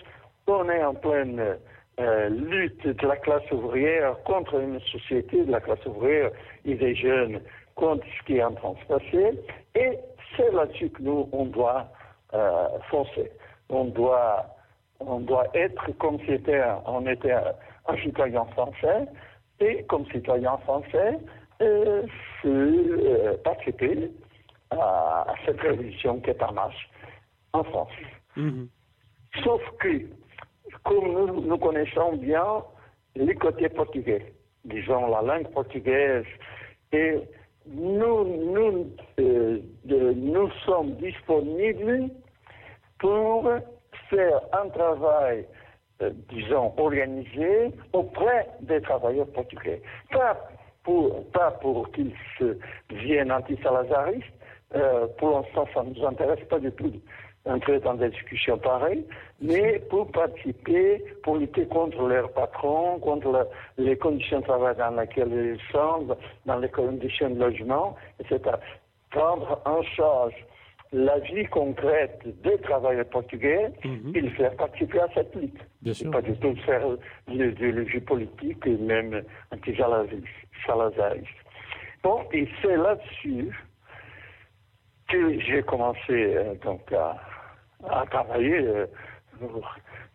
on 0.48 0.68
est 0.68 0.82
en 0.82 0.94
pleine 0.94 1.58
euh, 1.98 2.28
lutte 2.28 2.86
de 2.86 3.06
la 3.06 3.16
classe 3.16 3.50
ouvrière 3.50 4.16
contre 4.24 4.60
une 4.60 4.80
société 4.80 5.44
de 5.44 5.50
la 5.50 5.60
classe 5.60 5.84
ouvrière 5.86 6.30
et 6.64 6.74
des 6.74 6.94
jeunes 6.94 7.40
contre 7.74 8.06
ce 8.18 8.26
qui 8.26 8.36
est 8.36 8.44
en 8.44 8.52
train 8.52 8.72
de 8.72 8.78
se 8.78 8.86
passer. 8.86 9.40
Et 9.74 9.98
c'est 10.36 10.52
là-dessus 10.52 10.90
que 10.90 11.02
nous, 11.02 11.28
on 11.32 11.46
doit 11.46 11.88
euh, 12.34 12.68
foncer. 12.90 13.30
On 13.68 13.84
doit, 13.86 14.46
on 15.00 15.20
doit 15.20 15.46
être 15.54 15.90
comme 15.98 16.18
si 16.20 16.38
on 16.86 17.06
était 17.06 17.32
un 17.32 17.96
citoyen 18.02 18.44
français 18.46 19.06
et 19.60 19.84
comme 19.84 20.06
citoyen 20.06 20.56
français, 20.58 21.18
euh, 21.60 22.02
euh 22.46 23.36
participer 23.44 24.10
à, 24.70 25.26
cette 25.44 25.60
révolution 25.60 26.20
qui 26.20 26.30
est 26.30 26.42
en 26.42 26.52
marche 26.52 26.90
en 27.52 27.64
France. 27.64 27.92
Mhm. 28.36 28.68
Sauf 29.44 29.62
que, 29.78 30.06
comme 30.84 31.44
nous, 31.46 31.58
connaissons 31.58 32.16
bien 32.16 32.62
les 33.16 33.34
côtés 33.34 33.68
portugais, 33.68 34.32
disons 34.64 35.08
la 35.08 35.22
langue 35.22 35.48
portugaise, 35.52 36.24
et 36.92 37.18
nous, 37.66 38.86
euh, 39.18 39.58
nous 39.86 40.50
sommes 40.64 40.92
disponibles 40.96 42.08
pour 42.98 43.50
faire 44.08 44.40
un 44.52 44.68
travail, 44.68 45.46
euh, 46.02 46.10
disons, 46.30 46.72
organisé 46.76 47.72
auprès 47.92 48.48
des 48.60 48.80
travailleurs 48.82 49.28
portugais. 49.28 49.82
Pas 50.12 50.36
pour, 50.82 51.90
qu'ils 51.92 52.12
se 52.38 52.58
viennent 52.90 53.30
anti-salazaristes, 53.30 54.24
euh, 54.74 55.06
pour 55.18 55.30
l'instant, 55.30 55.66
ça 55.74 55.82
ne 55.82 55.90
nous 55.94 56.06
intéresse 56.06 56.44
pas 56.48 56.58
du 56.58 56.72
tout 56.72 56.92
d'entrer 57.46 57.80
dans 57.80 57.94
des 57.94 58.10
discussions 58.10 58.58
pareilles, 58.58 59.04
mais 59.40 59.78
pour 59.90 60.10
participer, 60.12 61.02
pour 61.22 61.36
lutter 61.36 61.66
contre 61.66 62.06
leurs 62.06 62.30
patrons, 62.32 62.98
contre 62.98 63.48
les 63.78 63.96
conditions 63.96 64.40
de 64.40 64.44
travail 64.44 64.76
dans 64.76 64.90
lesquelles 65.00 65.56
ils 65.56 65.72
sont, 65.72 66.06
dans 66.44 66.58
les 66.58 66.68
conditions 66.68 67.30
de 67.30 67.40
logement, 67.40 67.96
etc. 68.18 68.56
Prendre 69.10 69.60
en 69.64 69.82
charge 69.82 70.34
la 70.92 71.18
vie 71.20 71.46
concrète 71.46 72.20
des 72.42 72.58
travailleurs 72.58 73.06
portugais 73.06 73.70
mhm. 73.84 74.12
et 74.14 74.20
les 74.20 74.30
faire 74.30 74.54
participer 74.56 75.00
à 75.00 75.08
cette 75.14 75.34
lutte. 75.36 75.60
Bien 75.82 75.94
sûr. 75.94 76.10
Pas 76.10 76.22
du 76.22 76.36
tout 76.38 76.54
faire 76.66 76.82
de 77.28 77.86
jeu 77.86 78.00
politique 78.00 78.66
et 78.66 78.76
même 78.76 79.22
anti-salazariste. 79.52 81.26
Bon, 82.02 82.20
et 82.32 82.48
c'est 82.60 82.76
là-dessus 82.76 83.54
que 85.08 85.40
j'ai 85.40 85.62
commencé 85.62 86.00
euh, 86.10 86.54
donc 86.64 86.90
à, 86.92 87.16
travailler. 88.10 88.58
Euh, 88.58 88.86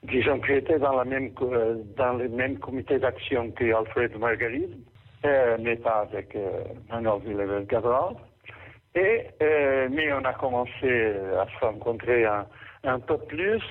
disons 0.04 0.40
que 0.40 0.48
j'étais 0.48 0.80
dans, 0.80 1.00
euh, 1.00 1.76
dans 1.98 2.14
le 2.14 2.30
même 2.30 2.60
comité 2.60 3.00
d'action 3.00 3.52
que 3.52 3.74
Alfred 3.74 4.18
Marguerite, 4.18 4.78
mais 5.60 5.76
pas 5.78 6.08
avec 6.12 6.38
Manuel 6.90 7.20
Villeneuve 7.26 7.66
Cabral. 7.66 8.16
Et, 8.94 9.26
mais 9.40 10.14
on 10.14 10.24
a 10.24 10.34
commencé 10.34 11.14
à 11.40 11.48
se 11.48 11.66
rencontrer 11.66 12.26
un, 12.26 12.46
un 12.84 13.00
peu 13.00 13.18
plus, 13.18 13.64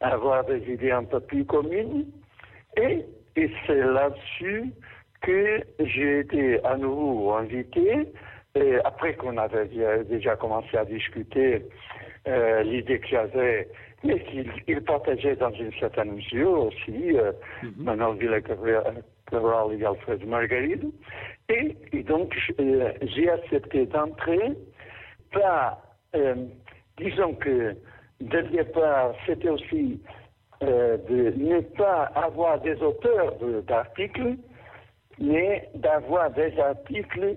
à 0.00 0.12
avoir 0.12 0.44
des 0.44 0.60
idées 0.72 0.92
un 0.92 1.04
peu 1.04 1.18
plus 1.18 1.44
communes. 1.44 2.06
Et, 2.76 3.04
et 3.34 3.50
c'est 3.66 3.74
là-dessus 3.74 4.72
que 5.20 5.60
j'ai 5.80 6.20
été 6.20 6.64
à 6.64 6.76
nouveau 6.76 7.32
invité 7.32 8.08
et 8.54 8.76
après 8.84 9.14
qu'on 9.14 9.36
avait 9.36 9.68
déjà 10.04 10.36
commencé 10.36 10.76
à 10.76 10.84
discuter 10.84 11.62
euh, 12.30 12.62
l'idée 12.62 13.00
qu'il 13.00 13.16
avait, 13.16 13.68
mais 14.04 14.20
qu'il 14.24 14.80
partageait 14.82 15.36
dans 15.36 15.50
une 15.52 15.72
certaine 15.74 16.12
mesure 16.12 16.66
aussi, 16.66 17.16
euh, 17.16 17.32
mm 17.62 17.68
-hmm. 17.68 17.82
Manuel 17.84 18.42
et 19.80 19.84
Alfred 19.84 20.26
Margaride. 20.26 20.90
Et, 21.48 22.02
donc, 22.02 22.34
euh, 22.58 22.92
j'ai 23.02 23.28
accepté 23.30 23.86
d'entrer, 23.86 24.52
pas, 25.32 25.80
euh, 26.16 26.34
disons 26.96 27.34
que 27.34 27.76
dès 28.20 28.42
le 28.42 28.48
départ, 28.48 29.14
c'était 29.26 29.48
aussi 29.50 30.00
de 30.60 31.32
ne 31.50 31.60
pas 31.82 32.02
avoir 32.26 32.60
des 32.60 32.76
auteurs 32.82 33.32
d'articles, 33.66 34.36
mais 35.18 35.68
d'avoir 35.74 36.30
des 36.32 36.52
articles 36.58 37.36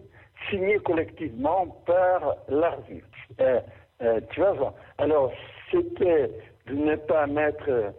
signé 0.50 0.80
collectivement 0.80 1.68
par 1.86 2.36
l'arbitre. 2.50 3.08
Euh, 3.40 3.60
euh, 4.02 4.20
tu 4.32 4.40
vas 4.42 4.54
voir. 4.54 4.74
Alors, 4.98 5.32
c'était 5.72 6.30
de 6.68 6.74
ne 6.74 6.96
pas 6.96 7.28
mettre, 7.28 7.94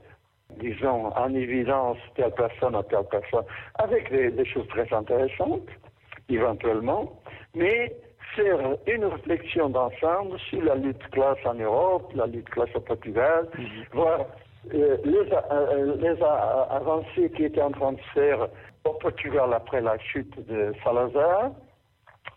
disons, 0.59 1.07
en 1.16 1.34
évidence 1.34 1.99
telle 2.16 2.32
personne 2.32 2.76
ou 2.76 2.82
telle 2.84 3.07
personne, 3.11 3.45
avec 3.78 4.11
des, 4.11 4.45
choses 4.47 4.66
très 4.68 4.92
intéressantes, 4.92 5.68
éventuellement, 6.28 7.12
mais 7.55 7.95
faire 8.34 8.59
une 8.86 9.05
réflexion 9.05 9.68
d'ensemble 9.68 10.38
sur 10.51 10.62
la 10.62 10.74
lutte 10.74 11.09
classe 11.11 11.38
en 11.45 11.55
Europe, 11.55 12.11
la 12.14 12.26
lutte 12.26 12.49
classe 12.51 12.74
au 12.74 12.80
Portugal, 12.80 13.49
mhm. 13.57 13.66
voir 13.92 14.26
euh, 14.72 14.97
les, 15.05 15.99
les 15.99 16.22
avancées 16.22 17.30
qui 17.36 17.45
étaient 17.45 17.62
en 17.62 17.70
train 17.70 17.92
de 17.92 18.01
faire 18.14 18.49
au 18.84 18.92
Portugal 18.95 19.53
après 19.53 19.80
la 19.80 19.99
chute 19.99 20.47
de 20.49 20.72
Salazar, 20.82 21.53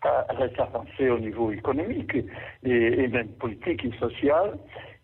reste 0.03 0.59
avancé 0.59 1.09
au 1.09 1.19
niveau 1.19 1.51
économique 1.51 2.15
et, 2.63 3.07
même 3.07 3.29
politique 3.39 3.85
et 3.85 3.91
social, 3.97 4.57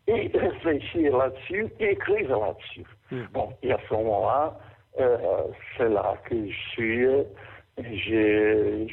et 0.08 0.30
réfléchir 0.34 1.18
là-dessus 1.18 1.68
et 1.80 1.91
écrire 1.91 2.38
là-dessus. 2.38 2.86
Hmm. 3.12 3.24
Bon, 3.34 3.50
et 3.64 3.72
à 3.72 3.78
ce 3.88 3.94
moment-là, 3.94 4.58
euh, 5.00 5.18
c'est 5.78 5.89
là 5.89 6.16
que 6.26 6.36
je 6.48 6.60
suis, 6.72 7.08
j'ai, 7.78 8.88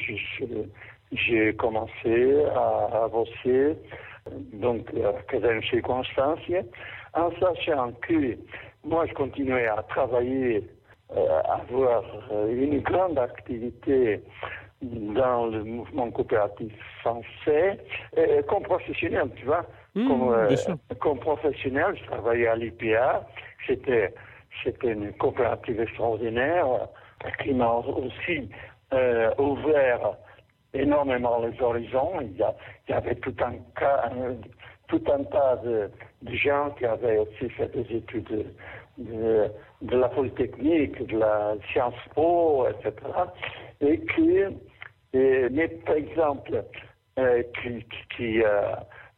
j'ai 1.11 1.53
commencé 1.55 2.43
à, 2.55 3.07
bosser 3.11 3.75
donc 4.53 4.87
à 4.95 5.61
chez 5.61 5.81
Constance, 5.81 6.39
en 7.13 7.31
sachant 7.39 7.91
que 8.01 8.37
moi 8.83 9.05
je 9.07 9.13
continuais 9.13 9.67
à 9.67 9.83
travailler, 9.83 10.63
à 11.15 11.55
avoir 11.55 12.03
une 12.49 12.79
grande 12.79 13.19
activité 13.19 14.21
dans 14.81 15.47
le 15.47 15.63
mouvement 15.63 16.09
coopératif 16.11 16.73
français, 17.01 17.77
comme 18.47 18.63
professionnel, 18.63 19.29
tu 19.35 19.45
vois. 19.45 19.65
Mmh, 19.93 20.07
comme, 20.07 20.77
comme, 20.99 21.19
professionnel, 21.19 21.95
je 21.99 22.05
travaillais 22.05 22.47
à 22.47 22.55
l'IPA. 22.55 23.27
C'était, 23.67 24.13
c'était 24.63 24.93
une 24.93 25.11
coopérative 25.13 25.81
extraordinaire 25.81 26.87
qui 27.43 27.53
m'a 27.53 27.73
aussi 27.73 28.49
euh, 28.93 29.31
ouvert 29.37 30.17
énormément 30.73 31.39
les 31.39 31.61
horizons. 31.61 32.21
Il 32.21 32.37
y, 32.37 32.93
avait 32.93 33.15
tout 33.15 33.35
un, 33.41 33.53
cas, 33.79 34.09
tout 34.87 35.01
un 35.11 35.23
tas 35.25 35.57
de, 35.57 35.89
gens 36.33 36.71
qui 36.77 36.85
avaient 36.85 37.17
aussi 37.17 37.49
fait 37.49 37.69
des 37.75 37.97
études 37.97 38.53
de, 38.97 39.51
de, 39.81 39.97
la 39.97 40.09
polytechnique, 40.09 41.05
de 41.07 41.17
la 41.17 41.55
science 41.71 41.95
po, 42.15 42.67
etc. 42.67 42.93
Et 43.81 43.99
qui, 44.13 44.39
mais 45.13 45.67
par 45.85 45.95
exemple, 45.95 46.63
euh, 47.19 47.43
qui, 48.15 48.41
euh, 48.41 48.73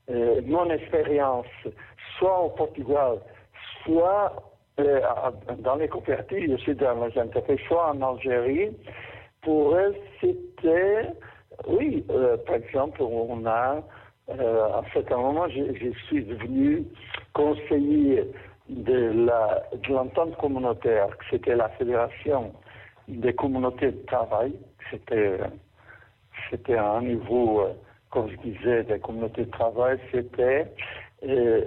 euh, 0.09 0.41
mon 0.45 0.67
expérience, 0.71 1.45
soit 2.17 2.39
au 2.41 2.49
Portugal, 2.49 3.19
soit 3.83 4.33
dans 5.59 5.75
les 5.75 5.87
coopératives, 5.87 6.57
suis 6.57 6.73
dans 6.73 7.05
les 7.05 7.21
entreprises, 7.21 7.59
soit 7.67 7.91
en 7.91 8.01
Algérie, 8.01 8.75
pour 9.43 9.75
eux, 9.75 9.95
c'était, 10.19 11.09
oui, 11.67 12.03
par 12.47 12.55
exemple, 12.55 13.03
on 13.03 13.45
a, 13.45 13.83
à 14.29 14.81
certain 14.91 15.17
moment, 15.17 15.47
je, 15.49 15.75
je, 15.75 15.91
suis 16.07 16.23
devenu 16.23 16.87
conseiller 17.33 18.23
de 18.67 19.11
de 19.11 19.93
l'entente 19.93 20.35
communautaire, 20.37 21.09
c'était 21.29 21.55
la 21.55 21.69
fédération 21.69 22.51
des 23.07 23.33
communautés 23.33 23.91
de 23.91 24.05
travail, 24.07 24.53
c'était 24.89 25.37
c'était 26.49 26.75
à 26.75 26.91
un 26.91 27.01
niveau 27.01 27.67
comme 28.13 28.29
je 28.29 28.35
disais, 28.47 28.83
des 28.83 28.99
communautés 28.99 29.45
de 29.45 29.51
travail, 29.51 29.97
c'était 30.11 30.67
euh, 31.23 31.61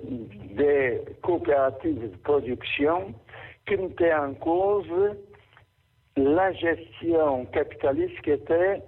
des 0.55 1.01
coopératives 1.21 2.01
de 2.01 2.17
production 2.19 3.13
qui 3.67 3.77
mettaient 3.77 4.15
en 4.15 4.33
cause 4.35 4.87
la 6.17 6.53
gestion 6.53 7.47
capitaliste 7.47 8.21
qui 8.23 8.31
était 8.31 8.81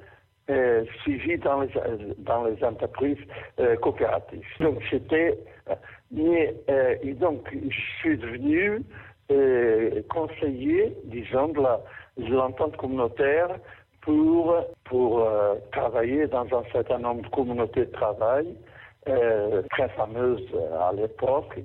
euh, 0.51 0.85
suivie 1.03 1.37
dans 1.39 1.63
les, 1.63 2.65
entreprises 2.65 3.19
euh, 3.59 3.75
coopératives. 3.77 4.47
Donc 4.61 4.79
c'était, 4.89 5.37
et 6.17 7.15
donc 7.15 7.49
je 7.53 7.99
suis 7.99 8.19
devenu 8.19 8.83
conseiller, 10.09 10.97
disons, 11.05 11.49
de 11.49 12.35
l'entente 12.35 12.77
communautaire 12.77 13.59
pour, 14.09 14.55
pour 14.85 15.21
euh, 15.21 15.57
travailler 15.71 16.27
dans 16.29 16.47
un 16.47 16.65
certain 16.73 16.99
nombre 16.99 17.21
de 17.21 17.29
communautés 17.29 17.85
de 17.85 17.93
travail 17.93 18.47
euh, 19.07 19.61
très 19.71 19.91
fameuses 19.91 20.49
euh, 20.55 20.81
à 20.81 20.95
l'époque. 20.95 21.59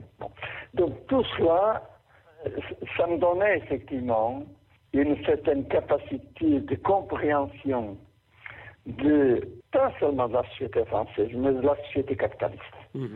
Donc 0.73 0.91
tout 1.07 1.23
cela, 1.37 1.81
ça 2.97 3.07
me 3.07 3.17
donnait 3.17 3.59
effectivement 3.59 4.43
une 4.91 5.15
certaine 5.23 5.65
capacité 5.69 6.59
de 6.59 6.75
compréhension 6.75 7.95
de 8.87 9.39
pas 9.71 9.93
seulement 10.01 10.27
de 10.27 10.33
la 10.33 10.43
société 10.49 10.83
française, 10.83 11.29
mais 11.33 11.53
de 11.53 11.61
la 11.61 11.77
société 11.85 12.17
capitaliste. 12.17 12.61
Mmh. 12.93 13.07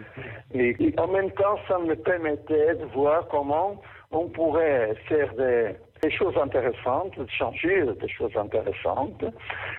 Et, 0.54 0.76
et, 0.80 0.98
en 0.98 1.08
même 1.08 1.32
temps, 1.32 1.60
ça 1.68 1.78
me 1.80 1.96
permettait 1.96 2.76
de 2.76 2.86
voir 2.94 3.28
comment 3.28 3.82
on 4.12 4.30
pourrait 4.30 4.96
faire 5.10 5.34
des, 5.36 5.76
des 6.08 6.16
choses 6.16 6.38
intéressantes, 6.38 7.18
de 7.18 7.30
changer 7.30 7.84
des 8.02 8.08
choses 8.08 8.36
intéressantes, 8.38 9.26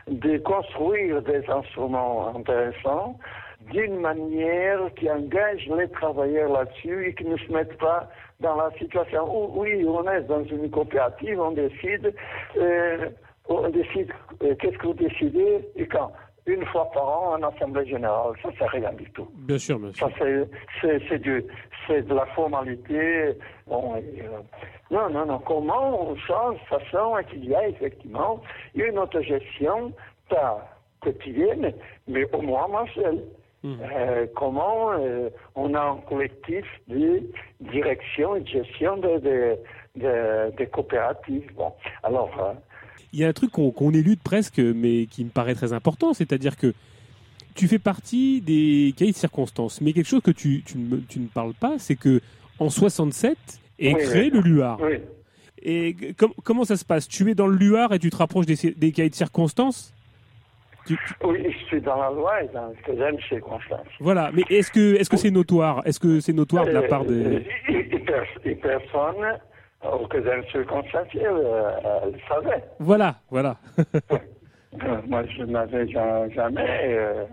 de 0.08 0.36
construire 0.38 1.22
des 1.22 1.42
instruments 1.48 2.36
intéressants 2.36 3.18
d'une 3.72 3.98
manière 3.98 4.80
qui 4.96 5.10
engage 5.10 5.66
les 5.78 5.88
travailleurs 5.88 6.52
là-dessus 6.52 7.08
et 7.08 7.14
qui 7.14 7.24
ne 7.24 7.36
se 7.38 7.50
mettent 7.50 7.78
pas 7.78 8.08
dans 8.40 8.56
la 8.56 8.70
situation 8.78 9.22
où, 9.34 9.62
oui, 9.62 9.84
on 9.86 10.06
est 10.10 10.22
dans 10.22 10.44
une 10.44 10.70
coopérative, 10.70 11.40
on 11.40 11.52
décide, 11.52 12.14
euh, 12.58 13.08
on 13.48 13.68
décide 13.70 14.12
euh, 14.42 14.54
qu'est-ce 14.60 14.76
que 14.76 14.86
vous 14.86 15.00
décidez 15.08 15.66
et 15.76 15.86
quand 15.86 16.12
une 16.48 16.64
fois 16.66 16.90
par 16.92 17.06
an 17.06 17.36
en 17.38 17.42
Assemblée 17.42 17.86
générale. 17.86 18.32
Ça, 18.42 18.48
c'est 18.58 18.68
rien 18.68 18.92
du 18.92 19.08
tout. 19.10 19.28
Bien 19.34 19.58
sûr, 19.58 19.78
sûr. 19.78 20.08
Ça, 20.08 20.08
c'est, 20.18 21.00
c'est, 21.08 22.02
de 22.02 22.14
la 22.14 22.26
formalité. 22.26 23.34
Bon, 23.66 23.94
euh, 23.96 24.00
non, 24.90 25.10
non, 25.10 25.26
non. 25.26 25.38
Comment 25.40 26.10
on 26.10 26.16
change 26.16 26.56
de 26.56 26.78
façon 26.78 27.16
qu'il 27.30 27.44
y 27.44 27.52
ait 27.52 27.70
effectivement 27.70 28.40
une 28.74 28.98
autogestion, 28.98 29.92
pas 30.28 30.66
quotidienne, 31.00 31.72
mais 32.06 32.24
au 32.32 32.42
moins 32.42 32.68
mensuelle. 32.68 33.22
Mmh. 33.62 33.74
Euh, 33.82 34.26
comment 34.36 34.92
euh, 34.92 35.30
on 35.56 35.74
a 35.74 35.80
un 35.80 35.96
collectif 36.08 36.64
de 36.86 37.22
direction 37.60 38.36
et 38.36 38.40
de 38.40 38.46
gestion 38.46 38.96
des 38.98 39.18
de, 39.96 40.50
de, 40.56 40.64
coopératives. 40.66 41.52
Bon, 41.56 41.72
alors, 42.04 42.30
il 43.12 43.20
y 43.20 43.24
a 43.24 43.28
un 43.28 43.32
truc 43.32 43.50
qu'on 43.50 43.92
élude 43.92 44.20
presque, 44.20 44.58
mais 44.58 45.06
qui 45.06 45.24
me 45.24 45.30
paraît 45.30 45.54
très 45.54 45.72
important, 45.72 46.12
c'est-à-dire 46.12 46.56
que 46.56 46.74
tu 47.54 47.66
fais 47.66 47.78
partie 47.78 48.40
des 48.40 48.94
cahiers 48.96 49.12
de 49.12 49.16
circonstances, 49.16 49.80
mais 49.80 49.92
quelque 49.92 50.06
chose 50.06 50.22
que 50.22 50.30
tu, 50.30 50.62
tu, 50.64 50.78
ne, 50.78 50.98
tu 50.98 51.18
ne, 51.18 51.26
parles 51.26 51.54
pas, 51.54 51.78
c'est 51.78 51.96
que 51.96 52.20
en 52.58 52.70
67 52.70 53.36
est 53.80 53.94
créé 53.94 54.30
le 54.30 54.40
LUAR. 54.40 54.78
Et 55.60 55.96
comment 56.44 56.64
ça 56.64 56.76
se 56.76 56.84
passe? 56.84 57.08
Tu 57.08 57.28
es 57.30 57.34
dans 57.34 57.48
le 57.48 57.56
LUAR 57.56 57.92
et 57.92 57.98
tu 57.98 58.10
te 58.10 58.16
rapproches 58.16 58.46
des, 58.46 58.54
des 58.72 58.92
cahiers 58.92 59.10
de 59.10 59.14
circonstances? 59.14 59.92
Oui, 61.24 61.44
je 61.50 61.66
suis 61.66 61.80
dans 61.80 61.96
la 61.96 62.10
loi 62.10 62.42
et 62.42 62.48
dans 62.48 62.68
les 62.68 63.22
circonstances. 63.28 63.86
Voilà, 64.00 64.30
mais 64.32 64.42
est-ce 64.48 64.70
que 64.70 64.94
est-ce 64.94 65.10
que 65.10 65.16
c'est 65.16 65.30
notoire? 65.30 65.82
Est-ce 65.84 66.00
que 66.00 66.20
c'est 66.20 66.32
notoire 66.32 66.64
de 66.64 66.70
la 66.70 66.82
part 66.82 67.04
des 67.04 67.24
euh, 67.24 67.40
personne 69.80 70.08
que 70.08 70.18
dans 70.18 70.48
circonstances, 70.50 71.08
elle 71.14 72.12
le 72.12 72.18
savait. 72.28 72.64
Voilà, 72.80 73.16
voilà. 73.30 73.56
moi, 75.06 75.24
je 75.26 75.44
n'avais 75.44 75.88
jamais 75.88 76.96
euh, 76.96 77.24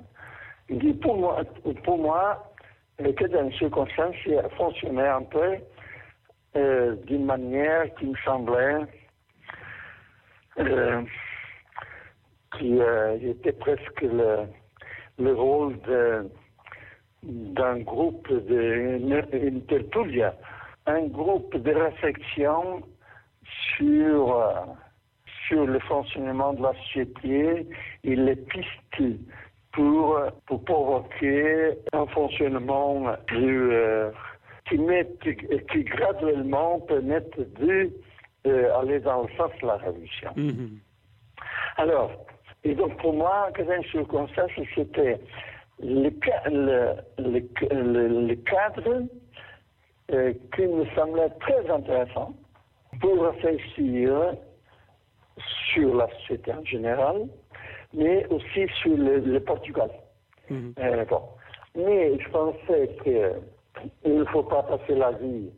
dit 0.69 0.93
pour 0.93 1.17
moi, 1.17 1.41
pour 1.83 1.97
moi 1.97 2.51
que 2.97 3.25
dans 3.27 3.41
les 3.41 3.57
circonstances 3.57 4.15
fonctionnait 4.57 5.07
un 5.07 5.23
peu 5.23 5.57
euh, 6.55 6.95
d'une 7.05 7.25
manière 7.25 7.93
qui 7.95 8.05
me 8.05 8.15
semblait 8.23 8.79
euh, 10.57 11.01
qui 12.57 12.79
euh, 12.79 13.17
était 13.21 13.51
presque 13.51 14.01
le, 14.01 14.45
le 15.19 15.33
rôle 15.33 15.75
d'un 17.23 17.79
groupe 17.79 18.29
de 18.29 18.97
une 19.33 19.65
tertulia 19.65 20.33
un 20.87 21.07
groupe 21.07 21.55
de 21.55 21.71
réflexion 21.71 22.83
sur, 23.77 24.35
euh, 24.35 24.53
sur 25.47 25.65
le 25.65 25.79
fonctionnement 25.79 26.53
de 26.53 26.63
la 26.63 26.73
société 26.73 27.67
et 28.03 28.15
les 28.15 28.35
pistes 28.35 29.19
pour, 29.71 30.19
pour 30.45 30.63
provoquer 30.63 31.73
un 31.93 32.05
fonctionnement 32.07 33.13
plus, 33.27 33.71
euh, 33.71 34.11
qui, 34.69 34.77
met, 34.77 35.07
qui, 35.21 35.83
graduellement 35.83 36.79
permette 36.81 37.37
d'aller 37.59 37.91
euh, 38.47 38.79
aller 38.79 38.99
dans 38.99 39.23
le 39.23 39.29
sens 39.37 39.51
de 39.61 39.67
la 39.67 39.77
révolution. 39.77 40.31
Mm-hmm. 40.37 40.69
Alors, 41.77 42.11
et 42.63 42.73
donc 42.73 42.97
pour 42.97 43.13
moi, 43.13 43.49
ce 43.57 43.97
constat, 44.03 44.47
c'était 44.73 45.19
le, 45.79 46.09
le, 46.47 47.41
le, 47.71 48.27
le 48.27 48.35
cadre 48.35 49.03
euh, 50.11 50.33
qui 50.55 50.61
me 50.67 50.85
semblait 50.95 51.31
très 51.39 51.67
intéressant 51.69 52.33
pour 53.01 53.23
réfléchir 53.23 54.35
sur 55.73 55.95
la 55.95 56.07
société 56.19 56.53
en 56.53 56.63
général, 56.63 57.27
mais 57.93 58.25
aussi 58.27 58.67
sur 58.81 58.95
le, 58.95 59.39
Portugal. 59.39 59.89
Mhm. 60.49 60.73
Euh, 60.79 61.05
bon. 61.05 61.21
Mais 61.75 62.19
je 62.19 62.29
pensais 62.29 62.95
qu'il 63.03 64.13
ne 64.13 64.25
faut 64.25 64.43
pas 64.43 64.63
passer 64.63 64.93
la 64.95 65.11
vie. 65.13 65.49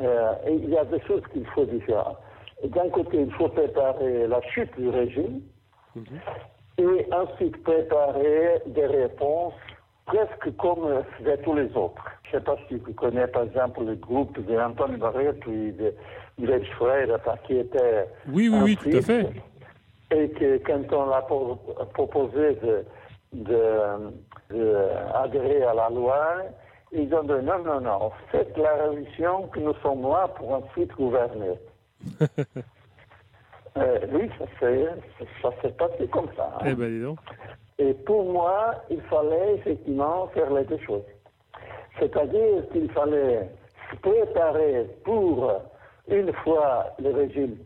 Euh, 0.00 0.32
il 0.48 0.70
y 0.70 0.76
a 0.78 0.84
des 0.86 1.00
choses 1.02 1.22
qu'il 1.32 1.46
faut 1.48 1.66
faire. 1.86 2.14
D'un 2.64 2.88
côté, 2.88 3.20
il 3.20 3.32
faut 3.32 3.48
préparer 3.48 4.26
la 4.26 4.40
chute 4.42 4.74
du 4.78 4.88
régime 4.88 5.42
mhm. 5.94 6.18
et 6.78 7.06
ensuite 7.12 7.62
préparer 7.62 8.62
des 8.66 8.86
réponses 8.86 9.54
presque 10.06 10.56
comme 10.56 11.02
faisaient 11.18 11.38
tous 11.38 11.54
les 11.54 11.74
autres. 11.76 12.04
Je 12.24 12.36
ne 12.36 12.40
sais 12.40 12.44
pas 12.44 12.56
si 12.68 12.80
tu 12.80 12.94
connais 12.94 13.26
par 13.26 13.44
exemple 13.44 13.84
le 13.84 13.94
groupe 13.94 14.38
d'Antoine 14.46 14.96
Barret 14.96 15.34
et 15.46 15.72
de 15.72 15.94
Gilles 16.38 16.66
Frère 16.76 17.18
qui 17.44 17.58
était. 17.58 18.08
Oui, 18.28 18.48
oui, 18.48 18.58
oui, 18.62 18.76
tout 18.76 18.96
à 18.96 19.02
fait. 19.02 19.26
Et 20.10 20.28
que 20.30 20.58
quand 20.58 20.92
on 20.92 21.06
l'a 21.06 21.22
proposé 21.94 22.58
de, 22.62 22.84
d'adhérer 24.50 25.62
à 25.62 25.74
la 25.74 25.90
loi, 25.90 26.36
ils 26.92 27.14
ont 27.14 27.22
dit 27.22 27.44
non, 27.44 27.62
non, 27.64 27.80
non, 27.80 28.10
faites 28.30 28.56
la 28.58 28.74
révolution 28.74 29.48
que 29.48 29.60
nous 29.60 29.74
sommes 29.82 30.02
là 30.02 30.28
pour 30.36 30.52
ensuite 30.52 30.92
gouverner. 30.92 31.58
euh, 33.76 33.98
oui, 34.12 34.30
ça 35.40 35.50
s'est 35.62 35.72
passé 35.72 36.08
comme 36.08 36.28
ça. 36.36 36.58
Hein. 36.60 36.64
Eh 36.66 36.74
ben, 36.74 36.90
dis 36.90 37.02
donc. 37.02 37.18
Et 37.78 37.94
pour 37.94 38.24
moi, 38.24 38.74
il 38.90 39.00
fallait 39.02 39.54
effectivement 39.54 40.28
faire 40.28 40.52
les 40.52 40.64
deux 40.64 40.78
choses. 40.78 41.02
C'est-à-dire 41.98 42.68
qu'il 42.72 42.90
fallait 42.92 43.48
se 43.90 43.96
préparer 43.96 44.86
pour, 45.04 45.52
une 46.08 46.32
fois 46.44 46.86
le 46.98 47.10
régime 47.10 47.56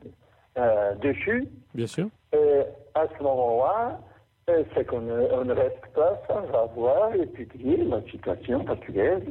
euh, 0.58 0.94
déchu, 0.96 1.48
Bien 1.74 1.86
sûr. 1.86 2.06
et 2.32 2.62
à 2.94 3.06
ce 3.16 3.22
moment-là, 3.22 3.98
c'est 4.74 4.86
qu'on 4.86 5.00
ne, 5.00 5.52
reste 5.52 5.86
pas 5.94 6.20
sans 6.28 6.46
avoir 6.56 7.12
étudié 7.14 7.78
la 7.78 8.00
situation 8.02 8.64
portugaise 8.64 9.22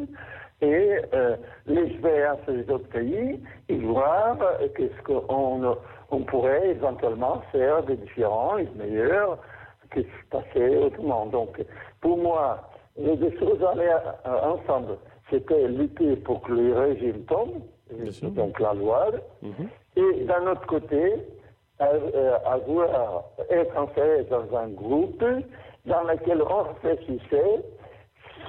et 0.61 0.97
euh, 1.13 1.37
l'expérience 1.65 2.39
des 2.47 2.69
autres 2.69 2.89
pays 2.89 3.41
et 3.69 3.77
voir 3.77 4.37
qu'est-ce 4.75 5.01
qu'on 5.03 5.77
on 6.11 6.19
pourrait 6.21 6.69
éventuellement 6.69 7.41
faire 7.51 7.83
de 7.83 7.95
différents 7.95 8.57
et 8.57 8.65
de 8.65 8.77
meilleurs 8.77 9.39
que 9.95 10.01
se 10.01 10.29
passait 10.29 10.77
autrement. 10.77 11.25
Donc, 11.27 11.61
pour 12.01 12.17
moi, 12.17 12.59
les 12.97 13.15
deux 13.15 13.37
choses 13.39 13.63
allaient 13.63 13.93
ensemble. 14.25 14.97
C'était 15.29 15.67
lutter 15.67 16.15
pour 16.17 16.41
que 16.41 16.51
le 16.51 16.73
régime 16.73 17.25
tombe, 17.25 17.61
donc 18.35 18.59
la 18.59 18.73
loi, 18.73 19.07
mhm. 19.41 19.69
et 19.95 20.23
d'un 20.25 20.51
autre 20.51 20.65
côté, 20.67 21.15
euh, 21.81 22.37
avoir, 22.45 23.25
être 23.49 23.77
en 23.77 23.87
fait 23.87 24.23
dans 24.29 24.55
un 24.55 24.69
groupe 24.69 25.23
dans 25.85 26.03
lequel 26.03 26.41
on 26.41 26.63
réfléchissait 26.63 27.65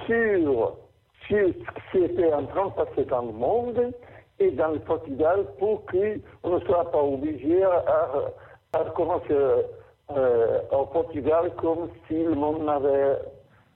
sur, 0.05 0.77
sur 1.27 1.49
ce 1.49 1.91
qui 1.91 2.03
était 2.05 2.33
en 2.33 2.45
train 2.45 2.67
de 2.67 2.71
passer 2.71 3.05
dans 3.05 3.23
le 3.23 3.33
monde 3.33 3.91
et 4.39 4.51
dans 4.51 4.69
le 4.69 4.79
Portugal 4.79 5.45
pour 5.59 5.85
qu'on 5.87 6.49
ne 6.49 6.59
soit 6.61 6.89
pas 6.89 7.03
obligé 7.03 7.63
à, 7.63 7.83
à 8.73 8.85
commencer 8.91 9.35
euh, 10.15 10.59
au 10.71 10.85
Portugal 10.85 11.51
comme 11.57 11.89
si 12.07 12.23
le 12.23 12.35
monde 12.35 12.63
n'avait 12.63 13.17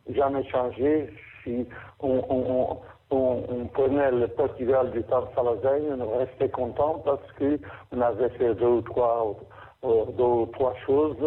jamais 0.09 0.43
changé. 0.49 1.09
Si 1.43 1.67
on, 1.99 2.23
on, 2.29 2.77
on, 3.09 3.43
on, 3.49 3.65
prenait 3.67 4.11
le 4.11 4.27
Portugal 4.27 4.91
du 4.91 5.03
temps 5.03 5.21
de 5.21 5.27
Salazar, 5.35 5.73
on 5.99 6.17
restait 6.19 6.49
content 6.49 7.01
parce 7.03 7.21
qu'on 7.37 8.01
avait 8.01 8.29
fait 8.29 8.55
deux 8.55 8.67
ou 8.67 8.81
trois, 8.81 9.35
euh, 9.83 10.05
deux 10.17 10.23
ou 10.23 10.45
trois 10.53 10.75
choses 10.85 11.17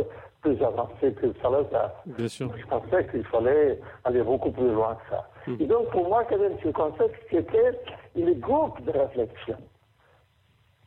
plus 0.41 0.63
avancées 0.63 1.13
que 1.15 1.33
Salazar. 1.43 1.91
Bien 2.07 2.29
sûr. 2.29 2.51
Je 2.57 2.67
pensais 2.67 3.07
qu'il 3.09 3.25
fallait 3.25 3.81
aller 4.05 4.23
beaucoup 4.23 4.51
plus 4.51 4.73
loin 4.73 4.95
que 4.95 5.11
ça. 5.11 5.29
Hmm. 5.47 5.57
Et 5.61 5.67
donc, 5.67 5.91
pour 5.91 6.09
moi, 6.09 6.25
ce 6.31 6.69
concept, 6.69 7.15
c'était 7.31 7.73
le 8.15 8.35
groupe 8.35 8.81
de 8.85 8.91
réflexion 8.91 9.57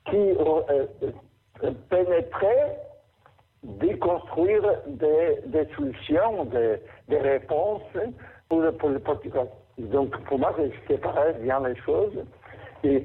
qui 0.09 0.15
euh, 0.15 0.85
euh, 1.63 1.71
pénétrait 1.89 2.79
déconstruire 3.63 4.63
des, 4.87 5.39
des 5.45 5.65
solutions, 5.75 6.45
des, 6.45 6.77
des, 7.09 7.17
réponses 7.17 7.81
pour 8.49 8.61
le, 8.61 8.71
pour 8.71 8.89
le 8.89 8.99
Portugal. 8.99 9.47
Donc, 9.77 10.17
pour 10.25 10.39
moi, 10.39 10.55
je 10.57 10.93
séparais 10.93 11.33
bien 11.41 11.59
les 11.67 11.75
choses. 11.81 12.13
Et 12.83 13.03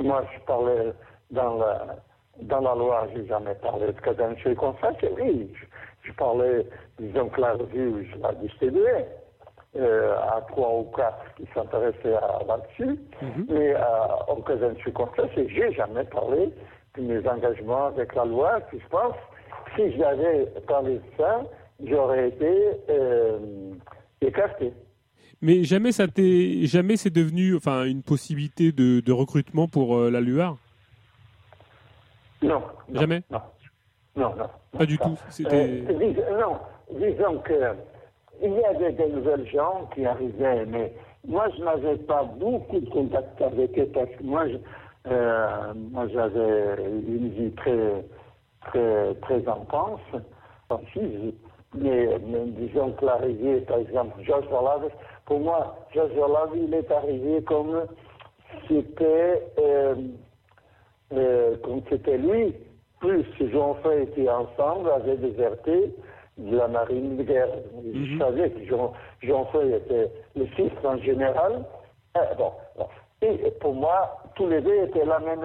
moi, 0.00 0.24
je 0.34 0.40
parlais 0.46 0.92
dans 1.30 1.56
la, 1.58 1.96
dans 2.40 2.60
la 2.60 2.74
loi, 2.74 3.08
je 3.12 3.20
n'ai 3.20 3.26
jamais 3.26 3.54
parlé 3.56 3.86
de 3.86 4.00
cadence 4.00 4.38
et 4.46 4.54
conseil. 4.54 4.96
Oui, 5.20 5.52
je, 5.54 6.08
je, 6.08 6.12
parlais, 6.14 6.66
disons 6.98 7.28
que 7.28 7.40
la 7.40 7.52
revue, 7.52 8.10
je 8.12 8.20
la 8.20 8.32
distribuais. 8.34 9.06
Euh, 9.76 10.14
à 10.16 10.40
trois 10.52 10.72
ou 10.72 10.84
quatre 10.94 11.34
qui 11.36 11.48
s'intéressaient 11.52 12.16
là-dessus, 12.46 12.96
mais 13.48 13.74
euh, 13.74 13.80
au 14.28 14.36
cadence 14.36 14.78
et 14.86 14.92
conseil, 14.92 15.48
je 15.48 15.60
n'ai 15.60 15.72
jamais 15.72 16.04
parlé 16.04 16.52
de 16.96 17.02
mes 17.02 17.28
engagements 17.28 17.86
avec 17.86 18.14
la 18.14 18.24
loi, 18.24 18.60
qui 18.70 18.78
je 18.78 18.86
pense 18.86 19.16
si 19.76 19.96
j'avais 19.96 20.46
parlé 20.66 20.94
de 20.94 21.02
ça, 21.16 21.42
j'aurais 21.84 22.28
été 22.28 22.70
euh, 22.90 23.38
écarté. 24.20 24.72
Mais 25.42 25.64
jamais 25.64 25.92
ça 25.92 26.08
t'est, 26.08 26.66
jamais 26.66 26.96
c'est 26.96 27.12
devenu, 27.12 27.56
enfin, 27.56 27.84
une 27.84 28.02
possibilité 28.02 28.72
de, 28.72 29.00
de 29.00 29.12
recrutement 29.12 29.68
pour 29.68 29.96
euh, 29.96 30.10
la 30.10 30.20
Luar. 30.20 30.56
Non, 32.42 32.62
Jamais. 32.92 33.22
Non. 33.30 33.40
Non, 34.16 34.34
non. 34.36 34.48
Pas 34.78 34.86
du 34.86 34.98
tout. 34.98 35.18
C'était. 35.28 35.82
Euh, 35.88 36.38
non, 36.38 36.58
disons 36.98 37.38
que 37.38 37.54
il 38.42 38.52
y 38.52 38.64
avait 38.64 38.92
des 38.92 39.08
nouvelles 39.08 39.48
gens 39.48 39.88
qui 39.94 40.04
arrivaient, 40.04 40.66
mais 40.66 40.92
moi 41.26 41.46
je 41.56 41.64
n'avais 41.64 41.96
pas 41.96 42.24
beaucoup 42.24 42.80
de 42.80 42.88
contact 42.90 43.40
avec 43.40 43.78
eux 43.78 43.88
parce 43.94 44.10
que 44.10 44.22
moi, 44.22 44.44
moi 45.90 46.08
j'avais 46.12 46.76
une 47.06 47.30
vie 47.30 47.50
très 47.52 48.04
très, 48.64 49.14
très 49.22 49.48
intense, 49.48 50.00
mais, 51.74 52.08
mais, 52.24 52.44
disons 52.46 52.92
que 52.92 53.04
l'arrivée, 53.04 53.60
par 53.62 53.78
exemple, 53.78 54.22
Georges 54.22 54.50
Orlave, 54.50 54.90
pour 55.26 55.40
moi, 55.40 55.76
Georges 55.92 56.16
Orlave, 56.16 56.50
il 56.54 56.72
est 56.72 56.90
arrivé 56.90 57.42
comme 57.42 57.86
c'était, 58.68 59.42
euh, 59.58 59.94
euh, 61.12 61.56
comme 61.62 61.82
c'était 61.88 62.18
lui, 62.18 62.54
plus 63.00 63.24
Jean-Fray 63.40 64.04
était 64.04 64.28
ensemble, 64.28 64.90
avait 64.90 65.16
déserté 65.16 65.94
de 66.38 66.56
la 66.56 66.68
marine 66.68 67.16
de 67.16 67.22
guerre. 67.22 67.48
Je 67.84 67.98
mhm. 67.98 68.18
savais 68.18 68.50
que 68.50 68.64
Jean, 68.64 68.92
Jean-Fray 69.22 69.74
était 69.74 70.10
le 70.36 70.46
fils 70.46 70.72
d'un 70.82 70.98
général. 70.98 71.64
Euh, 72.16 72.20
bon, 72.38 72.52
Et 73.22 73.50
pour 73.60 73.74
moi, 73.74 74.18
tous 74.36 74.48
les 74.48 74.60
deux 74.60 74.84
étaient 74.84 75.04
la 75.04 75.18
même 75.20 75.44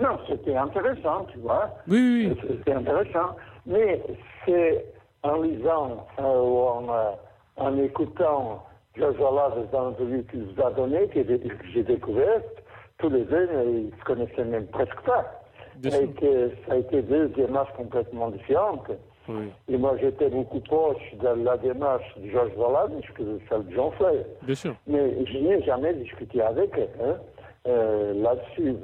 non, 0.00 0.18
c'était 0.28 0.56
intéressant, 0.56 1.26
tu 1.32 1.38
vois. 1.38 1.70
Oui, 1.88 2.28
oui. 2.28 2.40
C'était 2.48 2.72
intéressant. 2.72 3.36
Mais 3.66 4.02
c'est 4.44 4.84
en 5.22 5.42
lisant 5.42 6.06
euh, 6.18 6.22
ou 6.22 6.58
en, 6.58 6.88
euh, 6.88 7.10
en, 7.56 7.78
écoutant 7.78 8.64
Joshua 8.96 9.52
dans 9.72 9.84
l'entrevue 9.84 10.24
qu'il 10.30 10.44
vous 10.44 10.62
a 10.62 10.70
donné 10.70 11.08
que 11.08 11.22
j'ai 11.72 11.82
découvert, 11.82 12.40
tous 12.98 13.10
les 13.10 13.24
deux, 13.24 13.48
ils 13.66 13.86
ne 13.86 13.90
se 13.90 14.04
connaissaient 14.04 14.44
même 14.44 14.66
presque 14.66 15.00
pas. 15.02 15.40
Et 15.84 16.08
que 16.08 16.50
ça 16.66 16.74
a 16.74 16.76
été 16.76 17.00
deux 17.02 17.28
démarches 17.28 17.72
complètement 17.74 18.30
différentes. 18.30 18.90
Oui. 19.28 19.50
Et 19.68 19.78
moi, 19.78 19.96
j'étais 20.00 20.28
beaucoup 20.28 20.60
proche 20.60 21.14
de 21.14 21.42
la 21.42 21.56
démarche 21.56 22.18
de 22.18 22.28
Georges 22.30 22.52
Valade 22.56 23.00
que 23.14 23.22
celle 23.48 23.66
de 23.66 23.74
Jean 23.74 23.90
Fleur. 23.92 24.24
Bien 24.42 24.54
sûr. 24.54 24.74
Mais 24.86 25.24
je 25.24 25.38
n'ai 25.38 25.62
jamais 25.62 25.94
discuté 25.94 26.42
avec 26.42 26.76
eux 26.76 26.88
hein, 27.02 27.16
euh, 27.66 28.14
là-dessus 28.14 28.74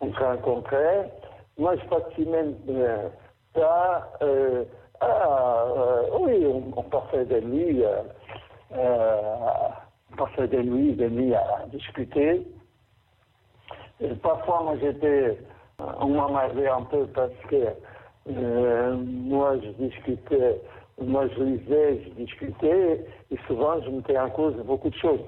on 0.00 0.12
se 0.12 0.18
rencontrait. 0.18 1.10
Moi, 1.58 1.74
je 1.76 2.24
même 2.24 2.54
euh, 2.68 3.08
ça. 3.54 4.08
Euh, 4.22 4.64
ah, 5.00 5.64
euh, 5.76 6.02
oui, 6.20 6.44
on, 6.76 6.82
passait 6.82 7.24
des 7.24 7.40
nuits, 7.40 7.84
on 8.72 10.16
passait 10.16 10.48
des 10.48 10.62
nuits, 10.62 10.92
des 10.94 11.08
nuits 11.08 11.34
à, 11.34 11.66
discuter. 11.72 12.46
Parfois, 14.22 14.62
moi, 14.64 14.74
j'étais, 14.80 15.38
on 16.00 16.08
m'emmerdait 16.08 16.68
un 16.68 16.82
peu 16.82 17.06
parce 17.06 17.30
que 17.48 17.66
moi, 18.26 19.56
je 19.62 19.68
discutais, 19.84 20.60
moi, 21.00 21.28
je 21.28 21.42
lisais, 21.44 22.02
je 22.04 22.10
discutais, 22.24 23.04
et 23.30 23.36
souvent, 23.46 23.80
je 23.82 23.90
mettais 23.90 24.18
en 24.18 24.30
cause 24.30 24.56
beaucoup 24.64 24.90
de 24.90 24.96
choses. 24.96 25.20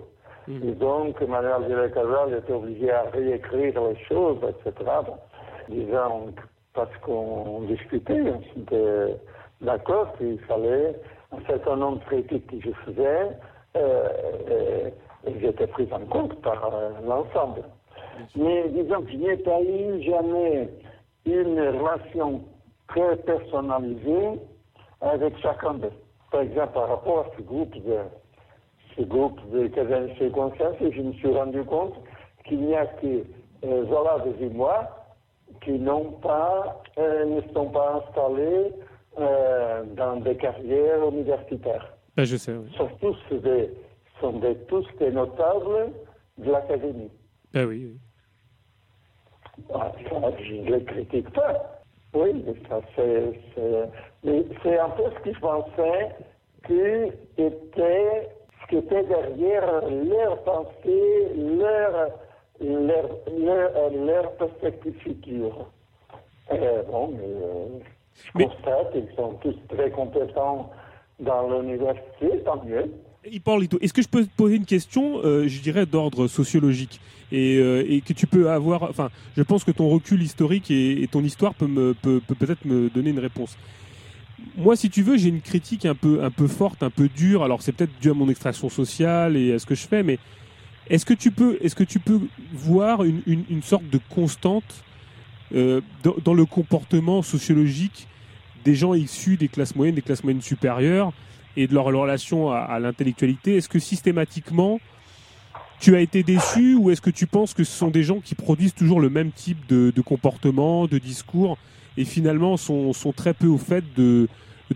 Mhm. 0.49 0.69
Et 0.69 0.73
donc, 0.73 1.21
Manuel 1.21 1.69
de 1.69 1.89
Casal 1.89 2.35
était 2.39 2.53
obligé 2.53 2.91
à 2.91 3.03
réécrire 3.13 3.83
les 3.83 3.97
choses, 4.05 4.39
etc. 4.43 4.91
Bon, 5.07 5.17
disons, 5.69 6.35
parce 6.75 6.97
qu'on 7.03 7.63
discutait, 7.63 8.21
on 8.21 8.61
était 8.61 9.17
d'accord 9.61 10.17
qu'il 10.17 10.39
fallait 10.41 10.97
un 11.33 11.41
certain 11.47 11.77
nombre 11.77 11.99
de 11.99 12.05
critiques 12.05 12.47
que 12.47 12.61
je 12.61 12.73
faisais, 12.85 13.29
euh, 13.77 14.91
et, 15.27 15.41
j'étais 15.41 15.67
pris 15.67 15.89
en 15.93 16.01
compte 16.07 16.41
par 16.43 16.75
euh, 16.75 16.91
l'ensemble. 17.07 17.63
Mais 18.35 18.69
disons 18.71 19.03
que 19.03 19.13
je 19.13 19.17
n'ai 19.17 19.37
pas 19.37 19.61
eu 19.61 20.03
jamais 20.03 20.69
une 21.27 21.61
relation 21.61 22.43
très 22.89 23.17
personnalisée 23.19 24.41
avec 25.01 25.39
chacun 25.39 25.75
d'eux. 25.75 25.93
Par 26.31 26.43
exemple, 26.43 26.73
par 26.73 26.89
rapport 26.89 27.19
à 27.21 27.27
ce 27.37 27.43
groupe 27.43 27.75
de 27.85 27.99
ce 29.01 29.05
groupe 29.07 29.41
de 29.51 29.71
chez 30.19 30.31
conscience 30.31 30.77
et 30.81 30.93
je 30.93 31.01
me 31.03 31.13
suis 31.15 31.33
rendu 31.33 31.65
compte 31.65 31.95
qu'il 32.45 32.61
n'y 32.61 32.75
a 32.75 32.87
que 32.87 33.25
euh, 33.65 33.87
Zola 33.87 34.25
et 34.41 34.49
moi 34.49 34.89
qui 35.63 35.73
n'ont 35.73 36.13
pas, 36.23 36.83
euh, 36.99 37.25
ne 37.25 37.41
sont 37.53 37.71
pas 37.71 38.03
installés 38.07 38.73
euh, 39.19 39.85
dans 39.97 40.17
des 40.17 40.37
carrières 40.37 41.09
universitaires. 41.09 41.95
Ben, 42.17 42.25
je 42.25 42.37
sais, 42.37 42.53
oui. 42.53 42.71
Sont 42.77 42.91
tous 43.01 43.37
des, 43.37 43.71
sont 44.21 44.39
des, 44.39 44.57
tous 44.69 44.87
des 44.99 45.11
notables 45.11 45.93
de 46.39 46.51
l'académie. 46.51 47.11
Ben 47.53 47.67
oui, 47.67 47.93
oui. 47.93 47.99
Ah, 49.75 49.93
je 50.39 50.55
ne 50.55 50.77
les 50.77 50.85
critique 50.85 51.31
pas. 51.33 51.83
Oui, 52.15 52.45
mais 52.45 52.55
ça 52.69 52.81
c'est, 52.97 53.41
c'est 54.63 54.79
un 54.79 54.89
peu 54.91 55.05
ce 55.17 55.23
que 55.23 55.33
je 55.33 55.41
pensais 55.41 56.09
que 56.65 57.07
était, 57.39 58.29
qui 58.71 58.77
était 58.77 59.03
derrière 59.03 59.83
leur 59.89 60.43
pensée, 60.45 61.29
leur, 61.37 62.11
leur, 62.61 63.11
leur, 63.37 63.91
leur 63.93 64.33
perspective 64.37 64.95
future. 65.03 65.67
Euh, 66.53 66.83
bon, 66.85 67.13
je 68.15 68.31
mais... 68.37 68.45
constate 68.47 68.93
qu'ils 68.93 69.09
sont 69.17 69.35
tous 69.43 69.57
très 69.69 69.91
compétents 69.91 70.71
dans 71.19 71.61
l'université, 71.61 72.43
tant 72.45 72.63
mieux. 72.65 72.91
est-ce 73.25 73.93
que 73.93 74.03
je 74.03 74.09
peux 74.09 74.25
te 74.25 74.37
poser 74.37 74.57
une 74.57 74.65
question, 74.65 75.21
euh, 75.25 75.49
je 75.49 75.61
dirais, 75.61 75.85
d'ordre 75.85 76.29
sociologique? 76.29 77.01
Et, 77.33 77.59
euh, 77.59 77.85
et, 77.89 78.01
que 78.01 78.13
tu 78.13 78.27
peux 78.27 78.51
avoir, 78.51 78.83
enfin, 78.85 79.09
je 79.37 79.43
pense 79.43 79.63
que 79.63 79.71
ton 79.71 79.89
recul 79.89 80.21
historique 80.21 80.71
et, 80.71 81.09
ton 81.13 81.23
histoire 81.23 81.55
peut 81.55 81.69
me 81.69 81.95
peut, 81.95 82.21
peut-être 82.27 82.65
me 82.65 82.89
donner 82.91 83.11
une 83.11 83.21
réponse. 83.21 83.57
Moi, 84.57 84.77
si 84.77 84.91
tu 84.91 85.03
veux, 85.03 85.17
j'ai 85.17 85.29
une 85.29 85.41
critique 85.41 85.87
un 85.87 85.95
peu 85.95 86.23
un 86.23 86.31
peu 86.31 86.47
forte, 86.47 86.83
un 86.83 86.91
peu 86.91 87.09
dure. 87.09 87.43
Alors, 87.43 87.63
c'est 87.63 87.73
peut-être 87.73 87.99
dû 88.01 88.11
à 88.11 88.15
mon 88.15 88.29
extraction 88.29 88.69
sociale 88.69 89.37
et 89.37 89.55
à 89.55 89.59
ce 89.59 89.67
que 89.67 89.75
je 89.75 89.87
fais, 89.87 90.03
mais 90.03 90.19
est-ce 90.89 91.07
que 91.07 91.15
tu 91.15 91.31
peux 91.31 91.59
est-ce 91.61 91.75
que 91.75 91.85
tu 91.85 92.01
peux 92.01 92.21
voir 92.53 93.05
une, 93.05 93.23
une, 93.27 93.45
une 93.49 93.63
sorte 93.63 93.89
de 93.89 94.01
constante 94.11 94.85
euh, 95.55 95.81
dans, 96.03 96.15
dans, 96.25 96.35
le 96.35 96.45
comportement 96.45 97.23
sociologique 97.23 98.07
des 98.65 98.75
gens 98.75 98.95
issus 98.95 99.37
des 99.37 99.49
classes 99.49 99.75
moyennes, 99.75 99.95
des 99.95 100.03
classes 100.03 100.23
moyennes 100.23 100.43
supérieures 100.43 101.13
et 101.57 101.67
de 101.67 101.75
leur, 101.75 101.85
relation 101.85 102.51
à, 102.53 102.79
l'intellectualité? 102.79 103.57
Est-ce 103.57 103.69
que 103.69 103.79
systématiquement 103.79 104.81
tu 105.81 105.97
as 105.97 106.01
été 106.01 106.23
déçu 106.23 106.75
ou 106.75 106.91
est-ce 106.91 107.01
que 107.01 107.11
tu 107.11 107.27
penses 107.27 107.55
que 107.55 107.65
ce 107.65 107.73
sont 107.73 107.91
des 107.91 108.03
gens 108.03 108.21
qui 108.21 108.35
produisent 108.35 108.75
toujours 108.75 109.01
le 109.01 109.09
même 109.09 109.33
type 109.33 109.67
de, 109.67 110.01
comportement, 110.03 110.87
de 110.87 110.99
discours 110.99 111.57
et 112.01 112.05
finalement 112.05 112.57
sont, 112.57 112.95
sont, 112.95 113.13
très 113.13 113.35
peu 113.35 113.47
au 113.47 113.59
fait 113.59 113.85
de, 113.95 114.27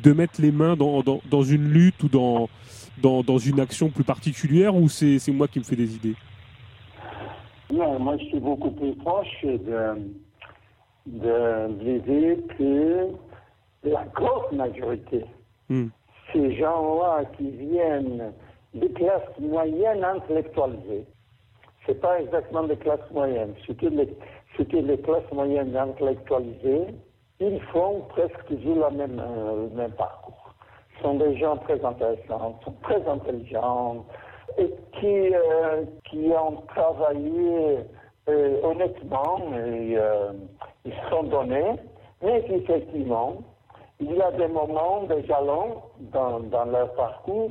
de 0.01 0.12
mettre 0.12 0.43
les 0.43 0.53
mains 0.53 0.77
dans, 0.77 1.03
dans, 1.03 1.20
dans 1.31 1.43
une 1.43 1.70
lutte 1.70 2.03
ou 2.03 2.09
dans, 2.09 2.51
dans, 2.99 3.22
dans, 3.22 3.39
une 3.39 3.61
action 3.61 3.89
plus 3.89 4.05
particulière 4.05 4.77
ou 4.77 4.91
c'est 4.91 5.18
moi 5.29 5.49
qui 5.49 5.59
me 5.59 5.64
fais 5.64 5.77
des 5.77 5.95
idées? 5.97 6.16
Non, 7.72 7.99
moi 7.99 8.18
je 8.18 8.25
suis 8.27 8.41
beaucoup 8.41 8.70
plus 8.72 8.95
proche 8.97 9.43
de, 9.43 10.12
de 11.07 11.83
l'idée 11.83 12.39
que 12.59 13.09
la 13.85 14.05
grosse 14.14 14.53
majorité, 14.53 15.25
hmm. 15.70 15.87
ces 16.33 16.57
gens-là 16.57 17.25
qui 17.39 17.51
viennent 17.51 18.33
des 18.75 18.91
classes 18.91 19.39
moyennes 19.41 20.05
intellectualisées, 20.05 21.07
c'est 21.87 22.01
pas 22.01 22.20
exactement 22.20 22.64
des 22.64 22.77
classes 22.77 23.11
moyennes, 23.12 23.55
c'était 23.66 23.91
les, 23.91 24.09
les 24.59 24.99
classes 24.99 25.33
moyennes 25.33 25.75
intellectualisées, 25.75 26.87
ils 27.41 27.61
font 27.72 28.03
presque 28.11 28.45
toujours 28.47 28.85
euh, 28.85 29.68
le 29.68 29.76
même 29.76 29.93
parcours. 29.93 30.55
Ce 30.97 31.03
sont 31.03 31.14
des 31.14 31.37
gens 31.37 31.57
très 31.59 31.85
intéressants, 31.85 32.59
sont 32.64 32.74
très 32.82 33.07
intelligents 33.09 34.05
et 34.59 34.70
qui, 34.93 35.35
euh, 35.35 35.85
qui 36.05 36.30
ont 36.30 36.62
travaillé 36.68 37.78
euh, 38.28 38.62
honnêtement 38.62 39.39
et 39.57 39.99
ils 40.85 40.93
se 40.93 41.11
sont 41.11 41.24
donnés, 41.24 41.72
mais 42.22 42.45
effectivement, 42.49 43.37
il 44.01 44.14
y 44.14 44.22
a 44.22 44.30
des 44.32 44.49
moments, 44.49 45.05
des 45.05 45.24
jalons 45.24 45.82
dans, 46.12 46.41
dans 46.41 46.64
leur 46.64 46.93
parcours 46.95 47.51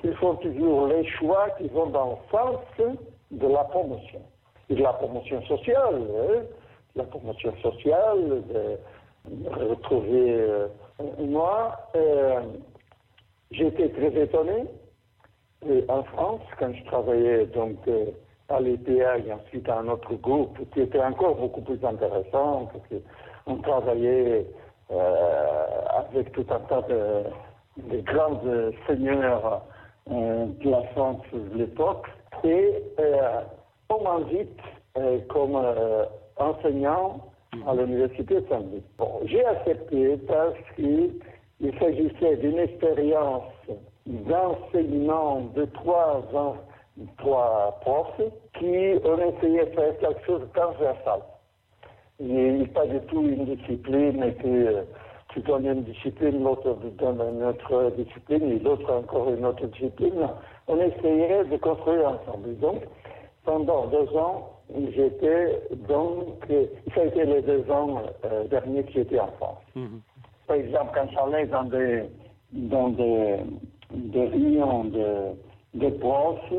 qui 0.00 0.12
font 0.14 0.34
toujours 0.36 0.86
les 0.88 1.06
choix 1.06 1.48
qui 1.58 1.68
vont 1.68 1.86
dans 1.86 2.10
le 2.10 2.38
sens 2.38 2.96
de 3.30 3.46
la 3.46 3.64
promotion. 3.64 4.20
Et 4.68 4.74
de 4.74 4.82
la 4.82 4.92
promotion 4.94 5.42
sociale, 5.42 6.02
hein. 6.02 6.42
la 6.96 7.04
promotion 7.04 7.52
sociale, 7.62 8.42
retrouver. 9.50 10.40
Euh, 10.40 10.68
moi, 11.18 11.76
euh, 11.96 12.40
j'étais 13.50 13.88
très 13.90 14.22
étonné 14.22 14.66
en 15.88 16.02
France 16.04 16.42
quand 16.58 16.72
je 16.72 16.84
travaillais 16.84 17.46
donc 17.46 17.76
euh, 17.88 18.06
à 18.48 18.60
l'EPA 18.60 19.18
et 19.18 19.32
ensuite 19.32 19.68
à 19.68 19.78
un 19.78 19.88
autre 19.88 20.14
groupe 20.14 20.58
qui 20.72 20.80
était 20.80 21.00
encore 21.02 21.36
beaucoup 21.36 21.60
plus 21.60 21.82
intéressant 21.84 22.68
parce 22.72 23.02
qu'on 23.46 23.56
travaillait 23.58 24.46
euh, 24.90 25.82
avec 26.10 26.32
tout 26.32 26.44
un 26.50 26.60
tas 26.60 26.82
de, 26.82 28.00
grands 28.02 28.40
seigneurs 28.86 29.62
euh, 30.10 30.46
de 30.46 30.70
la 30.70 30.82
France 30.88 31.22
de 31.32 31.58
l'époque. 31.58 32.06
Et 32.44 32.82
euh, 32.98 33.40
on 33.88 34.02
m'invite 34.02 34.58
comme 35.28 35.58
enseignant 36.36 37.31
à 37.66 37.74
l'université 37.74 38.40
de 38.40 38.46
Saint-Louis. 38.48 38.82
Bon, 38.98 39.20
j'ai 39.24 39.44
accepté 39.44 40.16
parce 40.26 40.54
qu'il 40.76 41.20
s'agissait 41.78 42.36
d'une 42.36 42.58
expérience 42.58 43.44
d'enseignement 44.06 45.42
de 45.54 45.64
trois, 45.66 46.22
trois 47.18 47.78
profs 47.82 48.22
qui 48.58 48.94
ont 49.04 49.18
essayé 49.18 49.64
de 49.66 49.70
faire 49.70 49.98
quelque 49.98 50.24
chose 50.26 50.40
de 50.40 50.58
transversal 50.58 51.20
n'est 52.22 52.66
pas 52.66 52.86
du 52.86 53.00
tout 53.06 53.22
une 53.22 53.44
discipline 53.44 54.22
et 54.22 54.34
que 54.34 54.84
tu 55.30 55.40
donnes 55.40 55.66
une 55.66 55.82
discipline, 55.82 56.42
l'autre 56.42 56.76
donne 56.98 57.20
une 57.20 57.44
autre 57.44 57.92
discipline 57.96 58.50
et 58.50 58.58
l'autre 58.58 58.92
encore 58.92 59.30
une 59.30 59.44
autre 59.44 59.66
discipline. 59.66 60.28
On 60.68 60.78
essayait 60.78 61.44
de 61.44 61.56
construire 61.56 62.08
ensemble. 62.08 62.56
Donc, 62.58 62.82
pendant 63.44 63.86
deux 63.86 64.08
ans, 64.16 64.51
j'étais 64.94 65.60
donc, 65.88 66.46
ça 66.94 67.00
a 67.00 67.04
été 67.04 67.24
les 67.24 67.42
deux 67.42 67.70
ans 67.70 68.02
euh, 68.24 68.44
derniers 68.48 68.84
que 68.84 68.92
j'étais 68.92 69.18
en 69.18 69.32
France. 69.32 69.62
Mhm. 69.74 70.00
Par 70.46 70.56
exemple, 70.56 70.90
quand 70.94 71.08
j'allais 71.12 71.46
dans 71.46 71.64
des, 71.64 72.02
dans 72.52 72.88
des, 72.88 73.36
des 73.90 74.26
réunions 74.26 74.84
de, 74.84 75.34
de 75.74 75.88
profs, 75.90 76.52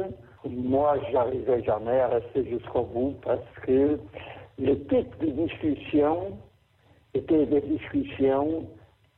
moi, 0.46 0.96
j'arrivais 1.12 1.64
jamais 1.64 2.00
à 2.00 2.08
rester 2.08 2.46
jusqu'au 2.46 2.84
bout 2.84 3.16
parce 3.24 3.40
que 3.66 4.00
le 4.60 4.76
type 4.88 5.18
de 5.20 5.28
discussion 5.32 6.38
était 7.14 7.46
des 7.46 7.62
discussions 7.62 8.68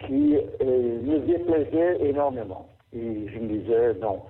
qui 0.05 0.37
euh, 0.61 1.01
me 1.01 1.19
déplaisaient 1.19 1.97
énormément. 2.05 2.67
Et 2.93 3.27
je 3.27 3.39
me 3.39 3.59
disais, 3.59 3.93
non, 3.95 4.21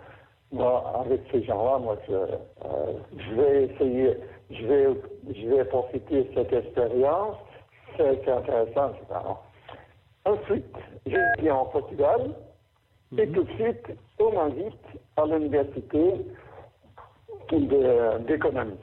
moi, 0.52 1.04
avec 1.04 1.22
ces 1.32 1.44
gens-là, 1.44 1.80
moi, 1.80 1.98
je, 2.08 2.14
euh, 2.14 2.94
je, 3.18 3.36
vais 3.36 3.64
essayer, 3.66 4.18
je 4.52 4.66
vais, 4.66 4.88
je 5.34 5.48
vais 5.48 5.66
profiter 5.66 6.24
de 6.24 6.30
cette 6.34 6.54
expérience, 6.54 7.38
c'est 7.98 8.28
intéressant, 8.30 8.90
etc. 8.90 9.20
Ensuite, 10.26 10.76
je 11.06 11.42
viens 11.42 11.56
en 11.56 11.66
Portugal, 11.66 12.32
et 13.18 13.26
mhm. 13.26 13.34
tout 13.34 13.44
de 13.44 13.52
suite, 13.54 13.86
on 14.20 14.32
m'invite 14.32 14.74
à 15.18 15.26
l'université 15.26 16.26
d'économie. 18.28 18.80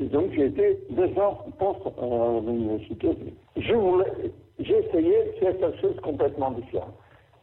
Et 0.00 0.06
donc 0.06 0.32
j'ai 0.32 0.46
été 0.46 0.78
deux 0.90 1.16
ans 1.20 1.44
post 1.58 1.80
à 1.86 2.40
l'université. 2.40 3.16
Je 3.56 3.74
voulais, 3.74 4.12
j'ai 4.58 4.78
essayé 4.78 5.24
de 5.24 5.32
faire 5.38 5.56
quelque 5.58 5.80
chose 5.80 6.00
complètement 6.02 6.50
différent. 6.50 6.94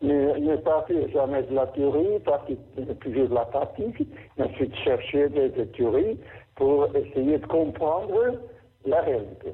Mais 0.02 0.40
ne 0.40 0.56
partir 0.58 1.08
jamais 1.12 1.44
de 1.44 1.54
la 1.54 1.68
théorie, 1.68 2.20
partir 2.26 2.58
toujours 3.00 3.30
de 3.30 3.36
la 3.36 3.46
pratique, 3.46 4.04
ensuite 4.40 4.76
chercher 4.78 5.30
des, 5.30 5.50
des, 5.50 5.68
théories 5.68 6.18
pour 6.56 6.96
essayer 6.96 7.38
de 7.38 7.46
comprendre 7.46 8.40
la 8.86 9.02
réalité. 9.02 9.54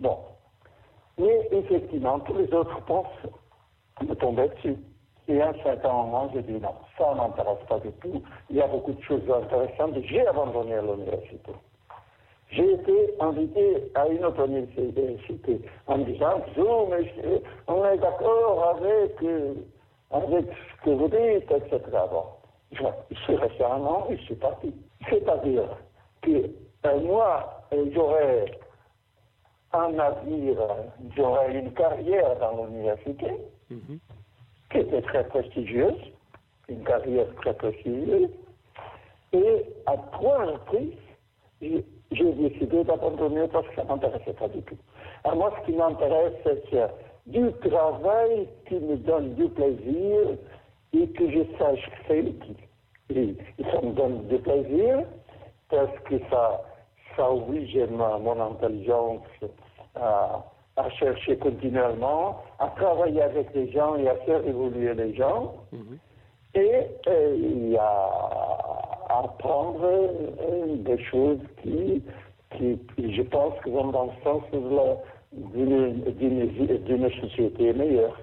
Bon. 0.00 0.18
Mais 1.18 1.48
effectivement, 1.50 2.20
tous 2.20 2.34
les 2.34 2.52
autres 2.52 2.80
profs 2.82 3.26
me 4.06 4.14
tombaient 4.14 4.48
dessus. 4.48 4.76
Et 5.28 5.40
à 5.40 5.48
un 5.48 5.54
certain 5.62 5.92
moment, 5.92 6.30
j'ai 6.34 6.42
dit 6.42 6.60
non, 6.60 6.74
ça 6.96 7.14
m'intéresse 7.14 7.64
pas 7.68 7.80
du 7.80 7.90
tout. 8.00 8.22
Il 8.50 8.56
y 8.56 8.60
a 8.60 8.66
beaucoup 8.66 8.92
de 8.92 9.02
choses 9.02 9.22
intéressantes. 9.30 9.94
J'ai 10.04 10.26
abandonné 10.26 10.76
l'université. 10.80 11.52
J'ai 12.50 12.74
été 12.74 13.14
invité 13.18 13.90
à 13.94 14.06
une 14.06 14.24
autre 14.24 14.46
université 14.46 15.60
en 15.88 15.98
me 15.98 16.04
disant, 16.04 16.42
on 17.66 17.84
est 17.84 17.98
d'accord 17.98 18.76
avec, 18.76 19.20
euh, 19.22 19.54
avec 20.12 20.46
ce 20.46 20.84
que 20.84 20.90
vous 20.90 21.08
dites, 21.08 21.50
etc. 21.50 21.80
Bon, 22.10 22.22
je, 22.70 23.16
suis 23.24 23.34
resté 23.34 23.64
un 23.64 23.80
an 23.80 24.06
et 24.10 24.16
je 24.16 24.22
suis 24.22 24.36
parti. 24.36 24.72
C'est-à-dire 25.10 25.64
que 26.26 26.50
euh, 26.86 27.00
moi, 27.00 27.62
j'aurais 27.94 28.46
un 29.72 29.90
navire, 29.92 30.58
j'aurais 31.16 31.58
une 31.58 31.72
carrière 31.72 32.38
dans 32.38 32.66
l'université 32.66 33.30
mhm. 33.70 33.98
qui 34.70 34.78
était 34.78 35.02
très 35.02 35.24
prestigieuse, 35.28 36.12
une 36.68 36.82
carrière 36.84 37.26
très 37.36 37.54
prestigieuse, 37.54 38.30
et 39.32 39.64
à 39.86 39.96
trois 40.12 40.44
reprises, 40.44 40.92
j'ai 41.60 42.32
décidé 42.32 42.84
d'abandonner 42.84 43.48
parce 43.48 43.66
que 43.68 43.76
ça 43.76 43.84
ne 43.84 43.88
m'intéressait 43.88 44.32
pas 44.32 44.48
du 44.48 44.62
tout. 44.62 44.76
À 45.24 45.34
moi, 45.34 45.52
ce 45.60 45.66
qui 45.66 45.76
m'intéresse, 45.76 46.34
c'est 46.44 46.88
du 47.26 47.52
travail 47.68 48.48
qui 48.68 48.74
me 48.74 48.96
donne 48.96 49.34
du 49.34 49.48
plaisir 49.48 50.20
et 50.92 51.08
que 51.08 51.30
je 51.30 51.42
sache 51.58 51.90
faire 52.06 52.24
Et, 53.10 53.36
ça 53.72 53.80
me 53.82 53.92
donne 53.92 54.26
du 54.28 54.38
plaisir 54.38 55.04
parce 55.68 55.98
que 56.04 56.18
ça, 56.30 56.62
ça 57.16 57.30
oblige 57.30 57.76
ma, 57.90 58.18
mon 58.18 58.40
intelligence 58.40 59.22
euh, 59.42 60.26
à, 60.76 60.90
chercher 60.90 61.36
continuellement, 61.38 62.42
à 62.58 62.68
travailler 62.68 63.22
avec 63.22 63.52
les 63.54 63.70
gens 63.72 63.96
et 63.96 64.08
à 64.08 64.16
faire 64.16 64.46
évoluer 64.46 64.94
les 64.94 65.14
gens? 65.14 65.54
Mm-hmm. 65.72 65.98
Et, 66.54 67.76
à 67.78 69.20
apprendre 69.24 69.84
euh, 69.84 70.76
des 70.76 70.98
choses 71.04 71.40
qui, 71.62 72.02
qui, 72.56 72.78
je 73.14 73.22
pense, 73.22 73.54
vont 73.66 73.88
dans 73.88 74.04
le 74.04 74.12
sens 74.22 74.42
d'une 75.32 77.10
société 77.20 77.72
meilleure. 77.72 78.18